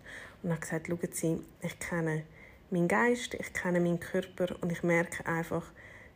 und 0.45 0.51
habe 0.51 0.61
gesagt, 0.61 0.87
schauen 0.87 1.09
Sie, 1.11 1.41
ich 1.63 1.79
kenne 1.79 2.23
meinen 2.69 2.87
Geist, 2.87 3.33
ich 3.33 3.51
kenne 3.51 3.79
meinen 3.79 3.99
Körper 3.99 4.55
und 4.61 4.71
ich 4.71 4.83
merke 4.83 5.25
einfach, 5.25 5.63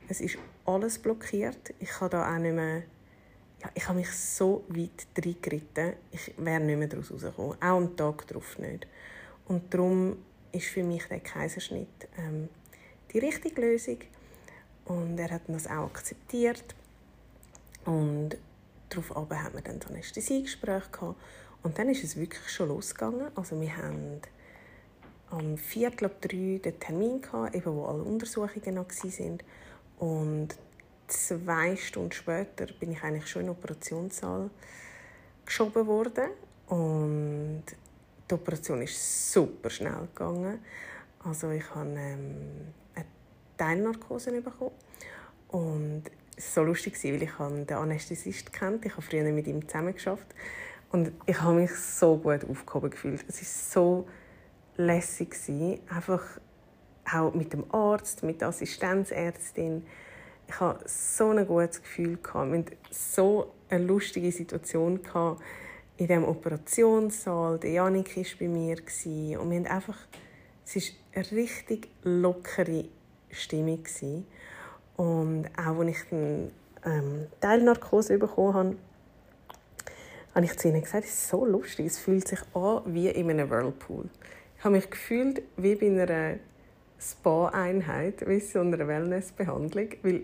es 0.08 0.22
ist 0.22 0.38
alles 0.66 1.00
blockiert. 1.00 1.74
Ich 1.80 1.90
kann 1.90 2.12
da 2.12 2.32
auch 2.32 2.38
nicht 2.38 2.54
mehr, 2.54 2.84
ja, 3.62 3.72
ich 3.74 3.88
habe 3.88 3.98
mich 3.98 4.12
so 4.12 4.64
weit 4.70 5.08
reingeritten, 5.18 5.94
ich 6.12 6.34
wäre 6.38 6.60
nicht 6.60 6.78
mehr 6.78 6.88
daraus 6.88 7.12
rausgekommen, 7.12 7.58
auch 7.60 7.78
am 7.78 7.98
Tag 7.98 8.28
darauf 8.28 8.60
nicht. 8.60 8.86
Und 9.48 9.74
darum 9.74 10.18
ist 10.52 10.68
für 10.68 10.84
mich 10.84 11.06
der 11.06 11.22
Kaiserschnitt 11.22 12.08
ähm, 12.18 12.50
die 13.12 13.20
richtige 13.20 13.62
Lösung. 13.62 13.98
Und 14.90 15.20
er 15.20 15.30
hat 15.30 15.44
das 15.48 15.68
auch 15.68 15.86
akzeptiert. 15.86 16.76
Und 17.86 18.38
darauf 18.90 19.12
haben 19.12 19.54
wir 19.54 19.62
dann 19.62 19.76
ein 19.76 19.88
Anästhesiegespräch 19.88 20.92
gehabt. 20.92 21.16
Und 21.62 21.78
dann 21.78 21.90
ist 21.90 22.04
es 22.04 22.18
wirklich 22.18 22.50
schon 22.50 22.70
losgegangen. 22.70 23.28
Also 23.36 23.62
wir 23.62 23.78
haben 23.78 24.20
am 25.30 25.58
Viertel 25.58 26.06
ab 26.06 26.22
drei 26.22 26.60
den 26.64 26.80
Termin 26.80 27.22
gehabt, 27.22 27.56
eben 27.56 27.76
wo 27.76 27.86
alle 27.86 28.02
Untersuchungen 28.02 28.76
noch 28.76 28.90
waren. 28.90 29.40
Und 30.00 30.56
zwei 31.08 31.76
Stunden 31.76 32.12
später 32.12 32.66
bin 32.80 32.92
ich 32.92 33.04
eigentlich 33.04 33.28
schon 33.28 33.42
in 33.42 33.48
den 33.48 33.56
Operationssaal 33.58 34.50
geschoben 35.46 35.86
worden. 35.86 36.32
Und 36.66 37.64
die 38.30 38.34
Operation 38.34 38.82
ist 38.82 39.32
super 39.32 39.70
schnell 39.70 40.08
gegangen. 40.16 40.60
Also 41.24 41.52
ich 41.52 41.70
habe 41.76 41.90
ähm, 41.96 42.74
Teilnarkose 43.60 44.32
bekommen. 44.42 44.72
Und 45.50 46.04
es 46.36 46.56
war 46.56 46.64
so 46.64 46.70
lustig, 46.70 47.04
weil 47.04 47.22
ich 47.22 47.32
den 47.66 47.78
Anästhesist 47.78 48.54
kennt. 48.54 48.86
Ich 48.86 48.94
habe 48.94 49.02
früher 49.02 49.24
mit 49.32 49.46
ihm 49.46 49.68
zusammen 49.68 49.94
geschafft. 49.94 50.28
Und 50.92 51.12
ich 51.26 51.40
habe 51.42 51.56
mich 51.56 51.76
so 51.76 52.18
gut 52.18 52.50
aufgehoben 52.50 52.90
gefühlt. 52.90 53.24
Es 53.28 53.42
war 53.76 53.84
so 53.84 54.08
lässig. 54.78 55.36
Einfach 55.90 56.24
auch 57.12 57.34
mit 57.34 57.54
dem 57.54 57.72
Arzt, 57.74 58.24
mit 58.24 58.42
der 58.42 58.48
Assistenzärztin. 58.48 59.86
Ich 60.48 60.60
hatte 60.60 60.88
so 60.88 61.30
ein 61.30 61.46
gutes 61.46 61.82
Gefühl. 61.82 62.18
Wir 62.24 62.34
hatten 62.34 62.66
so 62.90 63.52
eine 63.70 63.84
lustige 63.84 64.32
Situation 64.32 65.00
in 65.98 66.08
diesem 66.08 66.24
Operationssaal. 66.24 67.60
Janik 67.64 68.16
war 68.16 68.24
bei 68.40 68.48
mir. 68.48 68.78
Und 68.78 69.52
wir 69.52 69.58
haben 69.58 69.66
einfach, 69.68 69.98
es 70.66 70.76
war 70.76 70.84
eine 71.14 71.32
richtig 71.32 71.90
lockere 72.04 72.86
Stimmung. 73.32 73.84
Und 74.98 75.48
auch 75.58 75.80
als 75.80 75.90
ich 75.90 76.10
dann 76.10 76.52
ähm, 76.86 77.28
Teilnarkose 77.40 78.18
bekommen 78.18 78.54
habe, 78.54 78.76
habe 80.36 80.46
ich 80.46 80.58
zu 80.58 80.68
ihnen 80.68 80.82
gesagt, 80.82 81.06
es 81.06 81.12
ist 81.12 81.30
so 81.30 81.46
lustig, 81.46 81.88
es 81.88 82.00
fühlt 82.00 82.28
sich 82.28 82.40
an 82.54 82.82
wie 82.86 83.10
in 83.10 83.30
einem 83.30 83.50
Whirlpool. 83.50 84.10
Ich 84.58 84.64
habe 84.64 84.76
mich 84.76 84.90
gefühlt 84.90 85.42
wie 85.58 85.76
bei 85.76 85.88
einer 85.88 86.38
Spa-Einheit, 87.00 88.28
wie 88.28 88.40
so 88.40 88.60
einer 88.60 88.88
Wellnessbehandlung, 88.88 89.90
weil 90.04 90.22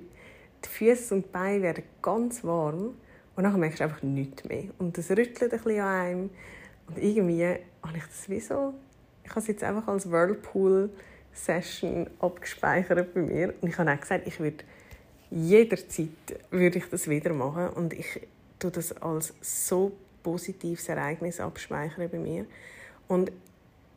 die 0.63 0.69
Füße 0.69 1.15
und 1.15 1.25
die 1.25 1.29
Beine 1.29 1.61
werden 1.61 1.83
ganz 2.01 2.43
warm 2.43 2.95
und 3.35 3.43
dann 3.43 3.59
merkst 3.59 3.79
du 3.79 3.83
einfach 3.85 4.03
nichts 4.03 4.43
mehr. 4.43 4.65
Und 4.77 4.97
das 4.97 5.09
rüttelt 5.09 5.41
ein 5.41 5.49
bisschen 5.49 5.79
an 5.79 5.87
einem 5.87 6.29
und 6.87 6.97
irgendwie 6.97 7.45
habe 7.45 7.97
ich 7.97 8.05
das 8.05 8.29
wie 8.29 8.39
so, 8.39 8.73
ich 9.23 9.29
habe 9.31 9.39
es 9.39 9.47
jetzt 9.47 9.63
einfach 9.63 9.87
als 9.87 10.11
Whirlpool-Session 11.35 12.09
abgespeichert 12.19 13.13
bei 13.13 13.21
mir 13.21 13.53
und 13.61 13.69
ich 13.69 13.77
habe 13.77 13.91
auch 13.91 13.99
gesagt, 13.99 14.27
ich 14.27 14.39
würde 14.39 14.63
jederzeit 15.29 16.09
würde 16.49 16.77
ich 16.77 16.89
das 16.89 17.09
wieder 17.09 17.33
machen 17.33 17.69
und 17.69 17.93
ich 17.93 18.21
tue 18.59 18.71
das 18.71 18.93
als 19.01 19.33
so 19.41 19.91
positives 20.23 20.87
Ereignis 20.87 21.39
abspeichern 21.39 22.09
bei 22.09 22.17
mir 22.17 22.45
und 23.07 23.31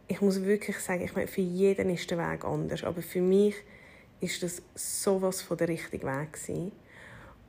ich 0.08 0.20
muss 0.20 0.42
wirklich 0.42 0.78
sagen, 0.78 1.02
ich 1.02 1.14
meine, 1.14 1.28
für 1.28 1.42
jeden 1.42 1.90
ist 1.90 2.10
der 2.10 2.18
Weg 2.18 2.44
anders, 2.44 2.82
aber 2.82 3.02
für 3.02 3.20
mich 3.20 3.54
ist 4.20 4.42
das 4.42 4.62
sowas 4.74 5.42
von 5.42 5.58
der 5.58 5.68
richtige 5.68 6.06
Weg 6.06 6.32
gewesen. 6.32 6.72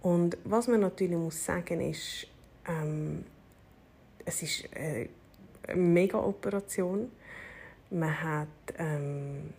Und 0.01 0.37
was 0.43 0.67
man 0.67 0.81
natürlich 0.81 1.17
muss 1.17 1.43
sagen 1.43 1.79
ist, 1.79 2.27
ähm, 2.67 3.23
es 4.25 4.43
ist 4.43 4.65
eine 4.75 5.07
mega 5.73 6.19
Operation. 6.19 7.09
Man 7.91 8.21
hat 8.21 8.47
ähm, 8.77 9.53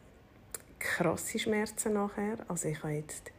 krasse 0.81 1.39
Schmerzen 1.39 1.93
nachher. 1.93 2.39
Also 2.49 2.69
ich 2.69 2.83
habe 2.83 2.95
jetzt 2.95 3.31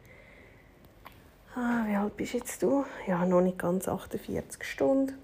ah, 1.56 1.84
wie 1.86 1.94
alt 1.94 2.16
bist 2.16 2.34
jetzt 2.34 2.62
du? 2.62 2.84
Ja, 3.06 3.24
noch 3.26 3.40
nicht 3.40 3.58
ganz 3.58 3.88
48 3.88 4.64
Stunden. 4.64 5.18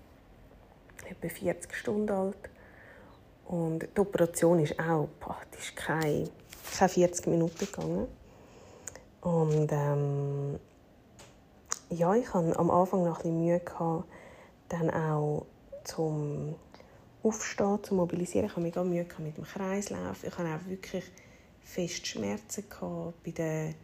Etwa 1.09 1.29
40 1.29 1.75
Stunden 1.75 2.11
alt. 2.11 2.37
Und 3.47 3.89
die 3.97 4.01
Operation 4.01 4.61
ist 4.61 4.79
auch, 4.79 5.09
boah, 5.21 5.39
die 5.55 5.59
ist 5.59 5.75
keine, 5.75 6.29
keine 6.79 6.89
40 6.89 7.27
Minuten 7.29 7.59
gegangen. 7.59 8.09
Und 9.23 9.73
ähm, 9.73 10.61
ja, 11.89 12.15
ich 12.15 12.33
hatte 12.35 12.59
am 12.59 12.71
Anfang 12.71 13.05
noch 13.05 13.17
ein 13.19 13.23
bisschen 13.23 13.45
Mühe, 13.45 13.61
gehabt, 13.61 14.05
dann 14.69 14.91
auch 14.91 15.47
zum 15.85 16.57
Aufstehen, 17.23 17.83
zu 17.83 17.95
mobilisieren. 17.95 18.47
Ich 18.47 18.53
hatte 18.53 18.61
mega 18.61 18.85
Mühe 18.85 19.07
mit 19.19 19.37
dem 19.39 19.45
Kreislauf. 19.45 20.23
Ich 20.23 20.37
hatte 20.37 20.49
auch 20.49 20.69
wirklich 20.69 21.05
fest 21.69 22.07
Schmerzen 22.07 22.65
bei 23.25 23.31
der 23.31 23.75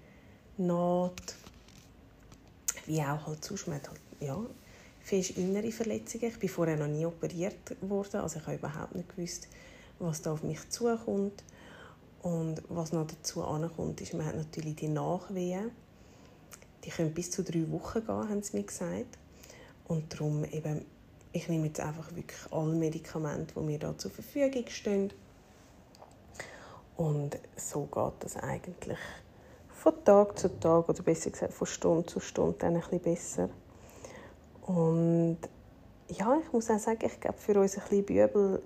Naht, 0.57 1.37
wie 2.87 3.01
auch 3.03 3.27
halt 3.27 3.45
sonst. 3.45 3.69
Man 3.69 3.81
halt, 3.81 4.01
ja, 4.21 4.39
fest 5.01 5.37
innere 5.37 5.71
Verletzungen. 5.71 6.29
Ich 6.29 6.39
bin 6.39 6.49
vorher 6.49 6.77
noch 6.77 6.87
nie 6.87 7.05
operiert 7.05 7.77
worden, 7.83 8.21
also 8.21 8.39
ich 8.39 8.47
habe 8.47 8.57
überhaupt 8.57 8.95
nicht 8.95 9.15
gewusst, 9.15 9.49
was 9.99 10.23
da 10.23 10.33
auf 10.33 10.43
mich 10.43 10.69
zukommt. 10.71 11.45
Und 12.23 12.63
was 12.71 12.93
noch 12.93 13.07
dazu 13.07 13.45
ankommt, 13.45 14.01
ist, 14.01 14.15
man 14.15 14.25
hat 14.25 14.37
natürlich 14.37 14.77
die 14.77 14.89
Nachwehen. 14.89 15.71
Die 16.85 16.91
können 16.91 17.13
bis 17.13 17.31
zu 17.31 17.45
drei 17.45 17.71
Wochen 17.71 18.01
gehen, 18.01 18.29
haben 18.29 18.43
sie 18.43 18.57
mir 18.57 18.63
gesagt. 18.63 19.19
Und 19.87 20.15
darum 20.15 20.45
eben, 20.45 20.87
ich 21.33 21.49
nehme 21.49 21.67
jetzt 21.67 21.81
einfach 21.81 22.15
wirklich 22.17 22.41
alle 22.51 22.73
Medikamente, 22.73 23.55
die 23.55 23.61
mir 23.61 23.79
da 23.79 23.97
zur 23.99 24.11
Verfügung 24.11 24.65
stehen. 24.69 25.13
Und 26.97 27.39
so 27.57 27.83
geht 27.87 28.13
das 28.21 28.37
eigentlich 28.37 28.99
von 29.69 30.05
Tag 30.05 30.39
zu 30.39 30.49
Tag, 30.61 30.89
oder 30.89 31.03
besser 31.03 31.31
gesagt 31.31 31.53
von 31.53 31.67
Stunde 31.67 32.07
zu 32.07 32.21
Stunde, 32.21 32.57
dann 32.59 32.75
ein 32.75 32.81
bisschen 32.81 33.01
besser. 33.01 33.49
Und 34.63 35.39
ja, 36.09 36.39
ich 36.43 36.53
muss 36.53 36.71
auch 36.71 36.79
sagen, 36.79 37.05
ich 37.05 37.21
glaube, 37.21 37.37
für 37.39 37.61
uns 37.61 37.77
ein 37.77 37.83
bisschen 37.83 38.05
Bübel 38.05 38.63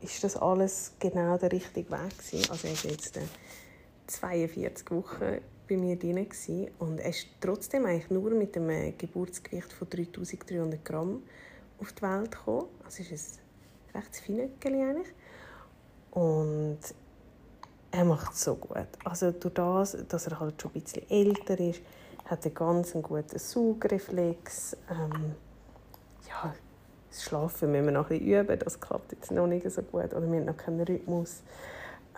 ist 0.00 0.22
das 0.22 0.36
alles 0.36 0.92
genau 0.98 1.38
der 1.38 1.50
richtige 1.50 1.90
Weg 1.90 2.18
gewesen. 2.18 2.50
Also 2.50 2.68
er 2.68 2.84
war 2.84 2.90
jetzt 2.90 3.18
42 4.06 4.90
Wochen 4.90 5.38
bei 5.68 5.76
mir 5.76 5.96
drin 5.96 6.26
und 6.78 6.98
er 6.98 7.08
ist 7.08 7.26
trotzdem 7.40 7.86
eigentlich 7.86 8.10
nur 8.10 8.30
mit 8.30 8.56
einem 8.56 8.96
Geburtsgewicht 8.98 9.72
von 9.72 9.88
3300 9.88 10.84
Gramm 10.84 11.22
auf 11.80 11.92
die 11.92 12.02
Welt 12.02 12.30
gekommen. 12.30 12.68
Also 12.84 13.02
ist 13.02 13.40
ein 13.92 14.00
recht 14.00 14.16
feines 14.16 14.50
eigentlich. 14.62 15.08
Und 16.10 16.78
er 17.94 18.04
macht 18.04 18.34
es 18.34 18.42
so 18.42 18.56
gut. 18.56 18.88
Also 19.04 19.30
durch 19.30 19.54
das, 19.54 19.96
dass 20.08 20.26
er 20.26 20.40
halt 20.40 20.60
schon 20.60 20.72
ein 20.74 20.80
bisschen 20.80 21.08
älter 21.08 21.58
ist, 21.60 21.80
hat 22.24 22.44
einen 22.44 22.54
ganz 22.54 22.92
guten 22.92 23.38
Saugreflex. 23.38 24.76
Ähm, 24.90 25.34
ja, 26.28 26.52
das 27.08 27.22
Schlafen 27.22 27.70
müssen 27.70 27.84
wir 27.84 27.92
noch 27.92 28.10
ein 28.10 28.18
bisschen 28.18 28.40
üben, 28.40 28.58
das 28.58 28.80
klappt 28.80 29.12
jetzt 29.12 29.30
noch 29.30 29.46
nicht 29.46 29.70
so 29.70 29.82
gut 29.82 30.12
oder 30.12 30.22
wir 30.22 30.38
haben 30.38 30.44
noch 30.44 30.56
keinen 30.56 30.80
Rhythmus. 30.80 31.42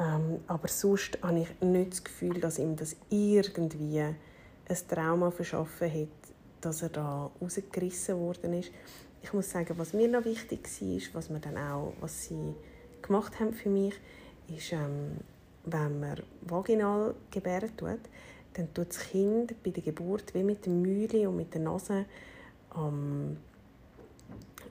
Ähm, 0.00 0.40
aber 0.46 0.68
sonst 0.68 1.18
habe 1.22 1.40
ich 1.40 1.60
nicht 1.60 1.92
das 1.92 2.04
Gefühl, 2.04 2.40
dass 2.40 2.58
ihm 2.58 2.76
das 2.76 2.96
irgendwie 3.10 4.00
ein 4.00 4.16
Trauma 4.88 5.30
verschaffen 5.30 5.92
hat, 5.92 6.08
dass 6.62 6.82
er 6.82 6.88
da 6.88 7.30
rausgerissen 7.40 8.18
worden 8.18 8.54
ist. 8.54 8.70
Ich 9.22 9.32
muss 9.34 9.50
sagen, 9.50 9.74
was 9.76 9.92
mir 9.92 10.08
noch 10.08 10.24
wichtig 10.24 10.66
war, 10.80 11.20
was 11.20 11.28
wir 11.28 11.38
dann 11.38 11.58
auch, 11.58 11.92
was 12.00 12.24
sie 12.24 12.54
gemacht 13.02 13.38
haben 13.40 13.52
für 13.52 13.68
mich, 13.68 13.94
ist, 14.48 14.72
ähm, 14.72 15.18
wenn 15.66 16.00
man 16.00 16.22
vaginal 16.42 17.14
gebären 17.30 17.76
tut, 17.76 18.00
dann 18.54 18.72
tut 18.72 18.88
das 18.88 19.00
Kind 19.00 19.62
bei 19.62 19.70
der 19.70 19.82
Geburt 19.82 20.32
wie 20.34 20.42
mit 20.42 20.64
dem 20.64 20.80
Mühle 20.80 21.28
und 21.28 21.36
mit 21.36 21.52
der 21.52 21.60
Nase 21.60 22.06
am, 22.70 23.36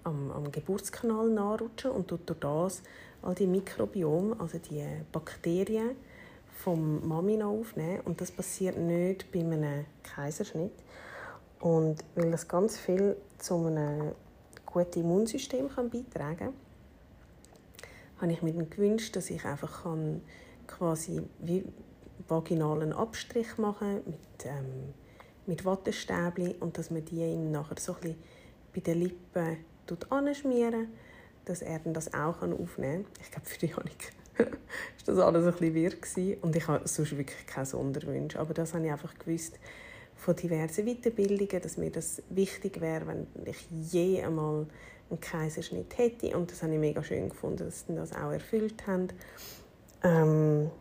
am, 0.04 0.32
am 0.32 0.52
Geburtskanal 0.52 1.30
nachrutschen 1.30 1.92
und 1.92 2.08
tut 2.08 2.28
durch 2.28 2.40
das 2.40 2.82
all 3.22 3.36
die 3.36 3.48
Mikrobiome, 3.48 4.36
also 4.40 4.58
die 4.58 4.84
Bakterien 5.12 5.92
vom 6.64 7.08
Mami 7.08 7.42
aufnehmen. 7.44 8.02
Und 8.06 8.22
das 8.22 8.32
passiert 8.32 8.78
nicht 8.78 9.32
bei 9.32 9.40
einem 9.40 9.86
Kaiserschnitt. 10.04 10.74
Und 11.60 12.04
weil 12.16 12.32
das 12.32 12.48
ganz 12.48 12.78
viel 12.78 13.18
zu 13.38 13.66
einem 13.66 14.12
guten 14.66 15.00
Immunsystem 15.00 15.70
kann 15.70 15.90
beitragen 15.90 16.54
habe 18.22 18.32
ich 18.32 18.42
mir 18.42 18.54
gewünscht, 18.54 19.16
dass 19.16 19.30
ich 19.30 19.44
einfach 19.46 19.84
kann 19.84 20.22
quasi 20.68 21.22
wie 21.40 21.64
vaginalen 22.28 22.94
Abstrich 22.94 23.58
machen 23.58 24.02
mit, 24.06 24.46
ähm, 24.46 24.94
mit 25.46 25.66
Wattestäbchen 25.66 26.56
und 26.60 26.78
dass 26.78 26.90
man 26.90 27.06
die 27.06 27.22
ihm 27.22 27.52
nachher 27.52 27.80
so 27.80 27.96
ein 28.04 28.16
bei 28.74 28.82
den 28.82 29.00
Lippen 29.00 29.58
anschmieren 30.10 30.88
dass 31.46 31.62
er 31.62 31.80
dann 31.80 31.94
das 31.94 32.14
auch 32.14 32.42
aufnehmen 32.42 33.04
kann. 33.04 33.06
Ich 33.22 33.32
glaube, 33.32 33.48
für 33.48 33.60
die 33.60 33.68
Janik 33.68 34.14
war 34.38 34.48
das 35.06 35.20
alles 35.20 35.46
ein 35.46 35.52
bisschen 35.52 35.76
wirr 35.76 36.38
und 36.42 36.56
ich 36.56 36.68
habe 36.68 36.88
sonst 36.88 37.18
wirklich 37.18 37.46
keine 37.46 37.66
Sonderwünsche, 37.66 38.40
aber 38.40 38.54
das 38.54 38.74
habe 38.74 38.86
ich 38.86 38.92
einfach 38.92 39.14
gewusst 39.18 39.60
von 40.16 40.36
diversen 40.36 40.86
Weiterbildungen, 40.86 41.62
dass 41.62 41.78
mir 41.78 41.92
das 41.92 42.22
wichtig 42.30 42.82
wäre, 42.82 43.08
wenn 43.08 43.28
ich 43.46 43.68
je 43.70 44.24
einmal 44.24 44.66
einen 45.10 45.20
Kaiserschnitt 45.20 45.98
hätte 45.98 46.36
und 46.36 46.52
das 46.52 46.64
habe 46.64 46.74
ich 46.74 46.80
mega 46.80 47.04
schön 47.04 47.30
gefunden, 47.30 47.66
dass 47.66 47.86
sie 47.86 47.96
das 47.96 48.14
auch 48.14 48.32
erfüllt 48.32 48.88
haben. 48.88 49.10
Ähm 50.06 50.72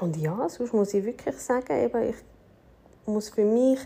und 0.00 0.16
ja, 0.16 0.48
sonst 0.48 0.72
muss 0.72 0.94
ich 0.94 1.04
wirklich 1.04 1.36
sagen, 1.36 1.84
eben, 1.84 2.10
ich 2.10 2.16
muss 3.06 3.28
für 3.28 3.44
mich 3.44 3.78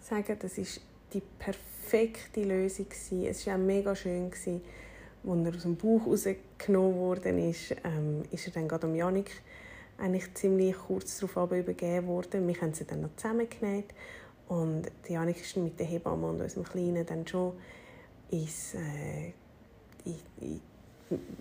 sagen, 0.00 0.36
das 0.40 0.58
ist 0.58 0.80
die 1.12 1.22
perfekte 1.38 2.44
Lösung 2.44 2.88
gewesen. 2.88 3.26
Es 3.26 3.46
war 3.46 3.54
auch 3.54 3.58
mega 3.58 3.96
schön, 3.96 4.30
gewesen, 4.30 4.60
als 5.26 5.46
er 5.46 5.54
aus 5.54 5.62
dem 5.62 5.76
Bauch 5.76 6.06
rausgenommen 6.06 6.94
worden 6.96 7.50
ist, 7.50 7.74
ähm, 7.84 8.22
ist 8.30 8.46
er 8.46 8.52
dann 8.52 8.68
gerade 8.68 8.86
am 8.86 8.94
Janik 8.94 9.42
eigentlich 9.98 10.32
ziemlich 10.34 10.76
kurz 10.76 11.18
darauf 11.18 11.50
übergeben 11.50 12.06
worden. 12.06 12.46
Wir 12.46 12.60
haben 12.60 12.72
sie 12.72 12.84
dann 12.84 13.02
noch 13.02 13.16
zusammengenäht 13.16 13.92
und 14.48 14.90
Janik 15.08 15.40
ist 15.40 15.56
mit 15.56 15.78
der 15.78 15.86
Hebamme 15.86 16.28
und 16.28 16.40
unserem 16.40 16.64
Kleinen 16.64 17.04
dann 17.04 17.26
schon 17.26 17.52
ins, 18.30 18.74
äh, 18.74 19.32
in, 20.04 20.60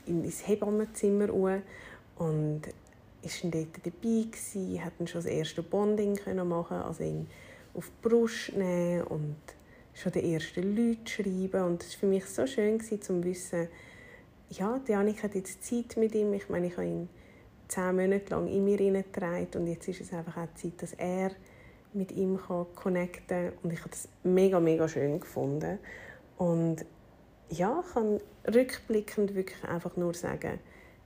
in, 0.07 0.23
ins 0.23 0.47
Hebammenzimmer 0.47 1.33
und 2.19 2.61
ist 3.21 3.43
dann 3.43 3.51
dort 3.51 3.75
dabei 3.83 4.25
gewesen, 4.27 4.83
hat 4.83 4.93
dann 4.99 5.07
schon 5.07 5.23
das 5.23 5.31
erste 5.31 5.63
Bonding 5.63 6.15
können 6.15 6.47
machen, 6.47 6.77
also 6.77 7.03
ihn 7.03 7.27
auf 7.73 7.87
die 7.87 8.07
Brust 8.07 8.53
nehmen 8.55 9.03
und 9.03 9.35
schon 9.93 10.11
die 10.11 10.33
ersten 10.33 10.75
Leute 10.75 11.11
schreiben. 11.11 11.63
Und 11.63 11.83
es 11.83 11.93
war 11.93 11.99
für 11.99 12.05
mich 12.07 12.25
so 12.25 12.45
schön 12.45 12.77
gewesen, 12.77 13.01
zu 13.01 13.23
wissen, 13.23 13.67
ja, 14.49 14.79
Annika 14.89 15.23
hat 15.23 15.35
jetzt 15.35 15.63
Zeit 15.63 15.97
mit 15.97 16.15
ihm, 16.15 16.33
ich 16.33 16.49
meine, 16.49 16.67
ich 16.67 16.77
habe 16.77 16.87
ihn 16.87 17.09
zehn 17.67 17.95
Monate 17.95 18.29
lang 18.31 18.47
in 18.47 18.65
mir 18.65 18.77
hineingetragen 18.77 19.61
und 19.61 19.67
jetzt 19.67 19.87
ist 19.87 20.01
es 20.01 20.11
einfach 20.11 20.37
auch 20.37 20.53
Zeit, 20.55 20.81
dass 20.81 20.93
er 20.93 21.31
mit 21.93 22.11
ihm 22.11 22.37
kann 22.37 22.65
connecten 22.75 23.51
und 23.61 23.71
ich 23.71 23.79
habe 23.79 23.91
das 23.91 24.07
mega, 24.23 24.59
mega 24.59 24.87
schön 24.87 25.19
gefunden. 25.19 25.77
Und 26.37 26.85
ja, 27.49 27.83
ich 27.85 27.93
kann 27.93 28.19
rückblickend 28.47 29.35
wirklich 29.35 29.63
einfach 29.63 29.95
nur 29.97 30.13
sagen, 30.13 30.59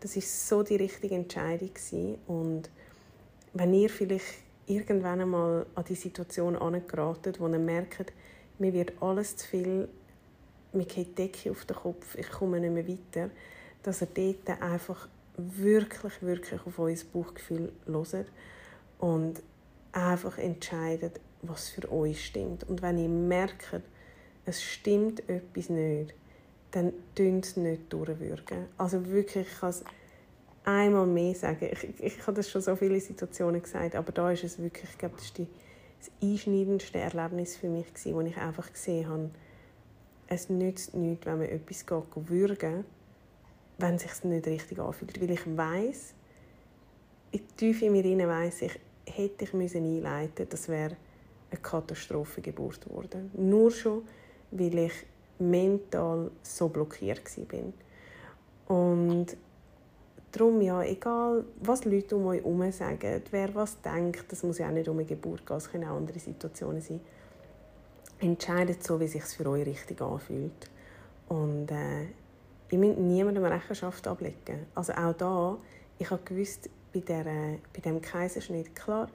das 0.04 0.18
ist 0.18 0.49
so 0.49 0.64
die 0.64 0.76
richtige 0.76 1.16
Entscheidung 1.16 1.74
gewesen. 1.74 2.18
und 2.28 2.70
wenn 3.54 3.74
ihr 3.74 3.89
vielleicht 3.89 4.43
irgendwann 4.66 5.22
einmal 5.22 5.66
an 5.76 5.86
die 5.88 5.95
Situation 5.95 6.58
angeratet, 6.58 7.39
wo 7.39 7.47
ihr 7.47 7.60
merkt, 7.60 8.12
mir 8.60 8.74
wird 8.74 8.91
alles 9.01 9.38
zu 9.38 9.47
viel, 9.47 9.88
mir 10.74 10.86
geht 10.86 11.10
die 11.10 11.16
Decke 11.16 11.51
auf 11.51 11.64
den 11.66 11.78
Kopf, 11.78 12.16
ich 12.16 12.30
komme 12.30 12.60
nicht 12.60 12.74
mehr 12.74 12.88
weiter, 12.88 13.30
dass 13.84 14.01
ihr 14.01 14.08
dort 14.14 14.62
einfach 14.62 15.08
wirklich, 15.38 16.22
wirklich 16.22 16.60
auf 16.66 16.80
euer 16.80 16.97
Bauchgefühl 17.14 17.72
hört 17.86 18.28
und 18.99 19.41
einfach 19.93 20.38
entscheidet, 20.38 21.22
was 21.43 21.70
für 21.70 21.89
euch 21.91 22.26
stimmt. 22.26 22.68
Und 22.68 22.82
wenn 22.82 22.97
ihr 22.97 23.10
merkt, 23.10 23.82
es 24.45 24.62
stimmt 24.62 25.28
etwas 25.30 25.70
nicht, 25.70 26.14
dann 26.74 26.91
dünnt 27.17 27.45
es 27.45 27.55
nicht 27.55 27.93
durchwürgen. 27.93 28.65
Also 28.78 29.05
wirklich, 29.07 29.47
ich 29.47 29.59
kann 29.59 29.69
es 29.69 29.84
einmal 30.63 31.05
mehr 31.05 31.36
sagen. 31.36 31.69
Ich, 31.71 31.84
ich, 31.84 32.03
ich 32.03 32.21
habe 32.21 32.34
das 32.34 32.49
schon 32.49 32.61
so 32.61 32.76
viele 32.76 32.99
Situationen 32.99 33.61
gesagt, 33.61 33.95
aber 33.95 34.11
da 34.11 34.32
ist 34.32 34.43
es 34.43 34.59
wirklich, 34.59 34.89
ich 34.89 34.97
glaube, 34.97 35.15
das 35.15 35.26
ist 35.26 35.38
die, 35.38 35.47
das 35.99 36.11
einschneidendste 36.21 36.97
Erlebnis 36.97 37.55
für 37.55 37.69
mich 37.69 37.93
gewesen, 37.93 38.15
wo 38.15 38.21
ich 38.21 38.38
einfach 38.38 38.74
gesehen 38.74 39.07
habe, 39.07 39.30
es 40.28 40.49
nützt 40.49 40.95
nichts, 40.95 41.26
wenn 41.28 41.38
man 41.38 41.47
etwas 41.47 41.86
geht, 41.86 42.03
würgen 42.15 42.86
wenn 43.78 43.95
es 43.95 44.03
sich 44.03 44.24
nicht 44.24 44.47
richtig 44.47 44.80
anfühlt. 44.80 45.21
Weil 45.21 45.32
ich 45.32 45.45
weiß, 45.45 46.13
in 47.32 47.41
tief 47.57 47.82
in 47.82 47.91
mir 47.91 48.03
hinein 48.03 48.30
weiss 48.30 48.61
ich, 48.61 48.80
hätte 49.05 49.43
ich 49.43 49.53
müssen 49.53 49.84
einleiten 49.84 50.47
das 50.49 50.69
wäre 50.69 50.95
eine 51.51 51.61
Katastrophengeburt 51.61 52.82
geworden. 52.86 53.32
Nur 53.36 53.71
schon, 53.71 54.03
weil 54.51 54.78
ich 54.78 54.93
mental 55.40 56.32
so 56.42 56.70
blockiert 56.70 57.22
war. 57.38 58.78
Und 58.78 59.38
darum, 60.32 60.62
ja, 60.62 60.82
egal 60.84 61.46
was 61.62 61.86
Leute 61.86 62.16
um 62.16 62.28
euch 62.28 62.40
herum 62.42 62.72
sagen, 62.72 63.22
wer 63.32 63.54
was 63.56 63.82
denkt, 63.82 64.32
das 64.32 64.44
muss 64.44 64.58
ja 64.58 64.68
auch 64.68 64.72
nicht 64.72 64.88
um 64.88 64.98
eine 64.98 65.06
Geburt 65.06 65.46
gehen, 65.46 65.58
es 65.58 65.72
können 65.72 65.86
auch 65.86 65.98
andere 65.98 66.20
Situationen 66.20 66.82
sein. 66.82 67.00
Entscheidet 68.20 68.84
so, 68.84 69.00
wie 69.00 69.06
es 69.06 69.12
sich 69.12 69.24
für 69.24 69.48
euch 69.50 69.66
richtig 69.66 70.02
anfühlt. 70.02 70.70
Und 71.28 71.70
äh, 71.72 72.06
ihr 72.72 72.78
müsst 72.78 73.00
niemandem 73.00 73.44
Rechenschaft 73.46 74.08
ablegen. 74.08 74.66
Also 74.76 74.94
auch 74.94 75.14
da, 75.14 75.58
ich 76.00 76.10
habe 76.10 76.24
gewusst, 76.24 76.70
bei, 76.94 77.00
der, 77.00 77.26
bei 77.74 77.82
dem 77.84 78.02
Kaiserschnitt, 78.02 78.76
klar, 78.76 79.10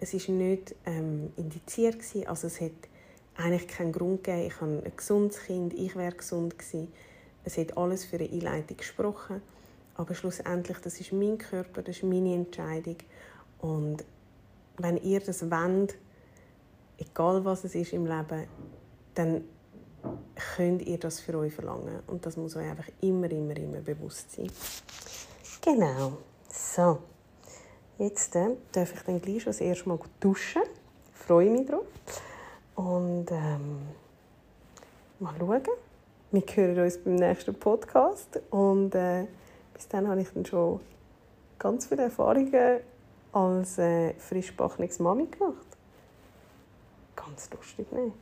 es 0.00 0.14
war 0.14 0.34
nicht 0.34 0.74
ähm, 0.86 1.32
indiziert 1.36 1.98
gewesen, 1.98 2.26
also 2.26 2.46
es 2.46 2.60
hat 2.60 2.72
eigentlich 3.40 3.68
keinen 3.68 3.92
Grund 3.92 4.24
gegeben. 4.24 4.46
Ich 4.46 4.60
habe 4.60 4.82
ein 4.84 4.92
gesundes 4.96 5.40
Kind, 5.42 5.74
ich 5.74 5.96
wäre 5.96 6.12
gesund 6.12 6.58
gewesen. 6.58 6.92
Es 7.44 7.56
hat 7.56 7.76
alles 7.76 8.04
für 8.04 8.16
eine 8.16 8.28
Einleitung 8.30 8.76
gesprochen, 8.76 9.42
aber 9.94 10.14
schlussendlich, 10.14 10.78
das 10.78 11.00
ist 11.00 11.12
mein 11.12 11.38
Körper, 11.38 11.82
das 11.82 11.96
ist 11.96 12.02
meine 12.02 12.34
Entscheidung 12.34 12.96
und 13.60 14.04
wenn 14.78 14.96
ihr 14.98 15.20
das 15.20 15.50
wollt, 15.50 15.96
egal 16.98 17.44
was 17.44 17.64
es 17.64 17.74
ist 17.74 17.92
im 17.92 18.06
Leben, 18.06 18.46
dann 19.14 19.44
könnt 20.56 20.82
ihr 20.82 20.98
das 20.98 21.20
für 21.20 21.36
euch 21.38 21.52
verlangen. 21.52 22.00
Und 22.06 22.24
das 22.24 22.36
muss 22.36 22.56
euch 22.56 22.68
einfach 22.68 22.88
immer, 23.00 23.30
immer, 23.30 23.56
immer 23.56 23.80
bewusst 23.80 24.32
sein. 24.32 24.50
Genau. 25.62 26.18
So. 26.50 27.00
Jetzt 27.98 28.34
äh, 28.34 28.56
darf 28.72 28.94
ich 28.94 29.00
dann 29.02 29.20
gleich 29.20 29.44
das 29.44 29.60
erste 29.60 29.88
Mal 29.88 29.98
duschen. 30.20 30.62
Ich 31.12 31.26
freue 31.26 31.50
mich 31.50 31.66
drauf. 31.66 31.84
Und 32.80 33.26
ähm, 33.30 33.82
mal 35.18 35.34
schauen. 35.38 35.62
Wir 36.30 36.42
hören 36.54 36.78
uns 36.78 36.96
beim 36.96 37.16
nächsten 37.16 37.54
Podcast. 37.54 38.40
Und 38.48 38.94
äh, 38.94 39.26
bis 39.74 39.86
dann 39.88 40.08
habe 40.08 40.22
ich 40.22 40.28
dann 40.32 40.46
schon 40.46 40.80
ganz 41.58 41.88
viele 41.88 42.04
Erfahrungen 42.04 42.80
als 43.32 43.76
äh, 43.76 44.14
frischbackenes 44.14 44.98
Mami 44.98 45.26
gemacht. 45.26 45.66
Ganz 47.14 47.50
lustig, 47.50 47.92
ne? 47.92 48.12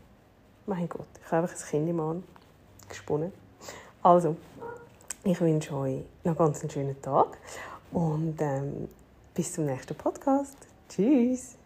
Mein 0.66 0.88
Gott, 0.88 1.06
ich 1.24 1.30
habe 1.30 1.42
einfach 1.42 1.56
ein 1.56 1.70
Kind 1.70 1.88
im 1.88 1.96
Mann 1.96 2.24
gesponnen. 2.88 3.32
Also, 4.02 4.34
ich 5.22 5.40
wünsche 5.40 5.72
euch 5.76 6.02
noch 6.24 6.36
ganz 6.36 6.62
einen 6.62 6.70
schönen 6.70 7.00
Tag 7.00 7.38
und 7.92 8.34
ähm, 8.40 8.88
bis 9.34 9.52
zum 9.52 9.66
nächsten 9.66 9.94
Podcast. 9.94 10.56
Tschüss! 10.88 11.57